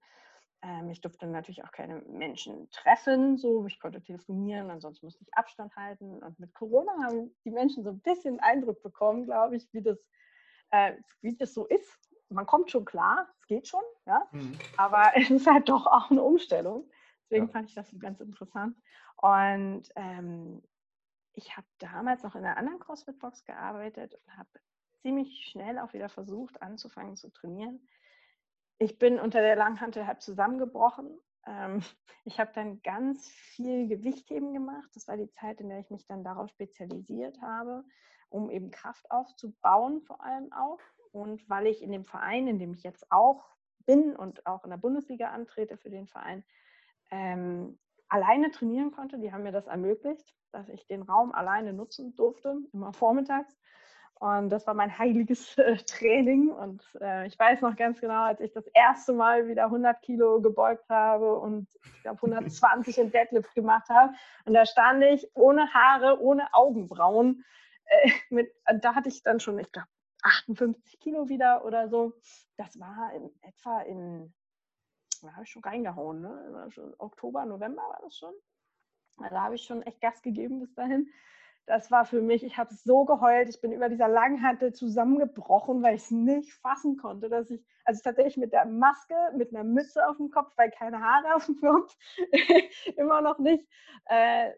Ähm, 0.62 0.90
ich 0.90 1.02
durfte 1.02 1.28
natürlich 1.28 1.64
auch 1.64 1.72
keine 1.72 2.02
Menschen 2.08 2.70
treffen, 2.72 3.38
so 3.38 3.66
ich 3.66 3.80
konnte 3.80 4.02
telefonieren, 4.02 4.70
ansonsten 4.70 5.06
musste 5.06 5.24
ich 5.24 5.34
Abstand 5.34 5.76
halten. 5.76 6.24
Und 6.24 6.40
mit 6.40 6.54
Corona 6.54 6.92
haben 7.04 7.36
die 7.44 7.52
Menschen 7.52 7.84
so 7.84 7.92
ein 7.92 8.00
bisschen 8.00 8.40
Eindruck 8.40 8.82
bekommen, 8.82 9.26
glaube 9.26 9.56
ich, 9.56 9.68
wie 9.74 9.82
das, 9.82 10.00
äh, 10.72 10.94
wie 11.22 11.36
das 11.36 11.54
so 11.54 11.66
ist. 11.68 12.00
Man 12.30 12.46
kommt 12.46 12.72
schon 12.72 12.86
klar, 12.86 13.30
es 13.40 13.48
geht 13.48 13.68
schon, 13.68 13.84
ja, 14.08 14.28
mhm. 14.32 14.58
aber 14.78 15.12
es 15.16 15.30
ist 15.30 15.48
halt 15.48 15.70
doch 15.70 15.86
auch 15.86 16.10
eine 16.10 16.24
Umstellung. 16.24 16.90
Deswegen 17.24 17.48
ja. 17.48 17.52
fand 17.52 17.70
ich 17.70 17.76
das 17.76 17.90
so 17.90 17.98
ganz 17.98 18.20
interessant. 18.20 18.78
Und 19.18 19.84
ähm, 19.96 20.62
ich 21.36 21.56
habe 21.58 21.68
damals 21.80 22.24
noch 22.24 22.36
in 22.36 22.46
einer 22.46 22.58
anderen 22.58 22.80
CrossFit-Box 22.80 23.46
gearbeitet 23.46 24.16
und 24.16 24.38
habe 24.38 24.50
ziemlich 25.02 25.48
schnell 25.52 25.80
auch 25.80 25.94
wieder 25.94 26.10
versucht, 26.10 26.62
anzufangen 26.62 27.16
zu 27.16 27.30
trainieren. 27.32 27.88
Ich 28.78 28.98
bin 28.98 29.20
unter 29.20 29.42
der 29.42 29.56
Langhantel 29.56 30.08
halb 30.08 30.22
zusammengebrochen. 30.22 31.20
Ähm, 31.46 31.82
ich 32.26 32.40
habe 32.40 32.52
dann 32.54 32.82
ganz 32.82 33.30
viel 33.30 33.88
Gewichtheben 33.88 34.54
gemacht. 34.54 34.90
Das 34.94 35.08
war 35.08 35.18
die 35.18 35.30
Zeit, 35.30 35.62
in 35.62 35.70
der 35.70 35.80
ich 35.80 35.90
mich 35.90 36.06
dann 36.08 36.24
darauf 36.24 36.50
spezialisiert 36.50 37.42
habe, 37.42 37.84
um 38.30 38.50
eben 38.50 38.72
Kraft 38.72 39.10
aufzubauen, 39.12 40.02
vor 40.02 40.24
allem 40.24 40.52
auch. 40.54 40.80
Und 41.12 41.48
weil 41.50 41.68
ich 41.68 41.82
in 41.82 41.92
dem 41.92 42.04
Verein, 42.04 42.48
in 42.48 42.60
dem 42.60 42.74
ich 42.74 42.84
jetzt 42.84 43.10
auch 43.12 43.56
bin 43.86 44.16
und 44.16 44.46
auch 44.46 44.64
in 44.64 44.72
der 44.72 44.78
Bundesliga 44.78 45.30
antrete 45.30 45.78
für 45.78 45.90
den 45.90 46.08
Verein, 46.08 46.44
ähm, 47.12 47.78
alleine 48.16 48.50
trainieren 48.52 48.92
konnte. 48.92 49.20
Die 49.20 49.32
haben 49.34 49.44
mir 49.44 49.52
das 49.52 49.68
ermöglicht, 49.68 50.34
dass 50.52 50.70
ich 50.70 50.88
den 50.88 51.02
Raum 51.02 51.34
alleine 51.34 51.74
nutzen 51.74 52.16
durfte, 52.16 52.58
immer 52.72 52.94
vormittags. 52.94 53.54
Und 54.18 54.50
das 54.50 54.66
war 54.66 54.74
mein 54.74 54.98
heiliges 54.98 55.58
äh, 55.58 55.76
Training. 55.76 56.50
Und 56.50 56.82
äh, 57.02 57.28
ich 57.28 57.38
weiß 57.38 57.62
noch 57.62 57.76
ganz 57.76 58.00
genau, 58.00 58.24
als 58.24 58.40
ich 58.40 58.54
das 58.54 58.66
erste 58.68 59.12
Mal 59.12 59.48
wieder 59.48 59.66
100 59.66 60.02
Kilo 60.02 60.40
gebeugt 60.40 60.88
habe 60.90 61.38
und 61.38 61.68
ich 61.84 62.02
glaube 62.04 62.18
120 62.26 62.98
in 62.98 63.12
Deadlift 63.12 63.54
gemacht 63.54 63.90
habe. 63.90 64.14
Und 64.46 64.54
da 64.54 64.66
stand 64.66 65.04
ich 65.04 65.30
ohne 65.34 65.74
Haare, 65.74 66.22
ohne 66.22 66.54
Augenbrauen. 66.54 67.44
Äh, 67.86 68.12
mit, 68.30 68.54
da 68.80 68.96
hatte 68.96 69.10
ich 69.10 69.22
dann 69.24 69.42
schon, 69.42 69.60
ich 69.60 69.70
glaube, 69.74 69.90
58 70.24 71.00
Kilo 71.02 71.28
wieder 71.28 71.66
oder 71.66 71.90
so. 71.90 72.14
Das 72.56 72.80
war 72.80 73.12
in 73.14 73.30
etwa 73.42 73.82
in 73.82 74.34
da 75.26 75.34
habe 75.34 75.44
ich 75.44 75.50
schon 75.50 75.64
reingehauen, 75.64 76.22
ne? 76.22 76.68
Schon 76.70 76.94
Oktober, 76.98 77.46
November 77.46 77.82
war 77.82 78.00
das 78.02 78.16
schon. 78.18 78.34
Da 79.18 79.42
habe 79.42 79.56
ich 79.56 79.64
schon 79.64 79.82
echt 79.84 80.02
Gas 80.02 80.22
gegeben 80.22 80.60
bis 80.60 80.74
dahin. 80.74 81.10
Das 81.68 81.90
war 81.90 82.06
für 82.06 82.22
mich, 82.22 82.44
ich 82.44 82.58
habe 82.58 82.74
so 82.74 83.06
geheult, 83.06 83.50
ich 83.50 83.60
bin 83.60 83.72
über 83.72 83.90
dieser 83.90 84.08
Langhantel 84.08 84.74
zusammengebrochen, 84.74 85.82
weil 85.82 85.96
ich 85.96 86.04
es 86.04 86.12
nicht 86.12 86.54
fassen 86.54 86.98
konnte, 86.98 87.28
dass 87.28 87.50
ich, 87.50 87.66
also 87.86 88.02
tatsächlich 88.04 88.38
mit 88.38 88.54
der 88.54 88.66
Maske, 88.66 89.16
mit 89.36 89.50
einer 89.50 89.64
Mütze 89.64 90.08
auf 90.08 90.18
dem 90.18 90.30
Kopf, 90.30 90.54
weil 90.58 90.70
keine 90.70 91.02
Haare 91.02 91.36
auf 91.36 91.48
dem 91.48 91.60
Kopf, 91.60 91.98
immer 92.98 93.22
noch 93.22 93.40
nicht, 93.40 93.68
äh, 94.06 94.52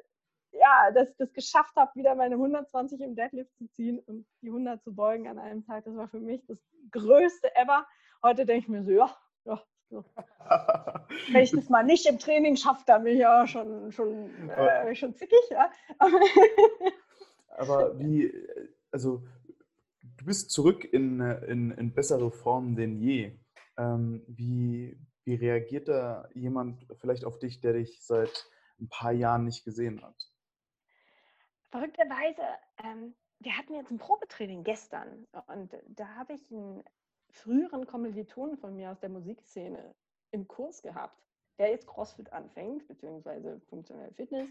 ja, 0.52 0.92
das, 0.92 1.16
das 1.16 1.32
geschafft 1.32 1.76
habe, 1.78 1.96
wieder 1.96 2.16
meine 2.16 2.36
120 2.36 3.00
im 3.02 3.16
Deadlift 3.16 3.56
zu 3.56 3.68
ziehen 3.70 4.00
und 4.00 4.26
die 4.42 4.50
100 4.50 4.84
zu 4.84 4.94
beugen 4.94 5.28
an 5.28 5.40
einem 5.40 5.66
Tag. 5.66 5.86
Das 5.86 5.96
war 5.96 6.10
für 6.10 6.20
mich 6.20 6.46
das 6.48 6.60
Größte 6.92 7.56
ever. 7.56 7.86
Heute 8.24 8.46
denke 8.46 8.64
ich 8.64 8.68
mir 8.68 8.84
so, 8.84 8.92
ja, 8.92 9.16
ja, 9.46 9.62
so. 9.90 10.04
Wenn 11.32 11.44
ich 11.44 11.52
das 11.52 11.70
mal 11.70 11.84
nicht 11.84 12.06
im 12.06 12.20
Training 12.20 12.56
schaffe, 12.56 12.84
dann 12.86 13.04
bin 13.04 13.14
ich 13.14 13.20
ja 13.22 13.48
schon, 13.48 13.92
schon, 13.92 14.50
äh, 14.50 14.96
schon 14.96 15.16
zickig. 15.16 15.40
Ja? 15.50 15.72
Aber 17.50 17.98
wie, 18.00 18.32
also 18.92 19.24
du 20.02 20.26
bist 20.26 20.52
zurück 20.52 20.84
in, 20.86 21.20
in, 21.22 21.72
in 21.72 21.94
bessere 21.94 22.32
Form 22.32 22.76
denn 22.76 22.98
je. 22.98 23.38
Ähm, 23.78 24.24
wie, 24.28 24.98
wie 25.24 25.36
reagiert 25.36 25.88
da 25.88 26.28
jemand 26.34 26.86
vielleicht 27.00 27.26
auf 27.26 27.40
dich, 27.40 27.60
der 27.60 27.74
dich 27.74 28.02
seit 28.02 28.48
ein 28.80 28.90
paar 28.90 29.12
Jahren 29.12 29.44
nicht 29.44 29.66
gesehen 29.66 30.02
hat? 30.02 30.16
Verrückterweise, 31.70 32.42
ähm, 32.84 33.14
wir 33.40 33.58
hatten 33.58 33.76
jetzt 33.76 33.92
ein 33.92 34.00
Probetraining 34.00 34.64
gestern 34.64 35.28
und 35.48 35.72
da 35.90 36.08
habe 36.16 36.34
ich 36.34 36.52
einen 36.52 36.84
früheren 37.38 37.86
Kommilitonen 37.86 38.58
von 38.58 38.76
mir 38.76 38.92
aus 38.92 39.00
der 39.00 39.10
Musikszene 39.10 39.96
im 40.32 40.48
Kurs 40.48 40.82
gehabt, 40.82 41.22
der 41.60 41.70
jetzt 41.70 41.88
CrossFit 41.88 42.32
anfängt, 42.34 42.88
beziehungsweise 42.88 43.60
funktionelle 43.70 44.14
Fitness. 44.14 44.50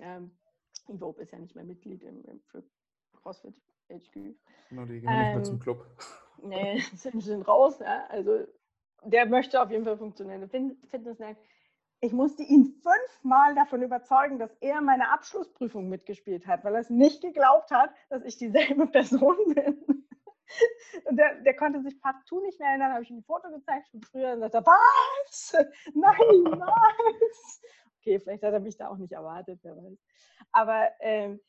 Ähm, 0.00 0.30
Ivope 0.88 1.22
ist 1.22 1.32
ja 1.32 1.38
nicht 1.38 1.54
mehr 1.54 1.64
Mitglied 1.64 2.02
im, 2.02 2.24
im 2.24 2.40
für 2.46 2.62
CrossFit 3.14 3.60
HQ. 3.88 4.34
No, 4.70 4.84
die 4.84 5.00
gehen 5.00 5.08
ähm, 5.08 5.18
nicht 5.18 5.34
mehr 5.34 5.42
zum 5.44 5.54
ähm, 5.54 5.60
Club. 5.60 5.86
Nee, 6.42 6.80
sind, 6.92 7.22
sind 7.22 7.48
raus. 7.48 7.78
Ja. 7.78 8.04
Also 8.08 8.46
der 9.02 9.24
möchte 9.24 9.60
auf 9.62 9.70
jeden 9.70 9.84
Fall 9.84 9.96
funktionelle 9.96 10.48
Fitness 10.48 11.18
lernen. 11.18 11.38
Ich 12.00 12.12
musste 12.12 12.42
ihn 12.42 12.74
fünfmal 12.82 13.54
davon 13.54 13.82
überzeugen, 13.82 14.38
dass 14.38 14.54
er 14.60 14.82
meine 14.82 15.10
Abschlussprüfung 15.12 15.88
mitgespielt 15.88 16.46
hat, 16.46 16.62
weil 16.62 16.74
er 16.74 16.80
es 16.80 16.90
nicht 16.90 17.22
geglaubt 17.22 17.70
hat, 17.70 17.90
dass 18.10 18.22
ich 18.22 18.36
dieselbe 18.36 18.86
Person 18.92 19.36
bin. 19.54 19.95
Und 21.04 21.16
der, 21.16 21.40
der, 21.42 21.56
konnte 21.56 21.82
sich 21.82 22.00
partout 22.00 22.40
nicht 22.40 22.58
mehr 22.58 22.70
erinnern, 22.70 22.92
habe 22.92 23.02
ich 23.02 23.10
ihm 23.10 23.18
ein 23.18 23.24
Foto 23.24 23.50
gezeigt 23.50 23.88
von 23.88 24.02
früher 24.02 24.32
und 24.32 24.40
sagte, 24.40 24.62
was? 24.64 25.52
Nein, 25.94 26.14
was? 26.60 27.60
Okay, 27.98 28.20
vielleicht 28.20 28.42
hat 28.42 28.52
er 28.52 28.60
mich 28.60 28.76
da 28.76 28.88
auch 28.88 28.96
nicht 28.96 29.12
erwartet, 29.12 29.60
wer 29.62 29.76
weiß. 29.76 29.98
Aber 30.52 30.88
ähm, 31.00 31.40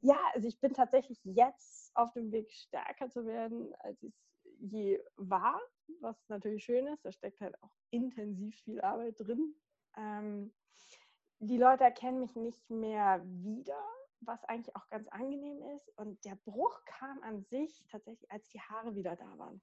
ja, 0.00 0.18
also 0.34 0.48
ich 0.48 0.60
bin 0.60 0.72
tatsächlich 0.72 1.20
jetzt 1.24 1.90
auf 1.94 2.12
dem 2.12 2.32
Weg, 2.32 2.50
stärker 2.52 3.10
zu 3.10 3.26
werden, 3.26 3.74
als 3.80 4.02
ich 4.02 4.14
je 4.58 5.02
war, 5.16 5.60
was 6.00 6.16
natürlich 6.28 6.64
schön 6.64 6.86
ist. 6.86 7.04
Da 7.04 7.12
steckt 7.12 7.40
halt 7.40 7.60
auch 7.62 7.72
intensiv 7.90 8.56
viel 8.62 8.80
Arbeit 8.80 9.16
drin. 9.18 9.54
Ähm, 9.96 10.52
die 11.38 11.58
Leute 11.58 11.84
erkennen 11.84 12.20
mich 12.20 12.34
nicht 12.34 12.70
mehr 12.70 13.20
wieder, 13.24 13.82
was 14.20 14.42
eigentlich 14.44 14.74
auch 14.76 14.88
ganz 14.88 15.08
angenehm 15.08 15.60
ist. 15.76 15.88
Und 15.96 16.24
der 16.24 16.36
Bruch 16.44 16.84
kam 16.84 17.22
an 17.22 17.42
sich 17.44 17.84
tatsächlich, 17.90 18.30
als 18.30 18.48
die 18.50 18.60
Haare 18.60 18.94
wieder 18.94 19.16
da 19.16 19.38
waren. 19.38 19.60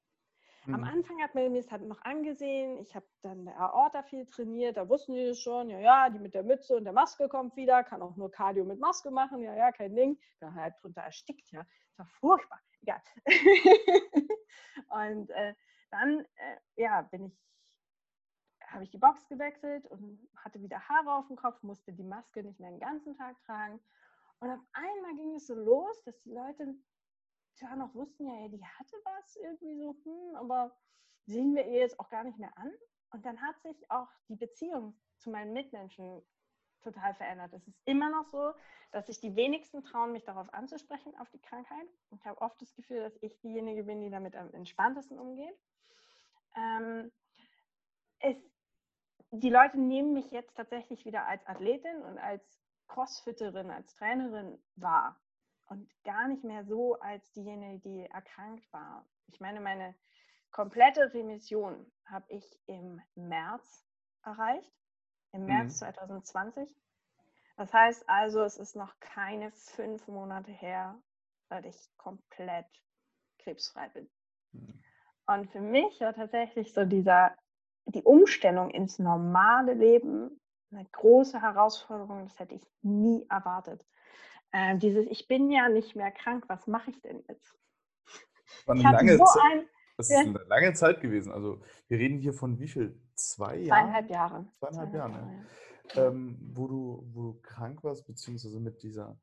Mhm. 0.66 0.76
Am 0.76 0.84
Anfang 0.84 1.22
hat 1.22 1.36
man 1.36 1.52
mir 1.52 1.60
es 1.60 1.72
halt 1.72 1.84
noch 1.84 2.02
angesehen. 2.04 2.80
Ich 2.80 2.96
habe 2.96 3.06
dann 3.22 3.46
der 3.46 3.60
Aorta 3.60 4.04
viel 4.04 4.26
trainiert. 4.28 4.78
Da 4.78 4.88
wussten 4.88 5.14
die 5.14 5.28
das 5.28 5.40
schon. 5.40 5.70
Ja, 5.70 5.80
ja, 5.80 6.10
die 6.10 6.20
mit 6.20 6.34
der 6.34 6.44
Mütze 6.44 6.76
und 6.76 6.86
der 6.86 6.94
Maske 6.94 7.28
kommt 7.28 7.56
wieder. 7.56 7.84
Kann 7.84 8.02
auch 8.02 8.16
nur 8.16 8.32
Cardio 8.32 8.64
mit 8.64 8.80
Maske 8.80 9.12
machen. 9.12 9.42
Ja, 9.42 9.56
ja, 9.56 9.72
kein 9.72 9.96
Ding. 9.96 10.20
Da 10.40 10.54
halt 10.54 10.76
drunter 10.82 11.02
erstickt. 11.02 11.52
Ja, 11.52 11.64
das 11.64 12.00
war 12.00 12.08
furchtbar. 12.20 12.60
Egal. 12.82 13.02
und 14.90 15.30
äh, 15.32 15.54
dann, 15.92 16.26
äh, 16.36 16.58
ja, 16.76 17.02
bin 17.02 17.26
ich 17.28 17.44
habe 18.74 18.84
ich 18.84 18.90
die 18.90 18.98
Box 18.98 19.28
gewechselt 19.28 19.86
und 19.88 20.28
hatte 20.36 20.62
wieder 20.62 20.80
Haare 20.90 21.14
auf 21.14 21.28
dem 21.28 21.36
Kopf, 21.36 21.62
musste 21.62 21.94
die 21.94 22.04
Maske 22.04 22.44
nicht 22.44 22.60
mehr 22.60 22.72
den 22.72 22.80
ganzen 22.80 23.16
Tag 23.16 23.36
tragen. 23.46 23.80
Und 24.44 24.52
auf 24.52 24.60
einmal 24.74 25.16
ging 25.16 25.36
es 25.36 25.48
so 25.48 25.56
los, 25.56 26.04
dass 26.04 26.20
die 26.20 26.34
Leute 26.34 26.76
zwar 27.54 27.78
noch 27.78 27.96
wussten, 27.96 28.28
ja, 28.28 28.50
die 28.50 28.62
hatte 28.62 28.98
was 29.06 29.38
irgendwie 29.38 29.78
so, 29.78 29.96
hm, 30.04 30.36
aber 30.36 30.78
sehen 31.26 31.56
wir 31.56 31.66
ihr 31.66 31.80
jetzt 31.80 31.98
auch 31.98 32.10
gar 32.10 32.26
nicht 32.26 32.38
mehr 32.38 32.52
an. 32.58 32.70
Und 33.12 33.26
dann 33.26 33.42
hat 33.42 33.62
sich 33.62 33.90
auch 33.90 34.10
die 34.28 34.36
Beziehung 34.36 35.00
zu 35.20 35.32
meinen 35.32 35.54
Mitmenschen 35.54 36.22
total 36.82 37.16
verändert. 37.16 37.54
Es 37.54 37.66
ist 37.66 37.80
immer 37.86 38.10
noch 38.10 38.26
so, 38.26 38.52
dass 38.92 39.08
sich 39.08 39.22
die 39.22 39.34
wenigsten 39.38 39.82
trauen, 39.82 40.12
mich 40.12 40.26
darauf 40.26 40.54
anzusprechen, 40.54 41.16
auf 41.20 41.30
die 41.30 41.40
Krankheit. 41.40 41.88
Ich 42.12 42.26
habe 42.26 42.42
oft 42.42 42.62
das 42.62 42.76
Gefühl, 42.76 43.00
dass 43.00 43.16
ich 43.22 43.40
diejenige 43.40 43.86
bin, 43.86 44.02
die 44.02 44.10
damit 44.10 44.36
am 44.36 44.54
entspanntesten 44.54 45.20
umgeht. 45.20 45.58
Ähm, 46.58 47.14
es, 48.20 48.36
die 49.32 49.50
Leute 49.50 49.80
nehmen 49.80 50.12
mich 50.12 50.32
jetzt 50.32 50.58
tatsächlich 50.58 51.06
wieder 51.06 51.28
als 51.28 51.48
Athletin 51.48 52.02
und 52.02 52.18
als 52.18 52.63
Crossfitterin, 52.88 53.72
als 53.72 53.94
Trainerin 53.96 54.62
war 54.76 55.20
und 55.68 55.90
gar 56.04 56.28
nicht 56.28 56.44
mehr 56.44 56.66
so 56.66 57.00
als 57.00 57.32
diejenige, 57.32 57.80
die 57.80 58.06
erkrankt 58.06 58.72
war. 58.72 59.06
Ich 59.28 59.40
meine, 59.40 59.60
meine 59.60 59.96
komplette 60.52 61.14
Remission 61.14 61.92
habe 62.06 62.26
ich 62.30 62.60
im 62.68 63.02
März 63.16 63.86
erreicht, 64.24 64.74
im 65.32 65.46
März 65.46 65.82
mhm. 65.82 65.86
2020. 65.96 66.76
Das 67.56 67.74
heißt 67.74 68.08
also, 68.10 68.42
es 68.44 68.58
ist 68.58 68.76
noch 68.76 69.00
keine 69.00 69.52
fünf 69.52 70.08
Monate 70.08 70.52
her, 70.52 71.00
seit 71.50 71.66
ich 71.66 71.78
komplett 71.98 72.68
krebsfrei 73.40 73.90
bin. 73.90 74.10
Mhm. 74.52 74.84
Und 75.26 75.52
für 75.52 75.62
mich 75.62 76.00
war 76.02 76.14
tatsächlich 76.14 76.74
so 76.74 76.86
dieser, 76.86 77.36
die 77.86 78.04
Umstellung 78.04 78.70
ins 78.72 79.00
normale 79.00 79.74
Leben 79.74 80.40
eine 80.76 80.88
große 80.92 81.42
Herausforderung, 81.42 82.24
das 82.24 82.40
hätte 82.40 82.56
ich 82.56 82.64
nie 82.82 83.26
erwartet. 83.30 83.86
Ähm, 84.52 84.80
dieses, 84.80 85.06
ich 85.08 85.28
bin 85.28 85.50
ja 85.50 85.70
nicht 85.70 85.96
mehr 85.96 86.12
krank, 86.12 86.46
was 86.48 86.68
mache 86.68 86.92
ich 86.92 87.02
denn 87.02 87.24
jetzt? 87.28 87.56
War 88.66 88.76
eine 88.76 88.84
lange 88.84 89.18
so 89.18 89.26
ein, 89.52 89.66
das 89.98 90.10
ist 90.10 90.18
eine 90.18 90.44
lange 90.48 90.74
Zeit 90.74 91.02
gewesen. 91.02 91.32
Also 91.32 91.62
wir 91.88 91.98
reden 91.98 92.20
hier 92.20 92.34
von 92.34 92.60
wie 92.60 92.68
viel? 92.68 93.00
Zwei 93.16 93.58
Jahren? 93.58 93.68
Zweieinhalb 93.68 94.10
Jahre. 94.10 94.46
Zweieinhalb, 94.60 94.92
Zweieinhalb 94.92 94.94
Jahre, 94.94 95.14
Jahre 95.14 95.46
ja. 95.94 96.08
ähm, 96.08 96.38
wo, 96.54 96.68
du, 96.68 97.10
wo 97.14 97.22
du 97.22 97.42
krank 97.42 97.84
warst, 97.84 98.06
beziehungsweise 98.08 98.60
mit 98.60 98.82
dieser 98.84 99.20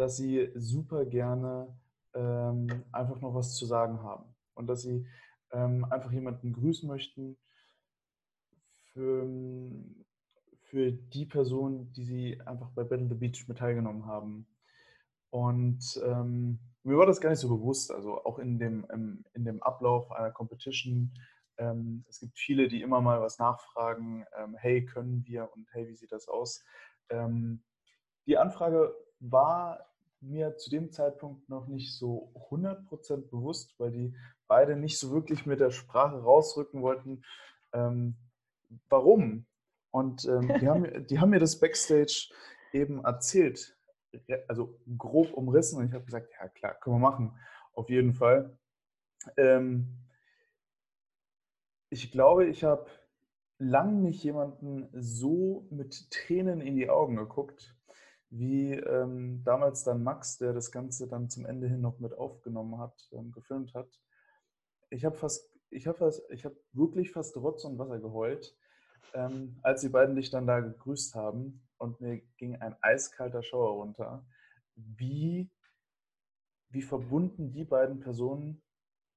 dass 0.00 0.16
sie 0.16 0.50
super 0.54 1.04
gerne 1.04 1.78
ähm, 2.14 2.84
einfach 2.90 3.20
noch 3.20 3.34
was 3.34 3.54
zu 3.54 3.66
sagen 3.66 4.02
haben 4.02 4.24
und 4.54 4.66
dass 4.66 4.80
sie 4.80 5.06
ähm, 5.52 5.84
einfach 5.90 6.10
jemanden 6.10 6.54
grüßen 6.54 6.88
möchten 6.88 7.36
für, 8.92 9.28
für 10.62 10.90
die 10.90 11.26
Person, 11.26 11.92
die 11.92 12.04
sie 12.04 12.40
einfach 12.46 12.70
bei 12.70 12.82
Battle 12.82 13.08
the 13.08 13.14
Beach 13.14 13.46
mit 13.46 13.58
teilgenommen 13.58 14.06
haben. 14.06 14.46
Und 15.28 16.00
ähm, 16.02 16.60
mir 16.82 16.96
war 16.96 17.04
das 17.06 17.20
gar 17.20 17.28
nicht 17.28 17.40
so 17.40 17.54
bewusst, 17.54 17.92
also 17.92 18.24
auch 18.24 18.38
in 18.38 18.58
dem, 18.58 18.86
im, 18.90 19.26
in 19.34 19.44
dem 19.44 19.62
Ablauf 19.62 20.10
einer 20.12 20.30
Competition. 20.30 21.12
Ähm, 21.58 22.06
es 22.08 22.20
gibt 22.20 22.38
viele, 22.38 22.68
die 22.68 22.80
immer 22.80 23.02
mal 23.02 23.20
was 23.20 23.38
nachfragen, 23.38 24.24
ähm, 24.38 24.56
hey, 24.56 24.82
können 24.86 25.26
wir 25.26 25.52
und 25.52 25.68
hey, 25.72 25.86
wie 25.88 25.94
sieht 25.94 26.10
das 26.10 26.26
aus? 26.26 26.64
Ähm, 27.10 27.62
die 28.26 28.38
Anfrage 28.38 28.94
war 29.20 29.89
mir 30.20 30.56
zu 30.56 30.70
dem 30.70 30.92
Zeitpunkt 30.92 31.48
noch 31.48 31.66
nicht 31.66 31.96
so 31.96 32.32
100% 32.50 33.30
bewusst, 33.30 33.74
weil 33.78 33.90
die 33.90 34.14
beide 34.46 34.76
nicht 34.76 34.98
so 34.98 35.10
wirklich 35.12 35.46
mit 35.46 35.60
der 35.60 35.70
Sprache 35.70 36.22
rausrücken 36.22 36.82
wollten. 36.82 37.22
Ähm, 37.72 38.16
warum? 38.88 39.46
Und 39.90 40.24
ähm, 40.26 40.52
die, 40.60 40.68
haben, 40.68 41.06
die 41.06 41.18
haben 41.18 41.30
mir 41.30 41.40
das 41.40 41.58
Backstage 41.58 42.30
eben 42.72 43.04
erzählt, 43.04 43.76
also 44.48 44.78
grob 44.98 45.32
umrissen 45.32 45.78
und 45.78 45.86
ich 45.86 45.92
habe 45.92 46.04
gesagt, 46.04 46.32
ja 46.38 46.48
klar, 46.48 46.74
können 46.74 46.96
wir 46.96 47.10
machen, 47.10 47.38
auf 47.72 47.88
jeden 47.88 48.14
Fall. 48.14 48.58
Ähm, 49.36 49.98
ich 51.90 52.12
glaube, 52.12 52.46
ich 52.46 52.62
habe 52.64 52.86
lang 53.58 54.02
nicht 54.02 54.22
jemanden 54.22 54.88
so 54.92 55.66
mit 55.70 56.10
Tränen 56.10 56.60
in 56.60 56.76
die 56.76 56.88
Augen 56.88 57.16
geguckt, 57.16 57.76
wie 58.30 58.74
ähm, 58.74 59.42
damals 59.44 59.82
dann 59.82 60.02
Max, 60.02 60.38
der 60.38 60.52
das 60.52 60.70
Ganze 60.70 61.08
dann 61.08 61.28
zum 61.28 61.46
Ende 61.46 61.68
hin 61.68 61.80
noch 61.80 61.98
mit 61.98 62.14
aufgenommen 62.14 62.78
hat, 62.78 63.08
ähm, 63.12 63.32
gefilmt 63.32 63.74
hat. 63.74 63.88
Ich 64.88 65.04
habe 65.04 65.16
fast, 65.16 65.50
ich 65.70 65.86
habe 65.86 66.12
ich 66.30 66.44
habe 66.44 66.56
wirklich 66.72 67.10
fast 67.10 67.36
Rotz 67.36 67.64
und 67.64 67.78
Wasser 67.78 67.98
geheult, 67.98 68.56
ähm, 69.14 69.58
als 69.62 69.80
die 69.80 69.88
beiden 69.88 70.14
dich 70.14 70.30
dann 70.30 70.46
da 70.46 70.60
gegrüßt 70.60 71.14
haben 71.16 71.62
und 71.78 72.00
mir 72.00 72.22
ging 72.36 72.56
ein 72.56 72.76
eiskalter 72.80 73.42
Schauer 73.42 73.72
runter, 73.74 74.24
wie, 74.76 75.50
wie 76.68 76.82
verbunden 76.82 77.52
die 77.52 77.64
beiden 77.64 77.98
Personen 77.98 78.62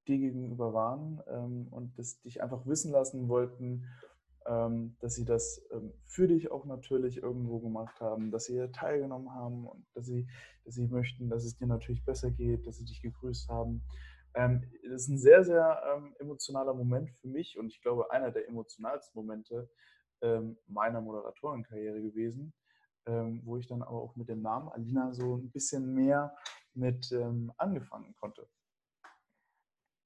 dir 0.08 0.18
gegenüber 0.18 0.74
waren 0.74 1.22
ähm, 1.28 1.68
und 1.70 1.98
das 2.00 2.20
dich 2.22 2.42
einfach 2.42 2.66
wissen 2.66 2.92
lassen 2.92 3.30
wollten, 3.30 3.88
dass 4.46 5.16
sie 5.16 5.26
das 5.26 5.66
ähm, 5.72 5.94
für 6.06 6.28
dich 6.28 6.52
auch 6.52 6.66
natürlich 6.66 7.18
irgendwo 7.18 7.60
gemacht 7.60 8.00
haben, 8.02 8.32
dass 8.32 8.46
sie 8.46 8.68
teilgenommen 8.72 9.34
haben 9.34 9.68
und 9.68 9.86
dass 9.94 10.06
sie, 10.06 10.28
dass 10.66 10.76
sie 10.76 10.88
möchten, 10.88 11.30
dass 11.30 11.46
es 11.46 11.56
dir 11.56 11.68
natürlich 11.68 12.04
besser 12.04 12.30
geht, 12.32 12.68
dass 12.68 12.78
sie 12.78 12.86
dich 12.86 13.02
gegrüßt 13.02 13.50
haben. 13.50 13.84
Ähm, 14.36 14.64
das 14.84 15.04
ist 15.04 15.10
ein 15.10 15.18
sehr, 15.18 15.44
sehr 15.44 15.82
ähm, 15.96 16.16
emotionaler 16.20 16.74
Moment 16.74 17.12
für 17.12 17.28
mich 17.28 17.58
und 17.58 17.68
ich 17.68 17.82
glaube 17.82 18.12
einer 18.12 18.32
der 18.32 18.48
emotionalsten 18.48 19.20
Momente 19.20 19.70
ähm, 20.22 20.58
meiner 20.68 21.02
Moderatorenkarriere 21.02 22.02
gewesen, 22.02 22.54
ähm, 23.06 23.42
wo 23.46 23.58
ich 23.58 23.68
dann 23.68 23.82
aber 23.82 24.02
auch 24.02 24.16
mit 24.16 24.30
dem 24.30 24.42
Namen 24.42 24.70
Alina 24.70 25.14
so 25.14 25.38
ein 25.38 25.52
bisschen 25.52 25.94
mehr 25.94 26.36
mit 26.76 27.14
angefangen 27.58 28.16
konnte. 28.20 28.50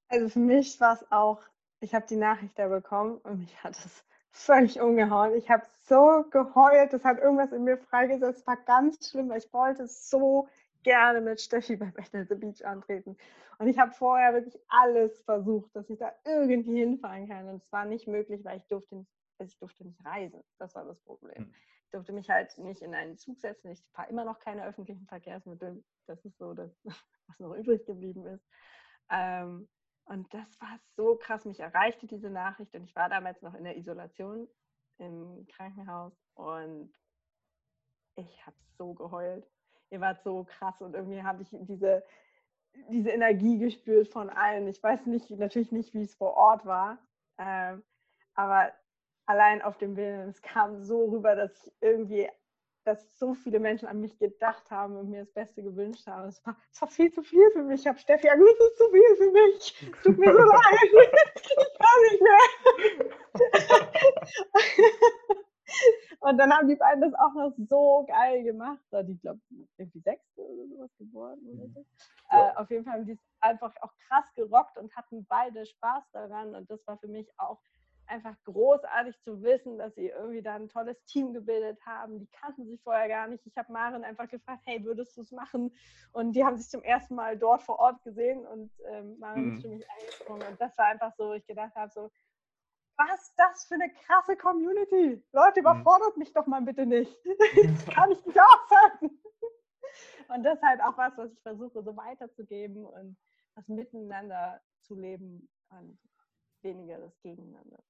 Also 0.08 0.28
für 0.28 0.38
mich 0.38 0.78
war 0.80 0.92
es 0.92 1.10
auch, 1.10 1.40
ich 1.80 1.94
habe 1.94 2.06
die 2.06 2.16
Nachricht 2.16 2.58
da 2.58 2.68
bekommen 2.68 3.16
und 3.18 3.38
mich 3.38 3.64
hat 3.64 3.72
es 3.72 4.04
völlig 4.30 4.80
umgehauen. 4.80 5.34
Ich 5.34 5.50
habe 5.50 5.64
so 5.88 6.24
geheult, 6.30 6.92
das 6.92 7.04
hat 7.04 7.18
irgendwas 7.18 7.52
in 7.52 7.64
mir 7.64 7.78
freigesetzt, 7.78 8.46
war 8.46 8.56
ganz 8.56 9.10
schlimm, 9.10 9.28
weil 9.28 9.38
ich 9.38 9.52
wollte 9.52 9.86
so 9.86 10.48
gerne 10.82 11.20
mit 11.20 11.40
Steffi 11.40 11.76
bei 11.76 11.90
Battle 11.90 12.26
the 12.28 12.34
Beach 12.34 12.64
antreten. 12.64 13.16
Und 13.58 13.66
ich 13.66 13.78
habe 13.78 13.92
vorher 13.92 14.34
wirklich 14.34 14.58
alles 14.68 15.20
versucht, 15.22 15.74
dass 15.74 15.90
ich 15.90 15.98
da 15.98 16.12
irgendwie 16.24 16.78
hinfahren 16.78 17.28
kann. 17.28 17.48
Und 17.48 17.62
es 17.62 17.72
war 17.72 17.84
nicht 17.84 18.06
möglich, 18.06 18.44
weil 18.44 18.58
ich 18.58 18.66
durfte 18.66 18.96
nicht, 18.96 19.10
also 19.38 19.50
ich 19.50 19.58
durfte 19.58 19.84
nicht 19.84 20.04
reisen. 20.04 20.42
Das 20.58 20.74
war 20.74 20.84
das 20.84 21.00
Problem. 21.00 21.44
Hm. 21.44 21.54
Ich 21.84 21.90
durfte 21.90 22.12
mich 22.12 22.30
halt 22.30 22.56
nicht 22.58 22.82
in 22.82 22.94
einen 22.94 23.16
Zug 23.16 23.40
setzen. 23.40 23.70
Ich 23.70 23.82
fahre 23.92 24.10
immer 24.10 24.24
noch 24.24 24.38
keine 24.38 24.64
öffentlichen 24.64 25.06
Verkehrsmittel. 25.06 25.82
Das 26.06 26.24
ist 26.24 26.38
so 26.38 26.54
das, 26.54 26.70
was 27.26 27.40
noch 27.40 27.54
übrig 27.56 27.84
geblieben 27.84 28.26
ist. 28.26 28.46
Ähm, 29.10 29.68
und 30.08 30.32
das 30.32 30.60
war 30.60 30.78
so 30.96 31.16
krass. 31.16 31.44
Mich 31.44 31.60
erreichte 31.60 32.06
diese 32.06 32.30
Nachricht 32.30 32.74
und 32.74 32.84
ich 32.84 32.96
war 32.96 33.08
damals 33.08 33.42
noch 33.42 33.54
in 33.54 33.64
der 33.64 33.76
Isolation 33.76 34.48
im 34.98 35.46
Krankenhaus 35.48 36.12
und 36.34 36.92
ich 38.16 38.46
habe 38.46 38.56
so 38.76 38.94
geheult. 38.94 39.46
Ihr 39.90 40.00
wart 40.00 40.22
so 40.22 40.44
krass 40.44 40.80
und 40.80 40.94
irgendwie 40.94 41.22
habe 41.22 41.42
ich 41.42 41.48
diese, 41.52 42.04
diese 42.88 43.10
Energie 43.10 43.58
gespürt 43.58 44.08
von 44.08 44.28
allen. 44.30 44.66
Ich 44.66 44.82
weiß 44.82 45.06
nicht, 45.06 45.30
natürlich 45.30 45.72
nicht, 45.72 45.94
wie 45.94 46.02
es 46.02 46.14
vor 46.14 46.34
Ort 46.34 46.66
war, 46.66 46.98
ähm, 47.38 47.84
aber 48.34 48.72
allein 49.26 49.62
auf 49.62 49.78
dem 49.78 49.94
Bild, 49.94 50.28
es 50.28 50.42
kam 50.42 50.82
so 50.82 51.06
rüber, 51.10 51.36
dass 51.36 51.66
ich 51.66 51.72
irgendwie 51.80 52.28
dass 52.88 53.18
so 53.18 53.34
viele 53.34 53.60
Menschen 53.60 53.86
an 53.86 54.00
mich 54.00 54.18
gedacht 54.18 54.70
haben 54.70 54.96
und 54.96 55.10
mir 55.10 55.20
das 55.20 55.30
Beste 55.30 55.62
gewünscht 55.62 56.06
haben. 56.06 56.28
Es 56.28 56.44
war, 56.46 56.56
es 56.72 56.80
war 56.80 56.88
viel 56.88 57.12
zu 57.12 57.22
viel 57.22 57.50
für 57.50 57.62
mich. 57.62 57.82
Ich 57.82 57.86
habe 57.86 57.98
Steffi 57.98 58.22
gesagt, 58.28 58.40
es 58.40 58.66
ist 58.66 58.78
zu 58.78 58.90
viel 58.90 59.16
für 59.16 59.30
mich. 59.30 59.92
Tut 60.02 60.16
mir 60.18 60.32
so 60.32 60.38
leid. 60.42 60.90
Ich 61.44 61.78
kann 61.78 62.00
nicht 62.10 62.22
mehr. 62.22 62.40
und 66.20 66.38
dann 66.38 66.50
haben 66.50 66.66
die 66.66 66.76
beiden 66.76 67.02
das 67.02 67.12
auch 67.12 67.34
noch 67.34 67.52
so 67.68 68.06
geil 68.08 68.42
gemacht. 68.42 68.82
Da 68.90 69.02
die, 69.02 69.18
glaube 69.18 69.40
irgendwie 69.76 70.00
sechste 70.00 70.40
oder 70.40 70.66
sowas 70.68 70.90
geworden. 70.96 71.42
Oder 71.52 71.68
so. 71.68 71.84
Ja. 72.32 72.52
Äh, 72.52 72.56
auf 72.56 72.70
jeden 72.70 72.84
Fall 72.84 72.94
haben 72.94 73.04
die 73.04 73.12
es 73.12 73.20
einfach 73.40 73.74
auch 73.82 73.92
krass 74.08 74.32
gerockt 74.34 74.78
und 74.78 74.96
hatten 74.96 75.26
beide 75.26 75.66
Spaß 75.66 76.04
daran. 76.12 76.54
Und 76.54 76.70
das 76.70 76.86
war 76.86 76.96
für 76.96 77.08
mich 77.08 77.30
auch 77.36 77.60
einfach 78.08 78.34
großartig 78.44 79.20
zu 79.20 79.42
wissen, 79.42 79.78
dass 79.78 79.94
sie 79.94 80.08
irgendwie 80.08 80.42
da 80.42 80.54
ein 80.54 80.68
tolles 80.68 81.02
Team 81.04 81.32
gebildet 81.32 81.78
haben. 81.84 82.18
Die 82.18 82.26
kannten 82.28 82.66
sich 82.66 82.80
vorher 82.82 83.08
gar 83.08 83.28
nicht. 83.28 83.46
Ich 83.46 83.56
habe 83.56 83.72
Maren 83.72 84.04
einfach 84.04 84.28
gefragt, 84.28 84.62
hey, 84.64 84.84
würdest 84.84 85.16
du 85.16 85.22
es 85.22 85.32
machen? 85.32 85.74
Und 86.12 86.32
die 86.32 86.44
haben 86.44 86.56
sich 86.56 86.68
zum 86.68 86.82
ersten 86.82 87.14
Mal 87.14 87.38
dort 87.38 87.62
vor 87.62 87.78
Ort 87.78 88.02
gesehen 88.02 88.46
und 88.46 88.70
ähm, 88.90 89.18
Maren 89.18 89.44
mhm. 89.44 89.56
ist 89.56 89.62
für 89.62 89.68
mich 89.68 89.90
eingesprungen. 89.90 90.48
Und 90.48 90.60
das 90.60 90.76
war 90.78 90.86
einfach 90.86 91.12
so, 91.16 91.32
ich 91.32 91.46
gedacht 91.46 91.74
habe, 91.74 91.90
so, 91.92 92.10
was 92.96 93.22
ist 93.22 93.34
das 93.36 93.64
für 93.66 93.74
eine 93.74 93.92
krasse 93.92 94.36
Community? 94.36 95.22
Leute, 95.32 95.60
mhm. 95.60 95.66
überfordert 95.66 96.16
mhm. 96.16 96.20
mich 96.20 96.32
doch 96.32 96.46
mal 96.46 96.62
bitte 96.62 96.86
nicht. 96.86 97.16
das 97.24 97.86
kann 97.86 98.10
ich 98.10 98.24
nicht 98.26 98.38
aushalten. 98.40 99.20
Und 100.28 100.42
das 100.42 100.56
ist 100.56 100.62
halt 100.62 100.82
auch 100.82 100.96
was, 100.98 101.16
was 101.16 101.32
ich 101.32 101.40
versuche, 101.40 101.82
so 101.82 101.96
weiterzugeben 101.96 102.84
und 102.84 103.16
das 103.54 103.68
Miteinander 103.68 104.60
zu 104.82 104.94
leben 104.94 105.48
und 105.70 105.98
weniger 106.62 106.98
das 106.98 107.18
Gegeneinander. 107.20 107.82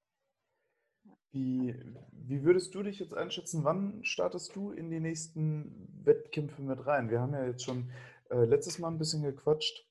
Wie, 1.31 1.75
wie 2.13 2.43
würdest 2.43 2.75
du 2.75 2.83
dich 2.83 2.99
jetzt 2.99 3.15
einschätzen? 3.15 3.65
Wann 3.65 4.03
startest 4.05 4.57
du 4.57 4.71
in 4.71 4.91
die 4.91 5.01
nächsten 5.01 5.89
Wettkämpfe 6.05 6.63
mit 6.63 6.87
rein? 6.87 7.11
Wir 7.11 7.21
haben 7.21 7.35
ja 7.35 7.45
jetzt 7.45 7.65
schon 7.65 7.91
äh, 8.31 8.45
letztes 8.45 8.79
Mal 8.79 8.89
ein 8.89 8.99
bisschen 8.99 9.23
gequatscht, 9.23 9.87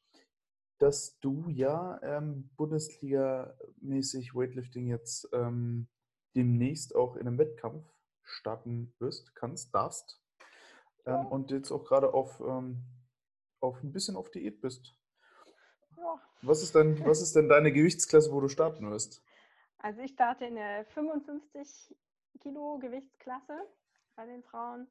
dass 0.79 1.19
du 1.19 1.49
ja 1.49 1.99
ähm, 2.01 2.49
Bundesliga-mäßig 2.57 4.33
Weightlifting 4.35 4.87
jetzt 4.87 5.29
ähm, 5.33 5.87
demnächst 6.35 6.95
auch 6.95 7.15
in 7.15 7.27
einem 7.27 7.37
Wettkampf 7.37 7.85
starten 8.23 8.93
wirst, 8.99 9.35
kannst, 9.35 9.73
darfst. 9.73 10.21
Ähm. 11.05 11.25
Und 11.27 11.51
jetzt 11.51 11.71
auch 11.71 11.85
gerade 11.85 12.13
auf, 12.13 12.39
ähm, 12.41 12.83
auf 13.59 13.81
ein 13.83 13.91
bisschen 13.91 14.15
auf 14.15 14.29
Diät 14.29 14.61
bist. 14.61 14.95
Was, 16.41 16.61
ist 16.61 16.75
denn, 16.75 17.03
was 17.05 17.21
ist 17.21 17.35
denn 17.35 17.49
deine 17.49 17.71
Gewichtsklasse, 17.71 18.31
wo 18.31 18.39
du 18.39 18.47
starten 18.47 18.89
wirst? 18.89 19.23
Also 19.79 20.01
ich 20.01 20.11
starte 20.11 20.45
in 20.45 20.55
der 20.55 20.85
55 20.85 21.95
Kilo 22.39 22.77
Gewichtsklasse 22.79 23.59
bei 24.15 24.25
den 24.25 24.43
Frauen. 24.43 24.87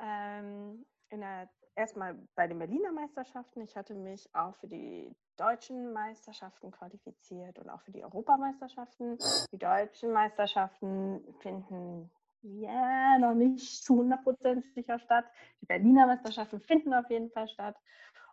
Ähm, 0.00 0.84
der, 1.10 1.48
erstmal 1.74 2.14
bei 2.34 2.46
den 2.46 2.58
Berliner 2.58 2.92
Meisterschaften. 2.92 3.62
Ich 3.62 3.76
hatte 3.76 3.94
mich 3.94 4.28
auch 4.34 4.54
für 4.56 4.68
die 4.68 5.14
deutschen 5.36 5.92
Meisterschaften 5.92 6.70
qualifiziert 6.70 7.58
und 7.58 7.68
auch 7.68 7.80
für 7.82 7.92
die 7.92 8.04
Europameisterschaften. 8.04 9.18
Die 9.52 9.58
deutschen 9.58 10.12
Meisterschaften 10.12 11.22
finden 11.40 12.10
ja 12.42 13.18
noch 13.18 13.34
nicht 13.34 13.84
zu 13.84 14.02
100% 14.02 14.74
sicher 14.74 14.98
statt. 14.98 15.24
Die 15.60 15.66
Berliner 15.66 16.06
Meisterschaften 16.06 16.60
finden 16.60 16.92
auf 16.94 17.08
jeden 17.10 17.30
Fall 17.30 17.48
statt. 17.48 17.76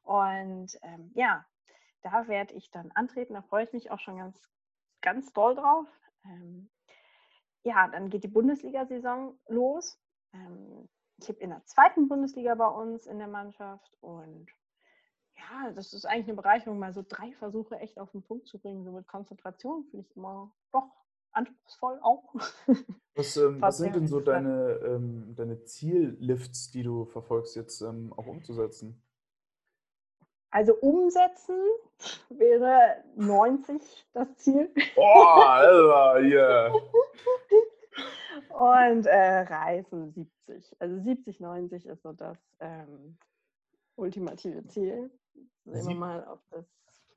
Und 0.04 0.78
ähm, 0.82 1.12
ja, 1.14 1.46
da 2.02 2.28
werde 2.28 2.54
ich 2.56 2.72
dann 2.72 2.92
antreten. 2.96 3.34
Da 3.34 3.42
freue 3.42 3.66
ich 3.66 3.74
mich 3.74 3.92
auch 3.92 4.00
schon 4.00 4.18
ganz 4.18 4.50
ganz 5.02 5.32
doll 5.34 5.56
drauf. 5.56 5.88
Ähm, 6.26 6.70
ja, 7.64 7.88
dann 7.88 8.10
geht 8.10 8.24
die 8.24 8.30
Bundesliga-Saison 8.30 9.38
los. 9.48 10.00
Ähm, 10.34 10.88
ich 11.18 11.28
habe 11.28 11.40
in 11.40 11.50
der 11.50 11.64
zweiten 11.66 12.08
Bundesliga 12.08 12.56
bei 12.56 12.68
uns 12.68 13.06
in 13.06 13.20
der 13.20 13.28
Mannschaft 13.28 13.98
und 14.00 14.48
ja, 15.36 15.72
das 15.72 15.94
ist 15.94 16.06
eigentlich 16.06 16.28
eine 16.28 16.36
Bereicherung, 16.36 16.80
mal 16.80 16.94
so 16.94 17.04
drei 17.08 17.32
Versuche 17.34 17.78
echt 17.78 18.00
auf 18.00 18.12
den 18.12 18.24
Punkt 18.24 18.48
zu 18.48 18.60
bringen. 18.60 18.84
So 18.84 18.92
mit 18.92 19.08
Konzentration 19.08 19.86
finde 19.86 20.06
ich 20.06 20.16
immer 20.16 20.52
doch 20.72 20.90
anspruchsvoll 21.32 22.00
auch. 22.02 22.34
Was, 23.16 23.36
ähm, 23.36 23.62
was 23.62 23.78
sind 23.78 23.96
denn 23.96 24.08
so 24.08 24.22
deine, 24.22 24.80
ähm, 24.86 25.36
deine 25.36 25.66
Ziellifts, 25.66 26.72
die 26.72 26.84
du 26.84 27.04
verfolgst, 27.04 27.54
jetzt 27.58 27.82
ähm, 27.82 28.14
auch 28.16 28.28
umzusetzen? 28.28 29.04
Also 30.52 30.74
umsetzen 30.76 31.60
wäre 32.30 33.04
90 33.16 34.08
das 34.14 34.36
Ziel. 34.38 34.72
Oh, 34.96 35.02
Alter, 35.46 36.22
yeah. 36.22 36.74
Und 38.50 39.06
äh, 39.06 39.42
Reisen 39.42 40.12
70. 40.12 40.76
Also 40.80 41.00
70, 41.00 41.40
90 41.40 41.86
ist 41.86 42.02
so 42.02 42.14
das 42.14 42.38
ähm, 42.60 43.18
ultimative 43.96 44.66
Ziel. 44.68 45.12
Sehen 45.66 45.88
wir 45.88 45.96
mal, 45.96 46.28
ob 46.28 46.42
das 46.50 46.66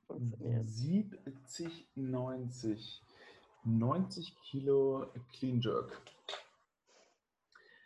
funktioniert. 0.05 0.69
70, 0.69 1.87
90. 1.95 3.03
90 3.65 4.35
Kilo 4.41 5.07
Clean 5.31 5.59
Jerk. 5.59 6.01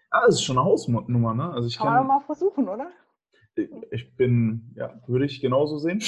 Ah, 0.09 0.25
das 0.25 0.35
ist 0.35 0.43
schon 0.43 0.57
eine 0.57 0.65
Hausnummer, 0.65 1.33
ne? 1.33 1.51
Also 1.51 1.67
ich 1.67 1.77
kann, 1.77 1.87
kann 1.87 1.95
man 1.95 2.07
mal 2.07 2.19
versuchen, 2.21 2.67
oder? 2.67 2.91
Ich 3.91 4.15
bin, 4.15 4.73
ja, 4.75 5.01
würde 5.07 5.25
ich 5.25 5.41
genauso 5.41 5.77
sehen. 5.77 6.03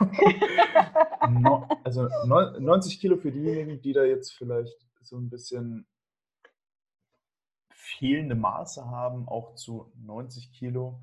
no, 1.30 1.68
also 1.84 2.08
90 2.26 3.00
Kilo 3.00 3.16
für 3.16 3.32
diejenigen, 3.32 3.80
die 3.80 3.92
da 3.92 4.04
jetzt 4.04 4.32
vielleicht 4.32 4.76
so 5.02 5.16
ein 5.16 5.30
bisschen 5.30 5.86
fehlende 7.72 8.34
Maße 8.34 8.84
haben, 8.84 9.28
auch 9.28 9.54
zu 9.54 9.92
90 9.96 10.52
Kilo. 10.52 11.02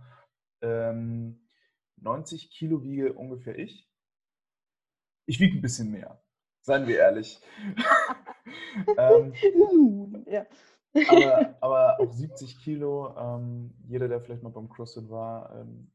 Ähm, 0.62 1.48
90 1.98 2.52
Kilo 2.52 2.84
wiege 2.84 3.14
ungefähr 3.14 3.58
ich. 3.58 3.90
Ich 5.26 5.40
wiege 5.40 5.58
ein 5.58 5.62
bisschen 5.62 5.92
mehr, 5.92 6.22
seien 6.62 6.88
wir 6.88 7.00
ehrlich. 7.00 7.42
ähm, 8.98 9.34
ja. 10.28 10.46
Aber, 11.62 12.00
auch 12.00 12.12
70 12.12 12.60
Kilo, 12.60 13.16
ähm, 13.18 13.74
jeder, 13.88 14.08
der 14.08 14.22
vielleicht 14.22 14.44
mal 14.44 14.50
beim 14.50 14.70
CrossFit 14.70 15.10
war, 15.10 15.54
ähm, 15.56 15.92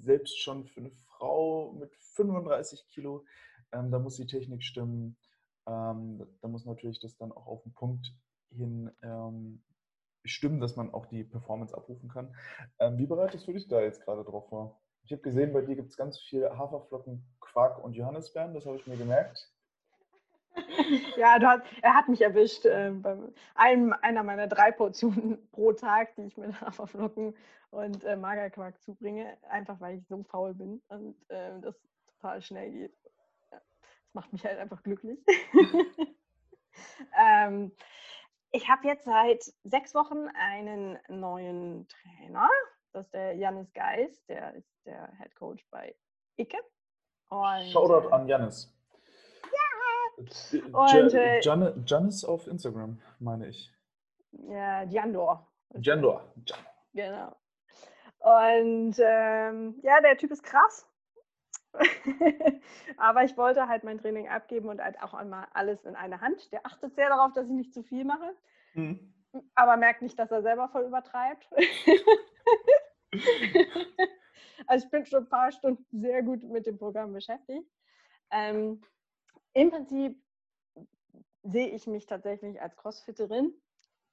selbst 0.00 0.40
schon 0.40 0.66
für 0.66 0.80
eine 0.80 0.90
Frau 0.90 1.72
mit 1.72 1.94
35 1.96 2.88
Kilo, 2.88 3.24
ähm, 3.72 3.90
da 3.90 3.98
muss 3.98 4.16
die 4.16 4.26
Technik 4.26 4.62
stimmen. 4.62 5.16
Ähm, 5.66 6.26
da 6.40 6.48
muss 6.48 6.64
natürlich 6.64 7.00
das 7.00 7.16
dann 7.16 7.32
auch 7.32 7.46
auf 7.46 7.62
den 7.62 7.74
Punkt 7.74 8.12
hin 8.50 8.90
ähm, 9.02 9.62
stimmen, 10.24 10.60
dass 10.60 10.76
man 10.76 10.92
auch 10.92 11.06
die 11.06 11.24
Performance 11.24 11.76
abrufen 11.76 12.08
kann. 12.08 12.34
Ähm, 12.78 12.98
wie 12.98 13.06
bereitest 13.06 13.46
du 13.46 13.52
dich 13.52 13.68
da 13.68 13.80
jetzt 13.80 14.02
gerade 14.04 14.24
drauf 14.24 14.48
vor? 14.48 14.80
Ich 15.04 15.12
habe 15.12 15.22
gesehen, 15.22 15.52
bei 15.52 15.62
dir 15.62 15.76
gibt 15.76 15.90
es 15.90 15.96
ganz 15.96 16.18
viel 16.18 16.48
Haferflocken, 16.48 17.24
Quark 17.40 17.82
und 17.82 17.94
Johannisbeeren, 17.94 18.54
das 18.54 18.66
habe 18.66 18.76
ich 18.76 18.86
mir 18.86 18.96
gemerkt. 18.96 19.50
Ja, 21.16 21.38
hast, 21.40 21.62
er 21.82 21.94
hat 21.94 22.08
mich 22.08 22.20
erwischt 22.20 22.64
äh, 22.64 22.90
bei 22.90 23.16
einem, 23.54 23.92
einer 23.92 24.22
meiner 24.22 24.46
drei 24.46 24.72
Portionen 24.72 25.38
pro 25.52 25.72
Tag, 25.72 26.14
die 26.16 26.22
ich 26.22 26.36
mit 26.36 26.60
Haferflocken 26.60 27.34
und 27.70 28.04
äh, 28.04 28.16
Magerquark 28.16 28.80
zubringe, 28.82 29.36
einfach 29.48 29.80
weil 29.80 29.98
ich 29.98 30.06
so 30.06 30.22
faul 30.24 30.54
bin 30.54 30.82
und 30.88 31.16
äh, 31.30 31.60
das 31.60 31.76
total 32.06 32.42
schnell 32.42 32.70
geht. 32.70 32.94
Ja, 33.50 33.58
das 33.58 34.14
macht 34.14 34.32
mich 34.32 34.44
halt 34.44 34.58
einfach 34.58 34.82
glücklich. 34.82 35.18
ähm, 37.20 37.72
ich 38.52 38.68
habe 38.68 38.88
jetzt 38.88 39.04
seit 39.04 39.44
sechs 39.64 39.94
Wochen 39.94 40.26
einen 40.34 40.98
neuen 41.08 41.86
Trainer. 41.88 42.48
Das 42.92 43.06
ist 43.06 43.14
der 43.14 43.36
Janis 43.36 43.72
Geis, 43.72 44.24
der 44.26 44.54
ist 44.54 44.68
der 44.84 45.12
Head 45.18 45.34
Coach 45.36 45.64
bei 45.70 45.94
Icke. 46.36 46.58
Und, 47.28 47.70
Shoutout 47.70 48.08
äh, 48.08 48.12
an 48.12 48.26
Janis. 48.26 48.74
Und, 50.72 51.14
äh, 51.14 51.40
Janis 51.40 52.24
auf 52.24 52.46
Instagram, 52.46 53.00
meine 53.18 53.48
ich. 53.48 53.72
Ja, 54.32 54.82
Jandor. 54.84 55.48
Jandor. 55.74 56.32
Genau. 56.92 57.36
Und 58.18 58.96
ähm, 58.98 59.80
ja, 59.82 60.00
der 60.00 60.16
Typ 60.18 60.30
ist 60.30 60.42
krass. 60.42 60.86
Aber 62.96 63.24
ich 63.24 63.36
wollte 63.36 63.68
halt 63.68 63.84
mein 63.84 63.98
Training 63.98 64.28
abgeben 64.28 64.68
und 64.68 64.82
halt 64.82 65.00
auch 65.02 65.14
einmal 65.14 65.46
alles 65.52 65.84
in 65.84 65.94
eine 65.96 66.20
Hand. 66.20 66.52
Der 66.52 66.66
achtet 66.66 66.94
sehr 66.96 67.08
darauf, 67.08 67.32
dass 67.32 67.46
ich 67.46 67.52
nicht 67.52 67.72
zu 67.72 67.82
viel 67.82 68.04
mache. 68.04 68.34
Mhm. 68.74 69.14
Aber 69.54 69.76
merkt 69.76 70.02
nicht, 70.02 70.18
dass 70.18 70.30
er 70.30 70.42
selber 70.42 70.68
voll 70.68 70.82
übertreibt. 70.84 71.48
also 74.66 74.84
ich 74.84 74.90
bin 74.90 75.06
schon 75.06 75.24
ein 75.24 75.28
paar 75.28 75.52
Stunden 75.52 75.86
sehr 76.00 76.22
gut 76.22 76.42
mit 76.42 76.66
dem 76.66 76.78
Programm 76.78 77.12
beschäftigt. 77.12 77.70
Ähm, 78.32 78.82
Im 79.52 79.70
Prinzip 79.70 80.22
sehe 81.42 81.68
ich 81.68 81.86
mich 81.86 82.06
tatsächlich 82.06 82.60
als 82.60 82.76
Crossfitterin. 82.76 83.52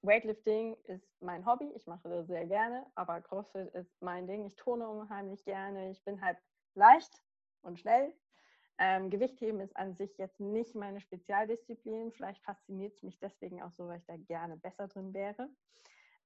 Weightlifting 0.02 0.76
ist 0.86 1.08
mein 1.22 1.46
Hobby, 1.46 1.72
ich 1.76 1.86
mache 1.88 2.08
das 2.08 2.28
sehr 2.28 2.46
gerne, 2.46 2.86
aber 2.96 3.20
CrossFit 3.22 3.74
ist 3.74 4.02
mein 4.02 4.28
Ding. 4.28 4.46
Ich 4.46 4.56
turne 4.56 4.88
unheimlich 4.88 5.44
gerne, 5.44 5.90
ich 5.92 6.04
bin 6.04 6.22
halt 6.22 6.38
leicht 6.76 7.22
und 7.62 7.80
schnell. 7.80 8.14
Ähm, 8.80 9.10
Gewichtheben 9.10 9.60
ist 9.60 9.76
an 9.76 9.96
sich 9.96 10.18
jetzt 10.18 10.40
nicht 10.40 10.76
meine 10.76 11.02
Spezialdisziplin. 11.02 12.12
Vielleicht 12.12 12.44
fasziniert 12.44 12.94
es 12.94 13.04
mich 13.04 13.20
deswegen 13.20 13.62
auch 13.64 13.72
so, 13.72 13.88
weil 13.88 13.98
ich 13.98 14.06
da 14.06 14.18
gerne 14.18 14.56
besser 14.56 14.88
drin 14.88 15.14
wäre. 15.14 15.50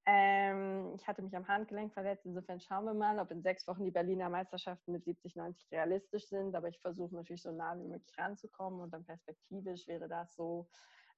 Ähm, 0.05 0.93
ich 0.95 1.07
hatte 1.07 1.21
mich 1.21 1.35
am 1.35 1.47
Handgelenk 1.47 1.93
verletzt. 1.93 2.25
Insofern 2.25 2.59
schauen 2.59 2.85
wir 2.85 2.93
mal, 2.93 3.19
ob 3.19 3.31
in 3.31 3.41
sechs 3.41 3.67
Wochen 3.67 3.85
die 3.85 3.91
Berliner 3.91 4.29
Meisterschaften 4.29 4.91
mit 4.91 5.05
70, 5.05 5.35
90 5.35 5.71
realistisch 5.71 6.27
sind. 6.27 6.55
Aber 6.55 6.69
ich 6.69 6.79
versuche 6.79 7.15
natürlich 7.15 7.43
so 7.43 7.51
nah 7.51 7.77
wie 7.77 7.87
möglich 7.87 8.17
ranzukommen. 8.17 8.81
Und 8.81 8.91
dann 8.91 9.05
perspektivisch 9.05 9.87
wäre 9.87 10.07
das 10.07 10.33
so, 10.35 10.67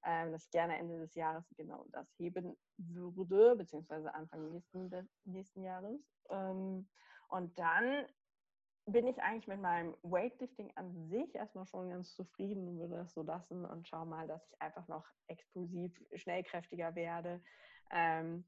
ähm, 0.04 0.32
dass 0.32 0.44
ich 0.44 0.50
gerne 0.50 0.76
Ende 0.78 0.98
des 0.98 1.14
Jahres 1.14 1.44
genau 1.56 1.86
das 1.92 2.06
heben 2.18 2.56
würde, 2.76 3.56
beziehungsweise 3.56 4.12
Anfang 4.14 4.50
nächsten, 4.50 5.08
nächsten 5.24 5.62
Jahres. 5.62 6.00
Ähm, 6.28 6.88
und 7.28 7.58
dann 7.58 8.06
bin 8.86 9.06
ich 9.06 9.20
eigentlich 9.22 9.48
mit 9.48 9.60
meinem 9.60 9.96
Weightlifting 10.02 10.70
an 10.76 11.08
sich 11.08 11.34
erstmal 11.34 11.66
schon 11.66 11.88
ganz 11.88 12.14
zufrieden 12.14 12.68
und 12.68 12.78
würde 12.78 12.96
das 12.96 13.14
so 13.14 13.22
lassen 13.22 13.64
und 13.64 13.88
schau 13.88 14.04
mal, 14.04 14.28
dass 14.28 14.46
ich 14.46 14.60
einfach 14.60 14.86
noch 14.88 15.06
explosiv, 15.26 15.92
schnellkräftiger 16.14 16.94
werde. 16.94 17.42
Ähm, 17.90 18.44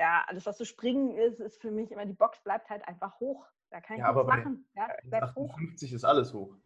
ja, 0.00 0.24
alles, 0.26 0.46
was 0.46 0.56
so 0.56 0.64
springen 0.64 1.14
ist, 1.14 1.40
ist 1.40 1.60
für 1.60 1.70
mich 1.70 1.92
immer, 1.92 2.06
die 2.06 2.14
Box 2.14 2.42
bleibt 2.42 2.70
halt 2.70 2.88
einfach 2.88 3.20
hoch. 3.20 3.46
Da 3.68 3.82
kann 3.82 3.98
ich 3.98 4.02
ja, 4.02 4.12
nichts 4.12 4.26
machen. 4.26 4.66
Ja, 4.74 4.88
bleibt 5.04 5.24
58 5.24 5.92
ist 5.92 6.04
alles 6.04 6.32
hoch. 6.32 6.56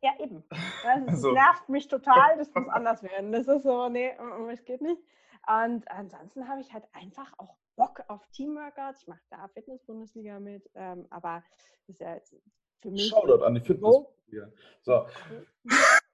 Ja, 0.00 0.12
eben. 0.18 0.42
Das, 0.48 1.04
das 1.06 1.20
so. 1.20 1.32
nervt 1.32 1.68
mich 1.68 1.88
total, 1.88 2.38
das 2.38 2.52
muss 2.54 2.66
anders 2.70 3.02
werden. 3.02 3.32
Das 3.32 3.48
ist 3.48 3.64
so, 3.64 3.90
nee, 3.90 4.16
es 4.50 4.64
geht 4.64 4.80
nicht. 4.80 5.02
Und 5.46 5.86
ansonsten 5.90 6.48
habe 6.48 6.62
ich 6.62 6.72
halt 6.72 6.84
einfach 6.94 7.38
auch 7.38 7.54
Bock 7.76 8.02
auf 8.08 8.26
Teamworkouts. 8.28 9.02
Ich 9.02 9.08
mache 9.08 9.20
da 9.28 9.46
Fitness-Bundesliga 9.48 10.40
mit, 10.40 10.70
ähm, 10.74 11.06
aber 11.10 11.44
das 11.86 11.96
ist 11.96 12.00
ja 12.00 12.14
jetzt 12.14 12.34
für 12.80 12.90
mich. 12.90 13.08
Shoutout 13.08 13.44
an 13.44 13.56
die 13.56 13.60
Fitness-Bundesliga. 13.60 14.50
So. 14.80 15.06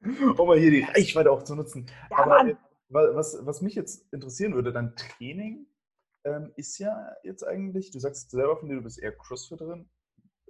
um 0.36 0.48
mal 0.48 0.58
hier 0.58 0.72
die 0.72 0.82
Reichweite 0.82 1.30
auch 1.30 1.44
zu 1.44 1.54
nutzen. 1.54 1.86
Ja, 2.10 2.18
aber 2.18 2.58
was, 2.88 3.38
was 3.46 3.62
mich 3.62 3.76
jetzt 3.76 4.12
interessieren 4.12 4.54
würde, 4.54 4.72
dein 4.72 4.96
Training 4.96 5.68
ähm, 6.24 6.52
ist 6.56 6.78
ja 6.78 7.14
jetzt 7.22 7.42
eigentlich, 7.42 7.90
du 7.90 7.98
sagst 7.98 8.30
selber 8.30 8.56
von 8.56 8.68
dir, 8.68 8.76
du 8.76 8.82
bist 8.82 8.98
eher 8.98 9.16
Crossfitterin, 9.16 9.88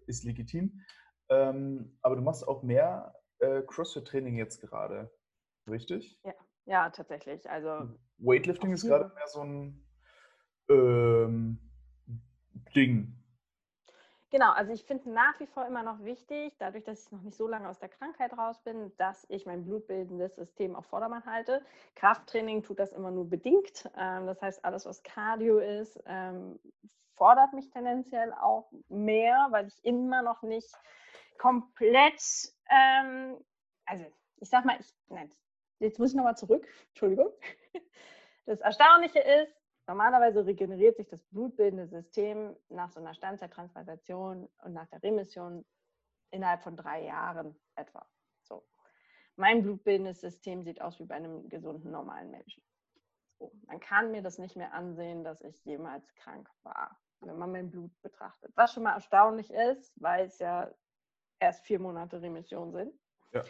ist 0.07 0.25
legitim, 0.25 0.81
ähm, 1.29 1.99
aber 2.03 2.17
du 2.17 2.23
machst 2.23 2.47
auch 2.47 2.63
mehr 2.63 3.15
äh, 3.39 3.63
Crossfit-Training 3.63 4.37
jetzt 4.37 4.61
gerade, 4.61 5.11
richtig? 5.69 6.19
Ja, 6.25 6.35
ja 6.67 6.91
tatsächlich. 6.91 7.49
Also 7.49 7.95
Weightlifting 8.19 8.73
ist 8.73 8.87
gerade 8.87 9.13
mehr 9.15 9.27
so 9.29 9.43
ein 9.43 9.87
ähm, 10.69 11.59
Ding. 12.75 13.20
Genau, 14.31 14.53
also 14.53 14.73
ich 14.73 14.85
finde 14.85 15.11
nach 15.11 15.41
wie 15.41 15.47
vor 15.47 15.67
immer 15.67 15.83
noch 15.83 16.05
wichtig, 16.05 16.55
dadurch, 16.59 16.85
dass 16.85 17.05
ich 17.05 17.13
noch 17.13 17.23
nicht 17.23 17.37
so 17.37 17.49
lange 17.49 17.69
aus 17.69 17.81
der 17.81 17.89
Krankheit 17.89 18.33
raus 18.39 18.61
bin, 18.63 18.97
dass 18.97 19.27
ich 19.29 19.45
mein 19.45 19.65
blutbildendes 19.65 20.37
System 20.37 20.77
auf 20.77 20.87
Vordermann 20.87 21.25
halte. 21.27 21.65
Krafttraining 21.97 22.63
tut 22.63 22.79
das 22.79 22.93
immer 22.93 23.11
nur 23.11 23.29
bedingt. 23.29 23.91
Ähm, 23.97 24.27
das 24.27 24.41
heißt, 24.41 24.65
alles, 24.65 24.87
was 24.87 25.03
Cardio 25.03 25.59
ist, 25.59 26.01
ähm, 26.07 26.61
fordert 27.17 27.53
mich 27.55 27.71
tendenziell 27.71 28.33
auch 28.33 28.71
mehr, 28.89 29.49
weil 29.51 29.67
ich 29.67 29.85
immer 29.85 30.23
noch 30.23 30.43
nicht 30.43 30.73
komplett, 31.37 32.23
ähm, 32.71 33.37
also 33.85 34.05
ich 34.37 34.49
sag 34.49 34.65
mal, 34.65 34.77
ich, 34.79 34.95
nein, 35.09 35.29
jetzt 35.81 35.99
muss 35.99 36.11
ich 36.11 36.17
nochmal 36.17 36.37
zurück, 36.37 36.67
Entschuldigung. 36.91 37.31
Das 38.47 38.59
Erstaunliche 38.61 39.21
ist, 39.21 39.60
Normalerweise 39.91 40.47
regeneriert 40.47 40.99
sich 40.99 41.09
das 41.09 41.21
blutbildende 41.25 41.89
System 41.89 42.57
nach 42.69 42.93
so 42.93 43.01
einer 43.01 43.13
Steinzeittransplantation 43.13 44.49
und 44.63 44.73
nach 44.73 44.87
der 44.87 45.03
Remission 45.03 45.65
innerhalb 46.31 46.63
von 46.63 46.77
drei 46.77 47.03
Jahren 47.07 47.57
etwa. 47.75 48.07
So. 48.45 48.65
Mein 49.35 49.65
blutbildendes 49.65 50.21
System 50.21 50.63
sieht 50.63 50.81
aus 50.81 51.01
wie 51.01 51.07
bei 51.07 51.17
einem 51.17 51.49
gesunden, 51.49 51.91
normalen 51.91 52.31
Menschen. 52.31 52.63
So. 53.41 53.51
Man 53.67 53.81
kann 53.81 54.13
mir 54.13 54.23
das 54.23 54.39
nicht 54.39 54.55
mehr 54.55 54.73
ansehen, 54.75 55.25
dass 55.25 55.43
ich 55.43 55.65
jemals 55.65 56.15
krank 56.15 56.49
war, 56.63 56.97
wenn 57.19 57.37
man 57.37 57.51
mein 57.51 57.69
Blut 57.69 57.91
betrachtet. 58.01 58.53
Was 58.55 58.73
schon 58.73 58.85
mal 58.85 58.95
erstaunlich 58.95 59.51
ist, 59.51 59.93
weil 60.01 60.27
es 60.27 60.39
ja 60.39 60.73
erst 61.41 61.67
vier 61.67 61.81
Monate 61.81 62.23
Remission 62.23 62.71
sind. 62.71 62.95
Ja. 63.33 63.43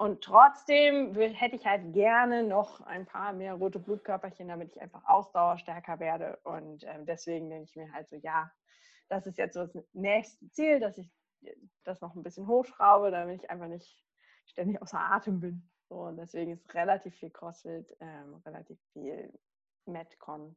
Und 0.00 0.24
trotzdem 0.24 1.14
hätte 1.14 1.56
ich 1.56 1.66
halt 1.66 1.92
gerne 1.92 2.42
noch 2.42 2.80
ein 2.80 3.04
paar 3.04 3.34
mehr 3.34 3.52
rote 3.52 3.78
Blutkörperchen, 3.78 4.48
damit 4.48 4.70
ich 4.70 4.80
einfach 4.80 5.04
ausdauerstärker 5.04 6.00
werde. 6.00 6.38
Und 6.42 6.84
ähm, 6.84 7.04
deswegen 7.04 7.50
denke 7.50 7.64
ich 7.64 7.76
mir 7.76 7.92
halt 7.92 8.08
so, 8.08 8.16
ja, 8.16 8.50
das 9.10 9.26
ist 9.26 9.36
jetzt 9.36 9.52
so 9.52 9.60
das 9.60 9.76
nächste 9.92 10.50
Ziel, 10.52 10.80
dass 10.80 10.96
ich 10.96 11.12
das 11.84 12.00
noch 12.00 12.14
ein 12.14 12.22
bisschen 12.22 12.46
hochschraube, 12.46 13.10
damit 13.10 13.42
ich 13.42 13.50
einfach 13.50 13.68
nicht 13.68 14.02
ständig 14.46 14.80
außer 14.80 14.98
Atem 14.98 15.38
bin. 15.38 15.68
So, 15.90 15.96
und 15.96 16.16
deswegen 16.16 16.52
ist 16.52 16.72
relativ 16.72 17.14
viel 17.16 17.28
CrossFit, 17.28 17.94
ähm, 18.00 18.36
relativ 18.46 18.80
viel 18.94 19.30
Metcon. 19.84 20.56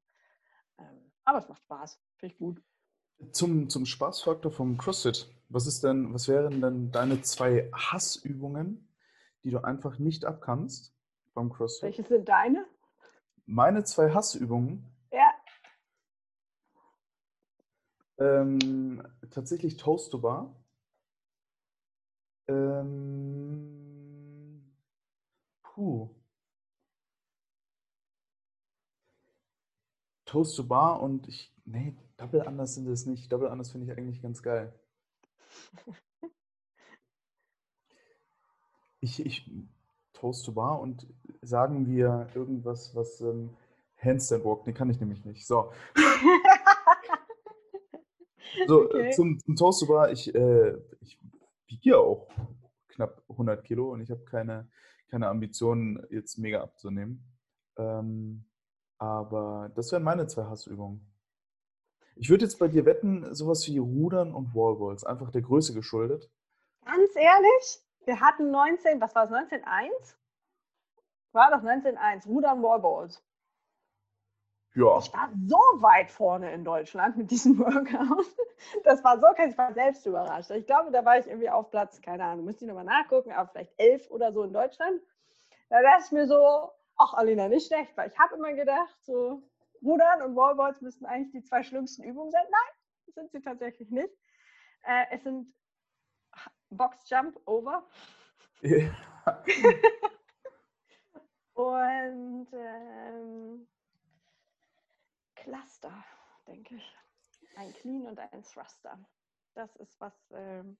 Ähm, 0.79 1.11
aber 1.25 1.39
es 1.39 1.49
macht 1.49 1.63
Spaß, 1.63 2.01
finde 2.15 2.33
ich 2.33 2.39
gut. 2.39 2.63
Zum, 3.33 3.67
zum 3.67 3.85
Spaßfaktor 3.85 4.53
vom 4.53 4.77
CrossFit, 4.77 5.27
was 5.49 5.67
ist 5.67 5.83
denn, 5.83 6.13
was 6.13 6.29
wären 6.29 6.61
denn 6.61 6.93
deine 6.93 7.21
zwei 7.23 7.69
Hassübungen, 7.73 8.87
die 9.43 9.51
du 9.51 9.63
einfach 9.63 9.99
nicht 9.99 10.25
abkannst 10.25 10.93
beim 11.33 11.51
CrossFit? 11.51 11.83
Welche 11.83 12.03
sind 12.03 12.27
deine? 12.29 12.65
Meine 13.45 13.83
zwei 13.83 14.13
Hassübungen? 14.13 14.85
Ja. 15.11 15.33
Ähm, 18.17 19.05
tatsächlich 19.31 19.77
Toast 19.77 20.11
to 20.11 20.19
Bar. 20.19 20.55
Ähm, 22.47 23.43
puh. 25.61 26.09
Toast 30.25 30.55
to 30.55 30.63
Bar 30.63 31.01
und 31.01 31.27
ich, 31.27 31.53
nee, 31.65 31.95
Double 32.17 32.41
Anders 32.47 32.75
sind 32.75 32.87
es 32.87 33.05
nicht. 33.05 33.31
Double 33.31 33.49
Anders 33.49 33.71
finde 33.71 33.91
ich 33.91 33.97
eigentlich 33.97 34.21
ganz 34.21 34.41
geil. 34.41 34.73
Ich, 39.03 39.25
ich 39.25 39.51
Toast 40.13 40.45
to 40.45 40.53
Bar 40.53 40.79
und 40.79 41.05
sagen 41.41 41.87
wir 41.87 42.29
irgendwas, 42.33 42.95
was 42.95 43.19
ähm, 43.19 43.49
Handstand 43.97 44.45
Walk, 44.45 44.65
nee, 44.65 44.71
kann 44.71 44.89
ich 44.89 44.97
nämlich 44.97 45.25
nicht. 45.25 45.45
So. 45.45 45.73
so, 48.67 48.85
okay. 48.85 49.11
zum, 49.11 49.37
zum 49.39 49.57
Toast 49.57 49.81
to 49.81 49.87
Bar, 49.87 50.09
ich, 50.09 50.33
äh, 50.33 50.77
ich 51.01 51.19
wiege 51.67 51.99
auch 51.99 52.29
knapp 52.87 53.21
100 53.27 53.65
Kilo 53.65 53.91
und 53.91 53.99
ich 53.99 54.09
habe 54.09 54.23
keine, 54.23 54.69
keine 55.09 55.27
Ambitionen, 55.27 56.01
jetzt 56.09 56.37
mega 56.37 56.61
abzunehmen. 56.61 57.25
Ähm, 57.75 58.45
aber 58.99 59.69
das 59.75 59.91
wären 59.91 60.03
meine 60.03 60.27
zwei 60.27 60.45
Hassübungen. 60.45 61.13
Ich 62.15 62.29
würde 62.29 62.45
jetzt 62.45 62.57
bei 62.57 62.69
dir 62.69 62.85
wetten, 62.85 63.35
sowas 63.35 63.67
wie 63.67 63.79
Rudern 63.79 64.33
und 64.33 64.55
Wallballs, 64.55 65.03
einfach 65.03 65.29
der 65.29 65.41
Größe 65.41 65.73
geschuldet. 65.73 66.31
Ganz 66.85 67.15
ehrlich, 67.15 67.83
wir 68.05 68.19
hatten 68.19 68.51
19, 68.51 69.01
was 69.01 69.15
war 69.15 69.25
es, 69.25 69.31
19.1? 69.31 70.15
War 71.31 71.51
doch 71.51 71.63
19.1, 71.63 72.27
Rudern, 72.27 72.61
Wallballs. 72.61 73.23
Ja. 74.75 74.97
Ich 74.97 75.13
war 75.13 75.29
so 75.45 75.57
weit 75.81 76.09
vorne 76.09 76.51
in 76.51 76.63
Deutschland 76.63 77.15
mit 77.15 77.29
diesem 77.29 77.57
Workout. 77.59 78.25
Das 78.83 79.03
war 79.03 79.19
so 79.19 79.27
krass, 79.35 79.51
ich 79.51 79.57
war 79.57 79.73
selbst 79.73 80.05
überrascht. 80.05 80.49
Ich 80.51 80.65
glaube, 80.65 80.91
da 80.91 81.05
war 81.05 81.19
ich 81.19 81.27
irgendwie 81.27 81.49
auf 81.49 81.69
Platz, 81.69 82.01
keine 82.01 82.23
Ahnung, 82.23 82.45
müsste 82.45 82.65
ich 82.65 82.69
nochmal 82.69 82.85
nachgucken, 82.85 83.31
aber 83.31 83.49
vielleicht 83.49 83.73
elf 83.77 84.09
oder 84.09 84.31
so 84.33 84.43
in 84.43 84.53
Deutschland. 84.53 85.01
Da 85.69 85.81
dachte 85.81 86.03
ich 86.05 86.11
mir 86.11 86.27
so, 86.27 86.71
ach 86.97 87.13
Alina, 87.13 87.47
nicht 87.49 87.67
schlecht, 87.67 87.95
weil 87.95 88.09
ich 88.09 88.17
habe 88.17 88.35
immer 88.35 88.53
gedacht, 88.53 88.95
so 89.01 89.43
Rudern 89.83 90.21
und 90.23 90.35
Wallballs 90.35 90.81
müssten 90.81 91.05
eigentlich 91.05 91.31
die 91.31 91.43
zwei 91.43 91.61
schlimmsten 91.61 92.03
Übungen 92.03 92.31
sein. 92.31 92.45
Nein, 92.49 93.13
sind 93.13 93.31
sie 93.31 93.41
tatsächlich 93.41 93.89
nicht. 93.91 94.13
Äh, 94.83 95.05
es 95.11 95.23
sind 95.23 95.53
Box 96.77 97.09
Jump 97.09 97.39
Over. 97.45 97.87
Ja. 98.61 98.91
und 101.53 102.47
ähm, 102.53 103.67
Cluster, 105.35 106.03
denke 106.47 106.75
ich. 106.75 106.97
Ein 107.55 107.73
Clean 107.73 108.07
und 108.07 108.17
ein 108.19 108.43
Thruster. 108.43 108.97
Das 109.53 109.75
ist 109.75 109.99
was, 109.99 110.13
ähm, 110.31 110.77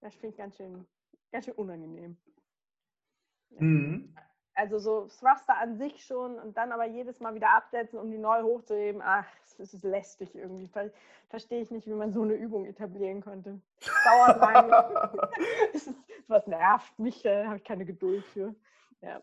das 0.00 0.14
finde 0.14 0.28
ich 0.28 0.36
ganz 0.36 0.56
schön, 0.56 0.86
ganz 1.30 1.44
schön 1.44 1.54
unangenehm. 1.54 2.16
Mhm. 3.50 4.16
Also 4.54 4.78
so 4.78 5.08
Thruster 5.18 5.56
an 5.60 5.76
sich 5.78 6.04
schon 6.04 6.38
und 6.38 6.56
dann 6.56 6.72
aber 6.72 6.86
jedes 6.86 7.20
Mal 7.20 7.34
wieder 7.34 7.56
absetzen, 7.56 7.98
um 7.98 8.10
die 8.10 8.18
neu 8.18 8.42
hochzuheben. 8.42 9.02
Ach, 9.04 9.26
das 9.58 9.74
ist 9.74 9.84
lästig 9.84 10.34
irgendwie. 10.34 10.68
Ver 10.68 10.90
Verstehe 11.28 11.62
ich 11.62 11.70
nicht, 11.72 11.88
wie 11.88 11.94
man 11.94 12.12
so 12.12 12.22
eine 12.22 12.34
Übung 12.34 12.64
etablieren 12.64 13.20
könnte. 13.20 13.60
Dauert 14.04 14.38
lange. 14.38 15.10
was 16.28 16.46
nervt 16.46 16.98
mich, 16.98 17.22
da 17.22 17.46
habe 17.46 17.56
ich 17.56 17.64
keine 17.64 17.84
Geduld 17.84 18.24
für. 18.26 18.54
Ja. 19.02 19.20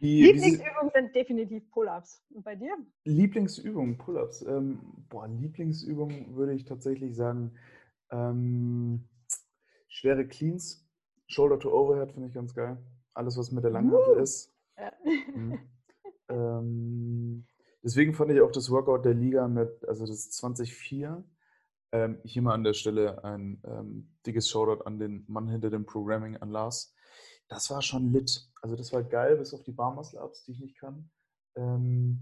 Die, 0.00 0.22
Lieblingsübungen 0.22 0.90
sind 0.94 1.14
definitiv 1.14 1.70
Pull-ups. 1.70 2.22
Und 2.30 2.42
bei 2.42 2.56
dir? 2.56 2.76
Lieblingsübungen, 3.04 3.98
Pull-ups. 3.98 4.42
Ähm, 4.42 4.80
boah, 5.08 5.28
Lieblingsübungen 5.28 6.34
würde 6.34 6.54
ich 6.54 6.64
tatsächlich 6.64 7.14
sagen, 7.14 7.52
ähm, 8.10 9.08
schwere 9.88 10.26
Cleans, 10.26 10.88
Shoulder 11.26 11.58
to 11.58 11.70
Overhead 11.70 12.12
finde 12.12 12.28
ich 12.28 12.34
ganz 12.34 12.54
geil. 12.54 12.78
Alles, 13.12 13.36
was 13.36 13.52
mit 13.52 13.64
der 13.64 13.70
Langhantel 13.70 14.16
uh. 14.16 14.20
ist. 14.20 14.53
Ja. 14.76 14.92
Mhm. 15.34 15.58
ähm, 16.28 17.46
deswegen 17.82 18.14
fand 18.14 18.32
ich 18.32 18.40
auch 18.40 18.52
das 18.52 18.70
Workout 18.70 19.04
der 19.04 19.14
Liga 19.14 19.48
mit, 19.48 19.86
also 19.86 20.06
das 20.06 20.30
2004, 20.30 21.24
ähm, 21.92 22.18
hier 22.24 22.42
mal 22.42 22.54
an 22.54 22.64
der 22.64 22.74
Stelle 22.74 23.22
ein 23.24 23.62
ähm, 23.64 24.16
dickes 24.26 24.48
Shoutout 24.48 24.84
an 24.84 24.98
den 24.98 25.24
Mann 25.28 25.48
hinter 25.48 25.70
dem 25.70 25.86
Programming, 25.86 26.36
an 26.36 26.50
Lars 26.50 26.94
das 27.48 27.70
war 27.70 27.82
schon 27.82 28.12
lit. 28.12 28.50
Also 28.62 28.76
das 28.76 28.92
war 28.92 29.02
geil, 29.02 29.36
bis 29.36 29.54
auf 29.54 29.62
die 29.62 29.72
Barmuscle-Ups, 29.72 30.44
die 30.44 30.52
ich 30.52 30.60
nicht 30.60 30.78
kann. 30.78 31.10
Ähm, 31.56 32.20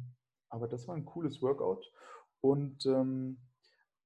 aber 0.48 0.68
das 0.68 0.88
war 0.88 0.96
ein 0.96 1.04
cooles 1.04 1.40
Workout. 1.42 1.90
Und 2.40 2.84
ähm, 2.86 3.38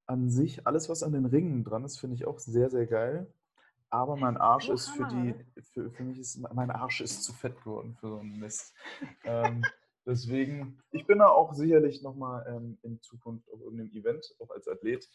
an 0.06 0.30
sich, 0.30 0.66
alles, 0.66 0.88
was 0.88 1.02
an 1.02 1.12
den 1.12 1.26
Ringen 1.26 1.64
dran 1.64 1.84
ist, 1.84 1.98
finde 1.98 2.16
ich 2.16 2.26
auch 2.26 2.38
sehr, 2.38 2.70
sehr 2.70 2.86
geil. 2.86 3.32
Aber 3.90 4.16
mein 4.16 4.36
Arsch 4.36 4.68
ist 4.68 4.88
für 4.90 5.06
die, 5.06 5.34
für, 5.72 5.90
für 5.90 6.02
mich 6.02 6.18
ist, 6.18 6.38
mein 6.52 6.70
Arsch 6.70 7.00
ist 7.00 7.22
zu 7.22 7.32
fett 7.32 7.56
geworden 7.62 7.96
für 8.00 8.08
so 8.08 8.18
einen 8.18 8.38
Mist. 8.38 8.74
ähm, 9.24 9.64
deswegen, 10.04 10.82
ich 10.90 11.06
bin 11.06 11.18
da 11.18 11.28
auch 11.28 11.54
sicherlich 11.54 12.02
nochmal 12.02 12.44
ähm, 12.48 12.78
in 12.82 13.00
Zukunft 13.00 13.50
auf 13.52 13.60
irgendeinem 13.60 13.92
Event, 13.92 14.34
auch 14.40 14.50
als 14.50 14.68
Athlet. 14.68 15.08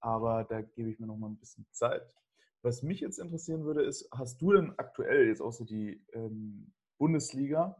Aber 0.00 0.44
da 0.44 0.62
gebe 0.62 0.90
ich 0.90 0.98
mir 0.98 1.06
nochmal 1.06 1.30
ein 1.30 1.38
bisschen 1.38 1.66
Zeit. 1.70 2.14
Was 2.62 2.82
mich 2.82 3.00
jetzt 3.00 3.18
interessieren 3.18 3.64
würde, 3.64 3.82
ist, 3.82 4.08
hast 4.10 4.40
du 4.40 4.52
denn 4.52 4.72
aktuell 4.78 5.28
jetzt 5.28 5.42
außer 5.42 5.66
die 5.66 6.02
ähm, 6.14 6.72
Bundesliga 6.96 7.76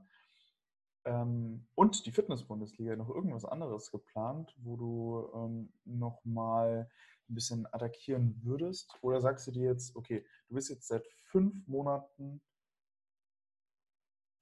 ähm, 1.07 1.67
und 1.75 2.05
die 2.07 2.13
Fitness-Bundesliga 2.13 2.97
noch 2.97 3.09
irgendwas 3.09 3.45
anderes 3.45 3.91
geplant, 3.91 4.55
wo 4.59 4.77
du 4.77 5.31
ähm, 5.35 5.73
nochmal 5.85 6.91
ein 7.29 7.35
bisschen 7.35 7.67
attackieren 7.73 8.41
würdest? 8.43 8.97
Oder 9.03 9.21
sagst 9.21 9.47
du 9.47 9.53
dir 9.53 9.65
jetzt, 9.65 9.97
okay, 9.97 10.25
du 10.49 10.55
bist 10.55 10.71
jetzt 10.71 10.89
seit 10.89 11.07
fünf 11.31 11.67
Monaten 11.67 12.43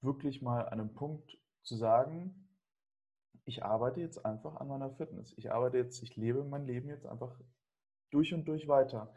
wirklich 0.00 0.42
mal 0.42 0.66
an 0.66 0.80
einem 0.80 0.94
Punkt 0.94 1.38
zu 1.62 1.76
sagen, 1.76 2.48
ich 3.44 3.64
arbeite 3.64 4.00
jetzt 4.00 4.24
einfach 4.24 4.56
an 4.56 4.68
meiner 4.68 4.90
Fitness. 4.90 5.32
Ich 5.36 5.50
arbeite 5.52 5.78
jetzt, 5.78 6.02
ich 6.02 6.16
lebe 6.16 6.44
mein 6.44 6.66
Leben 6.66 6.88
jetzt 6.88 7.06
einfach 7.06 7.40
durch 8.10 8.34
und 8.34 8.46
durch 8.46 8.68
weiter. 8.68 9.14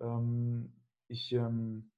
Ähm, 0.00 0.72
ich 1.08 1.32
ähm, 1.32 1.90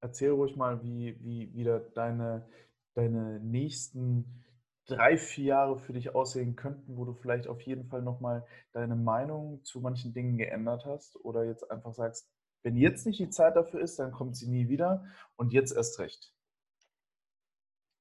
erzähle 0.00 0.32
ruhig 0.32 0.56
mal, 0.56 0.82
wie, 0.82 1.22
wie 1.22 1.54
wieder 1.54 1.80
deine, 1.80 2.48
deine 2.94 3.40
nächsten 3.40 4.44
drei, 4.90 5.16
vier 5.16 5.44
Jahre 5.46 5.78
für 5.78 5.92
dich 5.92 6.14
aussehen 6.14 6.56
könnten, 6.56 6.96
wo 6.96 7.04
du 7.04 7.14
vielleicht 7.14 7.48
auf 7.48 7.60
jeden 7.62 7.86
Fall 7.86 8.02
nochmal 8.02 8.46
deine 8.72 8.96
Meinung 8.96 9.64
zu 9.64 9.80
manchen 9.80 10.12
Dingen 10.12 10.36
geändert 10.36 10.84
hast 10.84 11.16
oder 11.24 11.44
jetzt 11.44 11.70
einfach 11.70 11.94
sagst, 11.94 12.28
wenn 12.62 12.76
jetzt 12.76 13.06
nicht 13.06 13.20
die 13.20 13.30
Zeit 13.30 13.56
dafür 13.56 13.80
ist, 13.80 13.98
dann 13.98 14.12
kommt 14.12 14.36
sie 14.36 14.48
nie 14.48 14.68
wieder 14.68 15.06
und 15.36 15.52
jetzt 15.52 15.74
erst 15.74 15.98
recht. 15.98 16.34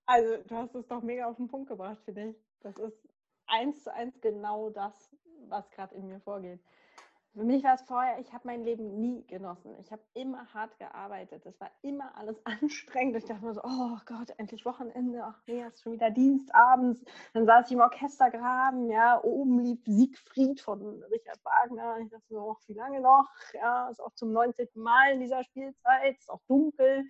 Also, 0.06 0.44
du 0.44 0.56
hast 0.56 0.76
es 0.76 0.88
doch 0.88 1.04
mega 1.04 1.28
auf 1.30 1.38
den 1.38 1.48
Punkt 1.48 1.70
gebracht, 1.70 2.02
finde 2.04 2.30
ich. 2.32 2.36
Das 2.62 2.78
ist 2.78 3.08
eins 3.46 3.84
zu 3.84 3.94
eins 3.94 4.20
genau 4.22 4.70
das, 4.70 5.16
was 5.48 5.70
gerade 5.72 5.96
in 5.96 6.08
mir 6.08 6.20
vorgeht. 6.20 6.60
Für 7.34 7.44
mich 7.44 7.64
war 7.64 7.76
es 7.76 7.84
vorher, 7.84 8.20
ich 8.20 8.34
habe 8.34 8.48
mein 8.48 8.64
Leben 8.64 9.00
nie 9.00 9.26
genossen. 9.28 9.78
Ich 9.80 9.92
habe 9.92 10.02
immer 10.14 10.52
hart 10.54 10.78
gearbeitet. 10.80 11.46
Das 11.46 11.60
war 11.62 11.70
immer 11.82 12.16
alles 12.18 12.44
anstrengend. 12.46 13.18
Ich 13.18 13.26
dachte 13.26 13.46
mir 13.46 13.54
so, 13.54 13.62
oh 13.64 13.98
Gott, 14.06 14.32
endlich 14.38 14.66
Wochenende. 14.66 15.24
Ach 15.24 15.40
nee, 15.46 15.64
ist 15.64 15.82
schon 15.82 15.94
wieder 15.94 16.10
Dienst 16.10 16.54
abends. 16.54 17.04
Dann 17.34 17.46
saß 17.46 17.68
ich 17.68 17.74
im 17.74 17.82
Orchestergraben. 17.82 18.90
Ja, 18.90 19.24
oben 19.24 19.60
lief 19.60 19.86
Siegfried 19.86 20.60
von 20.60 20.82
Richard 21.04 21.40
Wagner. 21.46 22.00
Ich 22.00 22.10
dachte 22.10 22.26
so, 22.30 22.58
wie 22.68 22.74
lange 22.74 23.00
noch? 23.00 23.28
Ja, 23.54 23.90
ist 23.90 24.02
auch 24.02 24.14
zum 24.16 24.32
19. 24.32 24.68
Mal 24.74 25.14
in 25.14 25.20
dieser 25.20 25.44
Spielzeit. 25.44 26.18
Ist 26.18 26.32
auch 26.32 26.42
dunkel. 26.48 27.06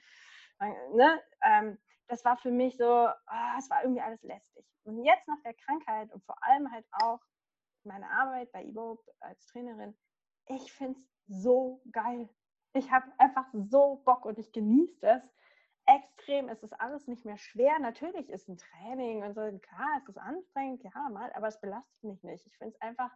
Ne? 0.94 1.22
Ähm, 1.44 1.78
das 2.08 2.26
war 2.26 2.38
für 2.38 2.52
mich 2.52 2.76
so, 2.76 3.08
oh, 3.08 3.58
es 3.58 3.70
war 3.70 3.84
irgendwie 3.84 4.02
alles 4.02 4.22
lästig. 4.24 4.66
Und 4.84 5.04
jetzt 5.06 5.28
nach 5.28 5.42
der 5.46 5.54
Krankheit 5.54 6.12
und 6.12 6.24
vor 6.26 6.36
allem 6.44 6.72
halt 6.72 6.86
auch 6.92 7.20
meine 7.84 8.10
Arbeit 8.10 8.52
bei 8.52 8.64
Ibo 8.64 9.00
als 9.20 9.46
Trainerin, 9.46 9.96
ich 10.50 10.74
finde 10.74 11.00
es 11.00 11.42
so 11.44 11.82
geil. 11.92 12.30
Ich 12.74 12.92
habe 12.92 13.12
einfach 13.18 13.46
so 13.54 14.02
Bock 14.06 14.26
und 14.26 14.38
ich 14.38 14.52
genieße 14.52 15.00
das 15.02 15.24
extrem. 15.86 16.50
Es 16.50 16.62
ist 16.64 16.74
alles 16.74 17.08
nicht 17.08 17.26
mehr 17.26 17.38
schwer. 17.38 17.80
Natürlich 17.80 18.30
ist 18.30 18.48
ein 18.48 18.58
Training 18.58 19.24
und 19.24 19.34
so, 19.34 19.42
klar, 19.60 19.98
es 19.98 20.08
ist 20.08 20.18
anstrengend, 20.18 20.84
ja, 20.84 21.10
mal, 21.10 21.32
aber 21.34 21.48
es 21.48 21.60
belastet 21.60 22.04
mich 22.04 22.24
nicht. 22.24 22.46
Ich 22.46 22.58
finde 22.58 22.76
es 22.76 22.82
einfach 22.82 23.12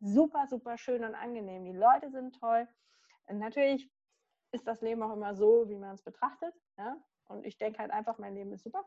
super, 0.00 0.46
super 0.46 0.76
schön 0.76 1.04
und 1.04 1.14
angenehm. 1.14 1.64
Die 1.64 1.72
Leute 1.72 2.10
sind 2.10 2.38
toll. 2.38 2.68
Und 3.26 3.38
natürlich 3.38 3.90
ist 4.52 4.66
das 4.66 4.80
Leben 4.80 5.02
auch 5.02 5.12
immer 5.12 5.34
so, 5.34 5.68
wie 5.68 5.76
man 5.76 5.94
es 5.94 6.02
betrachtet. 6.02 6.54
Ja? 6.76 6.96
Und 7.26 7.44
ich 7.46 7.58
denke 7.58 7.78
halt 7.78 7.90
einfach, 7.90 8.18
mein 8.18 8.34
Leben 8.34 8.52
ist 8.52 8.64
super. 8.64 8.84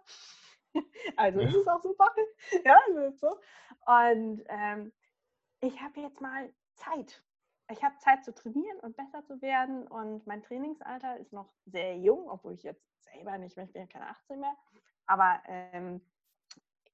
also 1.18 1.40
ist 1.40 1.56
es 1.56 1.68
auch 1.68 1.82
super. 1.82 2.14
ja, 2.66 2.78
so. 3.16 3.40
Und 3.86 4.44
ähm, 4.48 4.94
ich 5.60 5.82
habe 5.82 6.00
jetzt 6.02 6.22
mal 6.22 6.54
Zeit. 6.76 7.24
Ich 7.70 7.84
habe 7.84 7.98
Zeit 8.00 8.24
zu 8.24 8.34
trainieren 8.34 8.80
und 8.82 8.96
besser 8.96 9.26
zu 9.26 9.42
werden. 9.42 9.88
Und 9.88 10.26
mein 10.26 10.42
Trainingsalter 10.42 11.18
ist 11.18 11.34
noch 11.34 11.52
sehr 11.66 11.98
jung, 11.98 12.30
obwohl 12.30 12.54
ich 12.54 12.64
jetzt 12.64 12.86
selber 13.04 13.38
nicht 13.38 13.58
mehr, 13.58 13.66
ich 13.66 13.74
bin 13.74 13.82
ja 13.82 13.88
keine 13.88 14.08
18 14.10 14.40
mehr. 14.40 14.56
Aber 15.06 15.42
ähm, 15.48 16.02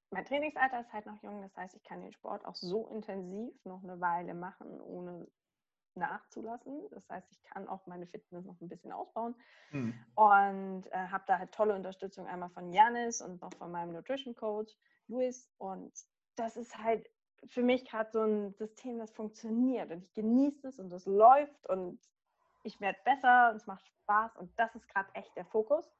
mein 0.09 0.25
Trainingsalter 0.25 0.79
ist 0.79 0.93
halt 0.93 1.05
noch 1.05 1.21
jung. 1.21 1.41
Das 1.41 1.55
heißt, 1.55 1.75
ich 1.75 1.83
kann 1.83 2.01
den 2.01 2.11
Sport 2.11 2.45
auch 2.45 2.55
so 2.55 2.87
intensiv 2.87 3.53
noch 3.65 3.83
eine 3.83 3.99
Weile 3.99 4.33
machen, 4.33 4.79
ohne 4.81 5.27
nachzulassen. 5.95 6.87
Das 6.91 7.07
heißt, 7.09 7.27
ich 7.31 7.43
kann 7.43 7.67
auch 7.67 7.85
meine 7.85 8.07
Fitness 8.07 8.45
noch 8.45 8.59
ein 8.61 8.67
bisschen 8.67 8.91
ausbauen. 8.91 9.35
Mhm. 9.71 9.93
Und 10.15 10.87
äh, 10.91 11.07
habe 11.09 11.23
da 11.27 11.39
halt 11.39 11.51
tolle 11.51 11.75
Unterstützung 11.75 12.27
einmal 12.27 12.49
von 12.49 12.71
Janis 12.71 13.21
und 13.21 13.41
noch 13.41 13.53
von 13.57 13.71
meinem 13.71 13.93
Nutrition 13.93 14.35
Coach 14.35 14.73
Luis. 15.07 15.49
Und 15.57 15.93
das 16.35 16.57
ist 16.57 16.77
halt 16.77 17.07
für 17.47 17.63
mich 17.63 17.85
gerade 17.85 18.11
so 18.11 18.21
ein 18.21 18.53
System, 18.53 18.99
das 18.99 19.11
funktioniert. 19.11 19.91
Und 19.91 20.03
ich 20.03 20.13
genieße 20.13 20.67
es 20.67 20.79
und 20.79 20.91
es 20.91 21.05
läuft 21.05 21.67
und 21.67 21.99
ich 22.63 22.79
werde 22.79 22.99
besser 23.03 23.49
und 23.51 23.57
es 23.57 23.67
macht 23.67 23.85
Spaß. 23.85 24.37
Und 24.37 24.51
das 24.57 24.75
ist 24.75 24.87
gerade 24.87 25.13
echt 25.13 25.35
der 25.35 25.45
Fokus. 25.45 25.91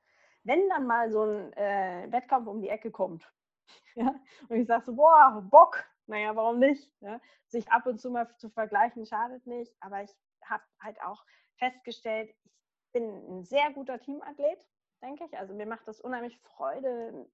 Wenn 0.43 0.67
dann 0.69 0.87
mal 0.87 1.11
so 1.11 1.23
ein 1.23 1.53
äh, 1.53 2.07
Wettkampf 2.11 2.47
um 2.47 2.61
die 2.61 2.69
Ecke 2.69 2.91
kommt 2.91 3.31
ja, 3.95 4.13
und 4.49 4.57
ich 4.57 4.67
sage 4.67 4.85
so, 4.85 4.95
boah, 4.95 5.41
Bock, 5.49 5.85
naja, 6.07 6.35
warum 6.35 6.59
nicht? 6.59 6.91
Ja? 6.99 7.19
Sich 7.47 7.71
ab 7.71 7.85
und 7.85 7.99
zu 7.99 8.11
mal 8.11 8.27
zu 8.37 8.49
vergleichen 8.49 9.05
schadet 9.05 9.47
nicht, 9.47 9.73
aber 9.79 10.03
ich 10.03 10.11
habe 10.45 10.63
halt 10.81 11.01
auch 11.01 11.23
festgestellt, 11.55 12.29
ich 12.29 12.91
bin 12.91 13.39
ein 13.39 13.43
sehr 13.45 13.71
guter 13.71 13.99
Teamathlet, 13.99 14.67
denke 15.01 15.23
ich. 15.25 15.37
Also 15.37 15.53
mir 15.53 15.65
macht 15.65 15.87
das 15.87 16.01
unheimlich 16.01 16.37
Freude, 16.39 17.29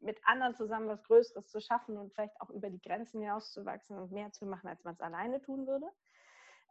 mit 0.00 0.18
anderen 0.24 0.54
zusammen 0.54 0.88
was 0.88 1.02
Größeres 1.04 1.48
zu 1.48 1.60
schaffen 1.60 1.96
und 1.96 2.12
vielleicht 2.14 2.40
auch 2.40 2.50
über 2.50 2.70
die 2.70 2.80
Grenzen 2.80 3.20
hinauszuwachsen 3.20 3.98
und 3.98 4.12
mehr 4.12 4.32
zu 4.32 4.46
machen, 4.46 4.68
als 4.68 4.84
man 4.84 4.94
es 4.94 5.00
alleine 5.00 5.40
tun 5.40 5.66
würde. 5.66 5.86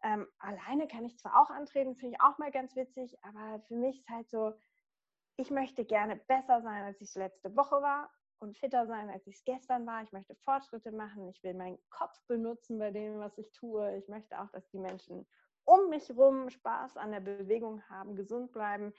Ähm, 0.03 0.27
alleine 0.39 0.87
kann 0.87 1.05
ich 1.05 1.17
zwar 1.17 1.41
auch 1.41 1.49
antreten, 1.49 1.95
finde 1.95 2.15
ich 2.15 2.21
auch 2.21 2.37
mal 2.37 2.51
ganz 2.51 2.75
witzig, 2.75 3.17
aber 3.21 3.61
für 3.67 3.75
mich 3.75 3.99
ist 3.99 4.09
halt 4.09 4.29
so, 4.29 4.53
ich 5.35 5.51
möchte 5.51 5.85
gerne 5.85 6.15
besser 6.15 6.61
sein, 6.61 6.83
als 6.83 7.01
ich 7.01 7.09
es 7.09 7.15
letzte 7.15 7.55
Woche 7.55 7.81
war 7.81 8.09
und 8.39 8.57
fitter 8.57 8.87
sein, 8.87 9.09
als 9.09 9.25
ich 9.27 9.35
es 9.35 9.43
gestern 9.43 9.85
war. 9.85 10.01
Ich 10.03 10.11
möchte 10.11 10.35
Fortschritte 10.35 10.91
machen. 10.91 11.27
Ich 11.29 11.43
will 11.43 11.53
meinen 11.53 11.79
Kopf 11.89 12.17
benutzen 12.27 12.79
bei 12.79 12.91
dem, 12.91 13.19
was 13.19 13.37
ich 13.37 13.51
tue. 13.51 13.97
Ich 13.97 14.07
möchte 14.07 14.39
auch, 14.39 14.49
dass 14.51 14.67
die 14.69 14.79
Menschen 14.79 15.25
um 15.65 15.89
mich 15.89 16.09
herum 16.09 16.49
Spaß 16.49 16.97
an 16.97 17.11
der 17.11 17.19
Bewegung 17.19 17.83
haben, 17.89 18.15
gesund 18.15 18.51
bleiben, 18.51 18.93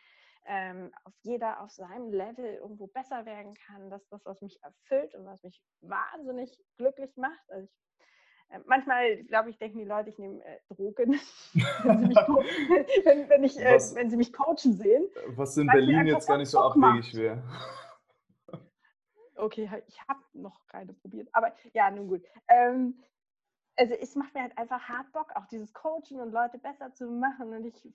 ähm, 0.47 0.91
auf 1.05 1.13
jeder 1.23 1.61
auf 1.61 1.71
seinem 1.71 2.13
Level 2.13 2.55
irgendwo 2.55 2.87
besser 2.87 3.25
werden 3.27 3.55
kann. 3.55 3.91
Das 3.91 4.03
ist 4.03 4.13
das, 4.13 4.25
was 4.25 4.41
mich 4.41 4.63
erfüllt 4.63 5.15
und 5.15 5.27
was 5.27 5.43
mich 5.43 5.63
wahnsinnig 5.81 6.59
glücklich 6.77 7.17
macht. 7.17 7.51
Also 7.51 7.65
ich 7.65 7.81
äh, 8.51 8.61
manchmal, 8.67 9.23
glaube 9.25 9.51
ich, 9.51 9.59
denken 9.59 9.79
die 9.79 9.85
Leute, 9.85 10.11
ich 10.11 10.19
nehme 10.19 10.45
äh, 10.45 10.59
Drogen, 10.69 11.13
wenn, 11.85 11.99
sie 11.99 12.07
mich, 12.09 12.17
wenn, 13.05 13.29
wenn, 13.29 13.45
ich, 13.45 13.59
äh, 13.59 13.79
wenn 13.95 14.11
sie 14.11 14.17
mich 14.17 14.33
coachen 14.33 14.75
sehen. 14.75 15.09
Was 15.29 15.57
in 15.57 15.67
Berlin 15.67 16.07
jetzt 16.07 16.27
gar 16.27 16.39
nicht 16.39 16.51
so 16.51 16.61
abwegig 16.61 17.15
wäre. 17.15 17.43
Okay, 19.37 19.71
ich 19.87 20.01
habe 20.07 20.21
noch 20.35 20.67
keine 20.67 20.93
probiert. 20.93 21.29
Aber 21.33 21.55
ja, 21.73 21.91
nun 21.91 22.09
gut. 22.09 22.23
Ähm, 22.49 23.03
also 23.77 23.95
es 23.95 24.15
macht 24.15 24.35
mir 24.35 24.43
halt 24.43 24.59
einfach 24.59 24.83
hart 24.83 25.11
Bock, 25.13 25.31
auch 25.35 25.47
dieses 25.47 25.73
Coachen 25.73 26.21
und 26.21 26.33
Leute 26.33 26.59
besser 26.59 26.93
zu 26.93 27.07
machen. 27.07 27.55
Und 27.55 27.65
ich 27.65 27.89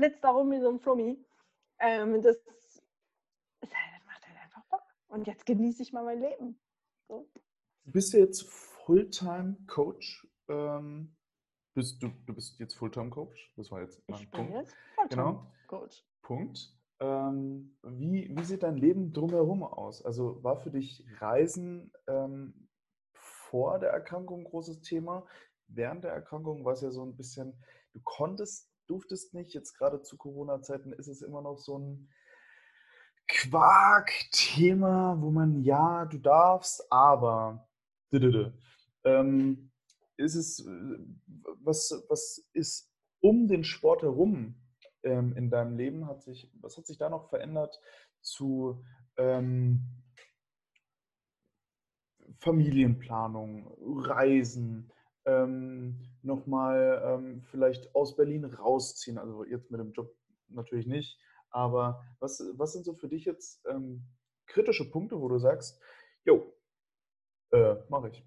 flitze 0.00 0.20
da 0.22 0.30
rum 0.30 0.50
wie 0.50 0.60
so 0.60 0.70
ein 0.70 0.80
Flummi. 0.80 1.22
Ähm, 1.78 2.22
das, 2.22 2.36
halt, 2.46 3.92
das 3.92 4.06
macht 4.06 4.26
halt 4.26 4.38
einfach 4.42 4.64
Bock. 4.70 4.82
Und 5.08 5.26
jetzt 5.26 5.44
genieße 5.44 5.82
ich 5.82 5.92
mal 5.92 6.04
mein 6.04 6.20
Leben. 6.20 6.58
So. 7.08 7.28
Bist 7.84 8.12
du 8.12 8.18
jetzt 8.18 8.48
Fulltime-Coach? 8.50 10.26
Ähm, 10.48 11.16
bist, 11.74 12.02
du, 12.02 12.08
du 12.26 12.34
bist 12.34 12.58
jetzt 12.58 12.74
Fulltime-Coach? 12.74 13.52
Das 13.56 13.70
war 13.70 13.82
jetzt 13.82 14.02
mein 14.08 14.22
ich 14.22 14.30
Punkt. 14.30 14.52
Jetzt 14.52 14.74
Fulltime-Coach. 14.94 15.96
Genau. 15.98 16.10
Punkt. 16.22 16.74
Ähm, 17.00 17.76
wie, 17.82 18.34
wie 18.34 18.44
sieht 18.44 18.62
dein 18.62 18.76
Leben 18.76 19.12
drumherum 19.12 19.62
aus? 19.62 20.04
Also 20.04 20.42
war 20.42 20.56
für 20.56 20.70
dich 20.70 21.04
Reisen 21.18 21.92
ähm, 22.06 22.68
vor 23.14 23.78
der 23.78 23.90
Erkrankung 23.90 24.40
ein 24.40 24.44
großes 24.44 24.82
Thema? 24.82 25.26
Während 25.66 26.04
der 26.04 26.12
Erkrankung 26.12 26.64
war 26.64 26.72
es 26.72 26.82
ja 26.82 26.90
so 26.90 27.02
ein 27.02 27.16
bisschen, 27.16 27.62
du 27.92 28.00
konntest, 28.02 28.69
durftest 28.90 29.34
nicht. 29.34 29.54
Jetzt 29.54 29.78
gerade 29.78 30.02
zu 30.02 30.16
Corona-Zeiten 30.16 30.92
ist 30.92 31.08
es 31.08 31.22
immer 31.22 31.42
noch 31.42 31.58
so 31.58 31.78
ein 31.78 32.08
Quark-Thema, 33.28 35.16
wo 35.20 35.30
man, 35.30 35.62
ja, 35.62 36.04
du 36.04 36.18
darfst, 36.18 36.84
aber. 36.90 37.68
Ähm, 39.04 39.70
ist 40.16 40.34
es, 40.34 40.66
äh, 40.66 40.98
was, 41.62 42.04
was 42.08 42.48
ist 42.52 42.92
um 43.20 43.46
den 43.46 43.64
Sport 43.64 44.02
herum 44.02 44.56
ähm, 45.02 45.36
in 45.36 45.50
deinem 45.50 45.76
Leben? 45.76 46.06
Hat 46.06 46.22
sich, 46.22 46.50
was 46.60 46.76
hat 46.76 46.86
sich 46.86 46.98
da 46.98 47.08
noch 47.08 47.28
verändert 47.28 47.80
zu 48.20 48.84
ähm, 49.16 50.02
Familienplanung, 52.38 53.72
Reisen, 54.04 54.92
ähm, 55.24 56.00
nochmal 56.22 57.02
ähm, 57.04 57.42
vielleicht 57.50 57.94
aus 57.94 58.16
Berlin 58.16 58.44
rausziehen? 58.44 59.18
Also 59.18 59.44
jetzt 59.44 59.70
mit 59.70 59.80
dem 59.80 59.92
Job 59.92 60.14
natürlich 60.48 60.86
nicht, 60.86 61.18
aber 61.50 62.04
was, 62.18 62.42
was 62.54 62.72
sind 62.72 62.84
so 62.84 62.94
für 62.94 63.08
dich 63.08 63.24
jetzt 63.24 63.64
ähm, 63.66 64.04
kritische 64.46 64.90
Punkte, 64.90 65.20
wo 65.20 65.28
du 65.28 65.38
sagst, 65.38 65.80
jo, 66.24 66.54
äh, 67.52 67.76
mache 67.88 68.08
ich? 68.08 68.24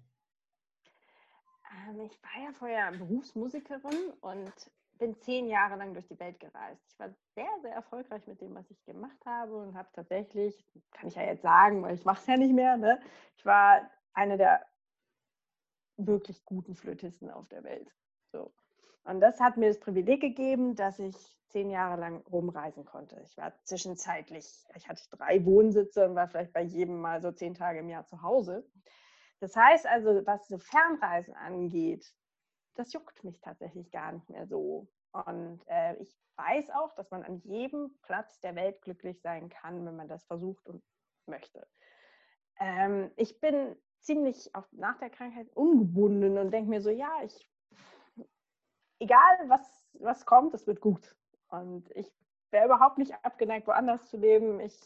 Ähm, 1.88 2.00
ich 2.00 2.22
war 2.22 2.44
ja 2.44 2.52
vorher 2.52 2.92
Berufsmusikerin 2.92 4.12
und 4.20 4.52
bin 4.98 5.18
zehn 5.20 5.48
Jahre 5.48 5.76
lang 5.76 5.92
durch 5.92 6.06
die 6.06 6.18
Welt 6.20 6.38
gereist. 6.38 6.80
Ich 6.92 6.98
war 6.98 7.10
sehr, 7.34 7.48
sehr 7.62 7.72
erfolgreich 7.72 8.26
mit 8.26 8.40
dem, 8.40 8.54
was 8.54 8.70
ich 8.70 8.84
gemacht 8.84 9.18
habe 9.26 9.56
und 9.56 9.76
habe 9.76 9.88
tatsächlich, 9.92 10.64
kann 10.92 11.08
ich 11.08 11.16
ja 11.16 11.22
jetzt 11.22 11.42
sagen, 11.42 11.82
weil 11.82 11.94
ich 11.94 12.04
mache 12.04 12.20
es 12.20 12.26
ja 12.26 12.36
nicht 12.36 12.54
mehr, 12.54 12.76
ne? 12.76 13.00
ich 13.36 13.44
war 13.44 13.90
eine 14.12 14.36
der 14.36 14.64
wirklich 15.96 16.44
guten 16.44 16.74
Flötisten 16.74 17.30
auf 17.30 17.48
der 17.48 17.64
Welt. 17.64 17.88
So. 18.32 18.52
Und 19.04 19.20
das 19.20 19.40
hat 19.40 19.56
mir 19.56 19.68
das 19.68 19.80
Privileg 19.80 20.20
gegeben, 20.20 20.74
dass 20.74 20.98
ich 20.98 21.14
zehn 21.48 21.70
Jahre 21.70 22.00
lang 22.00 22.26
rumreisen 22.26 22.84
konnte. 22.84 23.20
Ich 23.24 23.36
war 23.36 23.52
zwischenzeitlich, 23.62 24.46
ich 24.74 24.88
hatte 24.88 25.02
drei 25.10 25.44
Wohnsitze 25.44 26.08
und 26.08 26.16
war 26.16 26.28
vielleicht 26.28 26.52
bei 26.52 26.62
jedem 26.62 27.00
mal 27.00 27.20
so 27.20 27.30
zehn 27.30 27.54
Tage 27.54 27.80
im 27.80 27.88
Jahr 27.88 28.06
zu 28.06 28.22
Hause. 28.22 28.66
Das 29.40 29.54
heißt 29.54 29.86
also, 29.86 30.26
was 30.26 30.48
so 30.48 30.58
Fernreisen 30.58 31.34
angeht, 31.34 32.12
das 32.74 32.92
juckt 32.92 33.22
mich 33.22 33.40
tatsächlich 33.40 33.90
gar 33.90 34.12
nicht 34.12 34.28
mehr 34.30 34.46
so. 34.46 34.88
Und 35.12 35.60
äh, 35.66 35.94
ich 35.96 36.18
weiß 36.36 36.70
auch, 36.70 36.92
dass 36.94 37.10
man 37.10 37.22
an 37.22 37.38
jedem 37.44 37.96
Platz 38.02 38.40
der 38.40 38.56
Welt 38.56 38.82
glücklich 38.82 39.20
sein 39.20 39.48
kann, 39.48 39.86
wenn 39.86 39.96
man 39.96 40.08
das 40.08 40.24
versucht 40.24 40.66
und 40.68 40.82
möchte. 41.26 41.68
Ähm, 42.58 43.12
ich 43.16 43.38
bin 43.38 43.76
ziemlich 44.04 44.54
auch 44.54 44.66
nach 44.72 44.98
der 44.98 45.10
Krankheit 45.10 45.48
ungebunden 45.54 46.38
und 46.38 46.50
denke 46.50 46.70
mir 46.70 46.80
so, 46.80 46.90
ja, 46.90 47.10
ich, 47.24 47.48
egal 48.98 49.48
was, 49.48 49.84
was 49.94 50.24
kommt, 50.26 50.54
es 50.54 50.66
wird 50.66 50.80
gut. 50.80 51.16
Und 51.48 51.90
ich 51.96 52.10
wäre 52.50 52.66
überhaupt 52.66 52.98
nicht 52.98 53.12
abgeneigt, 53.24 53.66
woanders 53.66 54.08
zu 54.08 54.16
leben. 54.16 54.60
Ich 54.60 54.78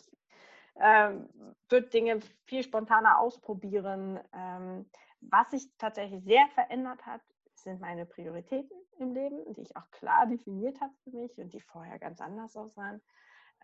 ähm, 0.76 1.28
würde 1.68 1.88
Dinge 1.88 2.20
viel 2.44 2.62
spontaner 2.62 3.18
ausprobieren. 3.18 4.20
Ähm, 4.32 4.88
was 5.20 5.50
sich 5.50 5.68
tatsächlich 5.78 6.22
sehr 6.24 6.46
verändert 6.54 7.04
hat, 7.04 7.20
sind 7.54 7.80
meine 7.80 8.06
Prioritäten 8.06 8.76
im 8.98 9.12
Leben, 9.12 9.52
die 9.54 9.62
ich 9.62 9.76
auch 9.76 9.90
klar 9.90 10.26
definiert 10.26 10.80
habe 10.80 10.92
für 11.02 11.10
mich 11.10 11.36
und 11.38 11.52
die 11.52 11.60
vorher 11.60 11.98
ganz 11.98 12.20
anders 12.20 12.56
aussahen. 12.56 13.02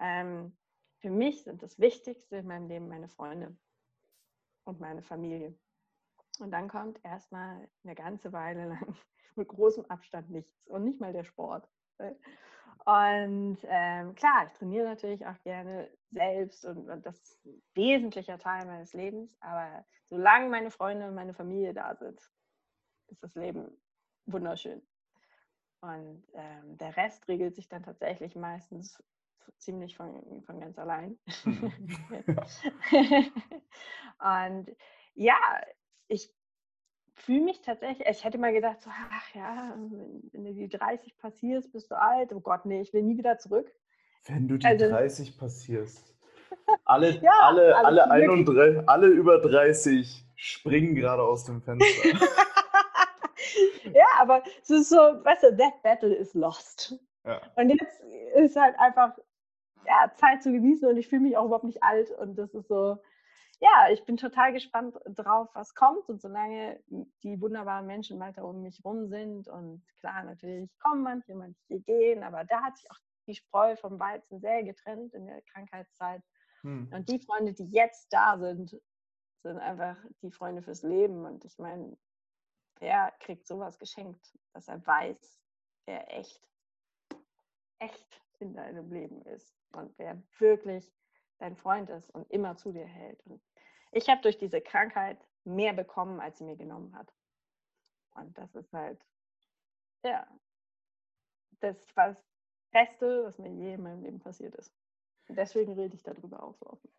Ähm, 0.01 0.57
für 0.99 1.11
mich 1.11 1.45
sind 1.45 1.63
das 1.63 1.79
Wichtigste 1.79 2.37
in 2.37 2.47
meinem 2.47 2.67
Leben 2.67 2.89
meine 2.89 3.09
Freunde 3.09 3.57
und 4.65 4.81
meine 4.81 5.03
Familie. 5.03 5.55
Und 6.41 6.51
dann 6.51 6.69
kommt 6.69 7.03
erstmal 7.05 7.69
eine 7.85 7.95
ganze 7.95 8.33
Weile 8.33 8.69
lang 8.69 8.97
mit 9.37 9.49
großem 9.49 9.85
Abstand 9.87 10.31
nichts 10.31 10.67
und 10.67 10.85
nicht 10.85 11.01
mal 11.01 11.13
der 11.13 11.25
Sport. 11.25 11.69
Und 12.85 13.59
ähm, 13.65 14.15
klar, 14.15 14.47
ich 14.47 14.53
trainiere 14.59 14.85
natürlich 14.85 15.25
auch 15.27 15.41
gerne 15.43 15.91
selbst 16.11 16.65
und, 16.67 16.91
und 16.91 17.07
das 17.07 17.19
ist 17.19 17.45
ein 17.47 17.63
wesentlicher 17.75 18.39
Teil 18.39 18.67
meines 18.67 18.93
Lebens. 18.93 19.35
Aber 19.41 19.85
solange 20.11 20.51
meine 20.51 20.71
Freunde 20.71 21.09
und 21.09 21.15
meine 21.15 21.35
Familie 21.35 21.73
da 21.73 21.95
sind, 21.95 22.21
ist 23.09 23.23
das 23.23 23.35
Leben 23.35 23.71
wunderschön. 24.27 24.83
Und 25.81 26.25
ähm, 26.35 26.77
der 26.79 26.97
Rest 26.97 27.27
regelt 27.29 27.55
sich 27.55 27.69
dann 27.69 27.83
tatsächlich 27.83 28.35
meistens 28.37 29.03
ziemlich 29.59 29.97
von, 29.97 30.43
von 30.47 30.61
ganz 30.61 30.79
allein. 30.79 31.19
Mhm. 31.45 31.73
und 34.19 34.77
ja, 35.15 35.37
ich 36.09 36.33
fühle 37.15 37.43
mich 37.43 37.61
tatsächlich, 37.61 38.07
ich 38.09 38.25
hätte 38.25 38.39
mal 38.39 38.53
gedacht, 38.53 38.83
so, 38.83 38.91
ach 38.91 39.35
ja, 39.35 39.75
wenn, 40.33 40.45
du 40.45 40.53
die 40.53 40.69
30 40.69 41.17
passierst, 41.19 41.73
bist 41.73 41.91
du 41.91 41.99
alt. 41.99 42.33
Oh 42.33 42.41
Gott, 42.41 42.67
nee, 42.67 42.81
ich 42.81 42.93
will 42.93 43.03
nie 43.03 43.17
wieder 43.17 43.39
zurück. 43.39 43.73
Wenn 44.27 44.49
du 44.49 44.57
die 44.59 44.67
also, 44.67 44.89
30 44.89 45.39
passierst. 45.39 46.15
Alle, 46.85 47.19
ja, 47.21 47.33
alle, 47.43 47.77
alle, 47.77 48.11
31, 48.11 48.89
alle 48.89 49.09
über 49.09 49.41
30 49.41 50.25
springen 50.37 50.95
gerade 50.95 51.23
aus 51.23 51.45
dem 51.45 51.61
Fenster. 51.61 52.09
ja, 53.93 54.07
aber 54.21 54.43
es 54.63 54.71
ist 54.71 54.89
so, 54.89 54.97
weißt 54.97 55.43
du, 55.43 55.57
that 55.57 55.83
battle 55.83 56.15
is 56.15 56.33
lost. 56.35 56.97
Ja. 57.25 57.41
Und 57.57 57.71
jetzt 57.71 58.01
ist 58.37 58.57
halt 58.57 58.79
einfach 58.79 59.15
ja, 59.87 60.13
Zeit 60.17 60.43
zu 60.43 60.53
genießen 60.53 60.89
und 60.89 60.97
ich 60.97 61.09
fühle 61.09 61.23
mich 61.23 61.37
auch 61.37 61.47
überhaupt 61.47 61.65
nicht 61.65 61.83
alt 61.83 62.11
und 62.11 62.37
das 62.37 62.55
ist 62.55 62.69
so, 62.69 62.97
ja, 63.61 63.89
ich 63.93 64.05
bin 64.05 64.17
total 64.17 64.53
gespannt 64.53 64.97
drauf, 65.07 65.49
was 65.55 65.75
kommt 65.75 66.09
und 66.09 66.21
solange 66.21 66.81
die 67.23 67.41
wunderbaren 67.41 67.87
Menschen 67.87 68.19
weiter 68.21 68.45
um 68.45 68.63
mich 68.63 68.85
rum 68.85 69.09
sind 69.09 69.49
und 69.49 69.83
klar, 70.01 70.25
natürlich 70.25 70.71
kommen 70.79 71.03
manche, 71.03 71.35
manche 71.35 71.81
gehen, 71.81 72.23
aber 72.23 72.45
da 72.45 72.63
hat 72.63 72.77
sich 72.77 72.91
auch 72.91 72.99
die 73.27 73.35
Spreu 73.35 73.77
vom 73.77 73.99
Weizen 73.99 74.41
sehr 74.41 74.63
getrennt 74.63 75.15
in 75.15 75.27
der 75.27 75.43
Krankheitszeit. 75.43 76.23
Hm. 76.63 76.91
Und 76.93 77.09
die 77.09 77.21
Freunde, 77.21 77.53
die 77.53 77.71
jetzt 77.71 78.13
da 78.13 78.39
sind, 78.39 78.77
sind 79.43 79.59
einfach 79.59 79.97
die 80.23 80.31
Freunde 80.31 80.63
fürs 80.63 80.83
Leben. 80.83 81.25
Und 81.25 81.45
ich 81.45 81.59
meine, 81.59 81.97
wer 82.81 83.13
kriegt 83.21 83.47
sowas 83.47 83.79
geschenkt, 83.79 84.37
dass 84.53 84.69
er 84.69 84.85
weiß, 84.87 85.41
wer 85.87 86.13
echt, 86.17 86.49
echt 87.79 88.24
in 88.41 88.55
deinem 88.55 88.93
Leben 88.93 89.23
ist 89.23 89.55
und 89.73 89.93
wer 89.99 90.23
wirklich 90.39 90.91
dein 91.39 91.57
Freund 91.57 91.91
ist 91.91 92.11
und 92.11 92.31
immer 92.31 92.57
zu 92.57 92.73
dir 92.73 92.87
hält. 92.87 93.21
Und 93.27 93.41
ich 93.93 94.09
habe 94.09 94.23
durch 94.23 94.39
diese 94.39 94.61
Krankheit 94.61 95.19
mehr 95.45 95.73
bekommen, 95.73 96.21
als 96.21 96.39
sie 96.39 96.45
mir 96.45 96.57
genommen 96.57 96.95
hat. 96.95 97.13
Und 98.15 98.37
das 98.39 98.55
ist 98.55 98.73
halt, 98.73 99.05
ja, 100.05 100.27
das 101.61 101.77
war 101.97 102.09
das 102.09 102.25
Beste, 102.71 103.25
was 103.25 103.39
mir 103.39 103.53
je 103.53 103.75
in 103.75 103.83
meinem 103.83 104.03
Leben 104.03 104.19
passiert 104.21 104.55
ist. 104.55 104.73
Deswegen 105.29 105.73
rede 105.73 105.95
ich 105.95 106.03
darüber 106.03 106.43
auch 106.43 106.55
so 106.55 106.67
offen. 106.67 106.91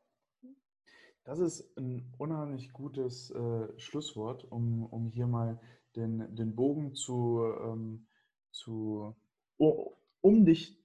Das 1.24 1.40
ist 1.40 1.76
ein 1.78 2.14
unheimlich 2.18 2.72
gutes 2.72 3.32
äh, 3.32 3.80
Schlusswort, 3.80 4.46
um, 4.52 4.86
um 4.86 5.10
hier 5.10 5.28
mal 5.28 5.60
den, 5.96 6.36
den 6.36 6.56
Bogen 6.56 6.94
zu, 6.94 7.44
ähm, 7.62 8.08
zu 8.52 9.16
oh, 9.58 9.94
um 10.22 10.46
dich, 10.46 10.78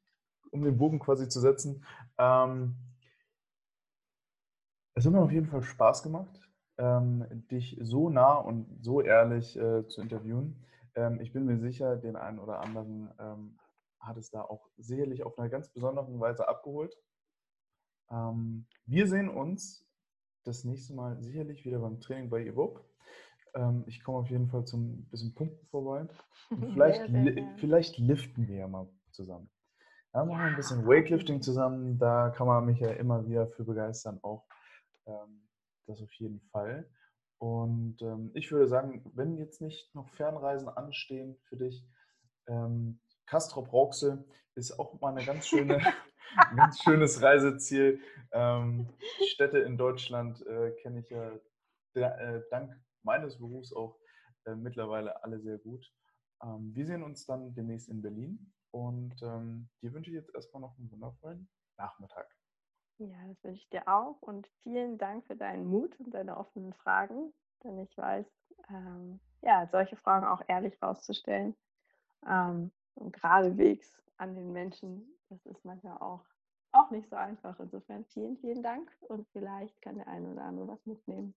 um 0.50 0.62
den 0.62 0.78
Bogen 0.78 0.98
quasi 0.98 1.28
zu 1.28 1.40
setzen. 1.40 1.84
Ähm, 2.18 2.76
es 4.94 5.06
hat 5.06 5.12
mir 5.12 5.20
auf 5.20 5.32
jeden 5.32 5.46
Fall 5.46 5.62
Spaß 5.62 6.02
gemacht, 6.02 6.40
ähm, 6.78 7.24
dich 7.50 7.78
so 7.80 8.10
nah 8.10 8.34
und 8.34 8.82
so 8.82 9.00
ehrlich 9.00 9.56
äh, 9.56 9.86
zu 9.86 10.00
interviewen. 10.00 10.64
Ähm, 10.94 11.20
ich 11.20 11.32
bin 11.32 11.46
mir 11.46 11.58
sicher, 11.58 11.96
den 11.96 12.16
einen 12.16 12.38
oder 12.38 12.60
anderen 12.60 13.10
ähm, 13.18 13.58
hat 14.00 14.16
es 14.16 14.30
da 14.30 14.42
auch 14.42 14.68
sicherlich 14.76 15.24
auf 15.24 15.38
eine 15.38 15.50
ganz 15.50 15.68
besondere 15.68 16.18
Weise 16.18 16.48
abgeholt. 16.48 16.96
Ähm, 18.10 18.66
wir 18.86 19.06
sehen 19.06 19.28
uns 19.28 19.86
das 20.44 20.64
nächste 20.64 20.94
Mal 20.94 21.22
sicherlich 21.22 21.64
wieder 21.64 21.78
beim 21.78 22.00
Training 22.00 22.30
bei 22.30 22.44
Evoke. 22.44 22.82
Ähm, 23.54 23.84
ich 23.86 24.02
komme 24.02 24.18
auf 24.18 24.30
jeden 24.30 24.48
Fall 24.48 24.64
zum 24.64 25.04
bisschen 25.06 25.34
Pumpen 25.34 25.66
vorbei. 25.68 26.06
Und 26.50 26.72
vielleicht, 26.72 27.08
li 27.08 27.46
vielleicht 27.56 27.98
liften 27.98 28.48
wir 28.48 28.56
ja 28.56 28.68
mal 28.68 28.88
zusammen. 29.12 29.50
Ja, 30.12 30.24
machen 30.24 30.40
wir 30.40 30.46
ein 30.46 30.56
bisschen 30.56 30.86
Weightlifting 30.86 31.40
zusammen. 31.40 31.96
Da 31.96 32.30
kann 32.30 32.48
man 32.48 32.66
mich 32.66 32.80
ja 32.80 32.90
immer 32.90 33.26
wieder 33.28 33.46
für 33.46 33.64
begeistern, 33.64 34.18
auch 34.22 34.44
ähm, 35.06 35.48
das 35.86 36.02
auf 36.02 36.12
jeden 36.14 36.40
Fall. 36.50 36.90
Und 37.38 38.02
ähm, 38.02 38.32
ich 38.34 38.50
würde 38.50 38.66
sagen, 38.66 39.08
wenn 39.14 39.36
jetzt 39.36 39.60
nicht 39.60 39.94
noch 39.94 40.08
Fernreisen 40.08 40.68
anstehen 40.68 41.38
für 41.44 41.56
dich, 41.56 41.86
ähm, 42.48 43.00
Castrop 43.26 43.72
Rauxel 43.72 44.24
ist 44.56 44.80
auch 44.80 45.00
mal 45.00 45.16
eine 45.16 45.24
ganz 45.24 45.46
schöne, 45.46 45.76
ein 45.76 46.56
ganz 46.56 46.82
schönes 46.82 47.22
Reiseziel. 47.22 48.00
Ähm, 48.32 48.88
Städte 49.28 49.60
in 49.60 49.78
Deutschland 49.78 50.44
äh, 50.44 50.72
kenne 50.82 51.00
ich 51.00 51.10
ja 51.10 51.30
äh, 51.94 52.42
dank 52.50 52.76
meines 53.04 53.38
Berufs 53.38 53.72
auch 53.72 53.96
äh, 54.44 54.56
mittlerweile 54.56 55.22
alle 55.22 55.38
sehr 55.38 55.58
gut. 55.58 55.86
Ähm, 56.42 56.72
wir 56.74 56.84
sehen 56.84 57.04
uns 57.04 57.26
dann 57.26 57.54
demnächst 57.54 57.88
in 57.88 58.02
Berlin 58.02 58.52
und 58.72 59.14
ähm, 59.22 59.68
dir 59.82 59.92
wünsche 59.92 60.10
ich 60.10 60.16
jetzt 60.16 60.34
erstmal 60.34 60.60
noch 60.62 60.76
einen 60.78 60.90
wundervollen 60.90 61.48
Nachmittag. 61.76 62.28
Ja, 62.98 63.16
das 63.28 63.42
wünsche 63.42 63.62
ich 63.62 63.70
dir 63.70 63.88
auch 63.88 64.20
und 64.20 64.46
vielen 64.62 64.98
Dank 64.98 65.26
für 65.26 65.36
deinen 65.36 65.66
Mut 65.66 65.98
und 66.00 66.12
deine 66.12 66.36
offenen 66.36 66.74
Fragen, 66.74 67.32
denn 67.64 67.78
ich 67.78 67.96
weiß, 67.96 68.26
ähm, 68.68 69.20
ja, 69.42 69.66
solche 69.68 69.96
Fragen 69.96 70.26
auch 70.26 70.42
ehrlich 70.48 70.80
rauszustellen. 70.82 71.56
Ähm, 72.26 72.70
und 72.94 73.12
geradewegs 73.14 74.02
an 74.18 74.34
den 74.34 74.52
Menschen, 74.52 75.08
das 75.30 75.44
ist 75.46 75.64
manchmal 75.64 75.96
auch, 75.98 76.24
auch 76.72 76.90
nicht 76.90 77.08
so 77.08 77.16
einfach. 77.16 77.58
Insofern 77.58 78.04
vielen, 78.06 78.36
vielen 78.36 78.62
Dank 78.62 78.92
und 79.08 79.26
vielleicht 79.32 79.80
kann 79.80 79.96
der 79.96 80.06
eine 80.06 80.30
oder 80.32 80.44
andere 80.44 80.68
was 80.68 80.84
mitnehmen. 80.84 81.34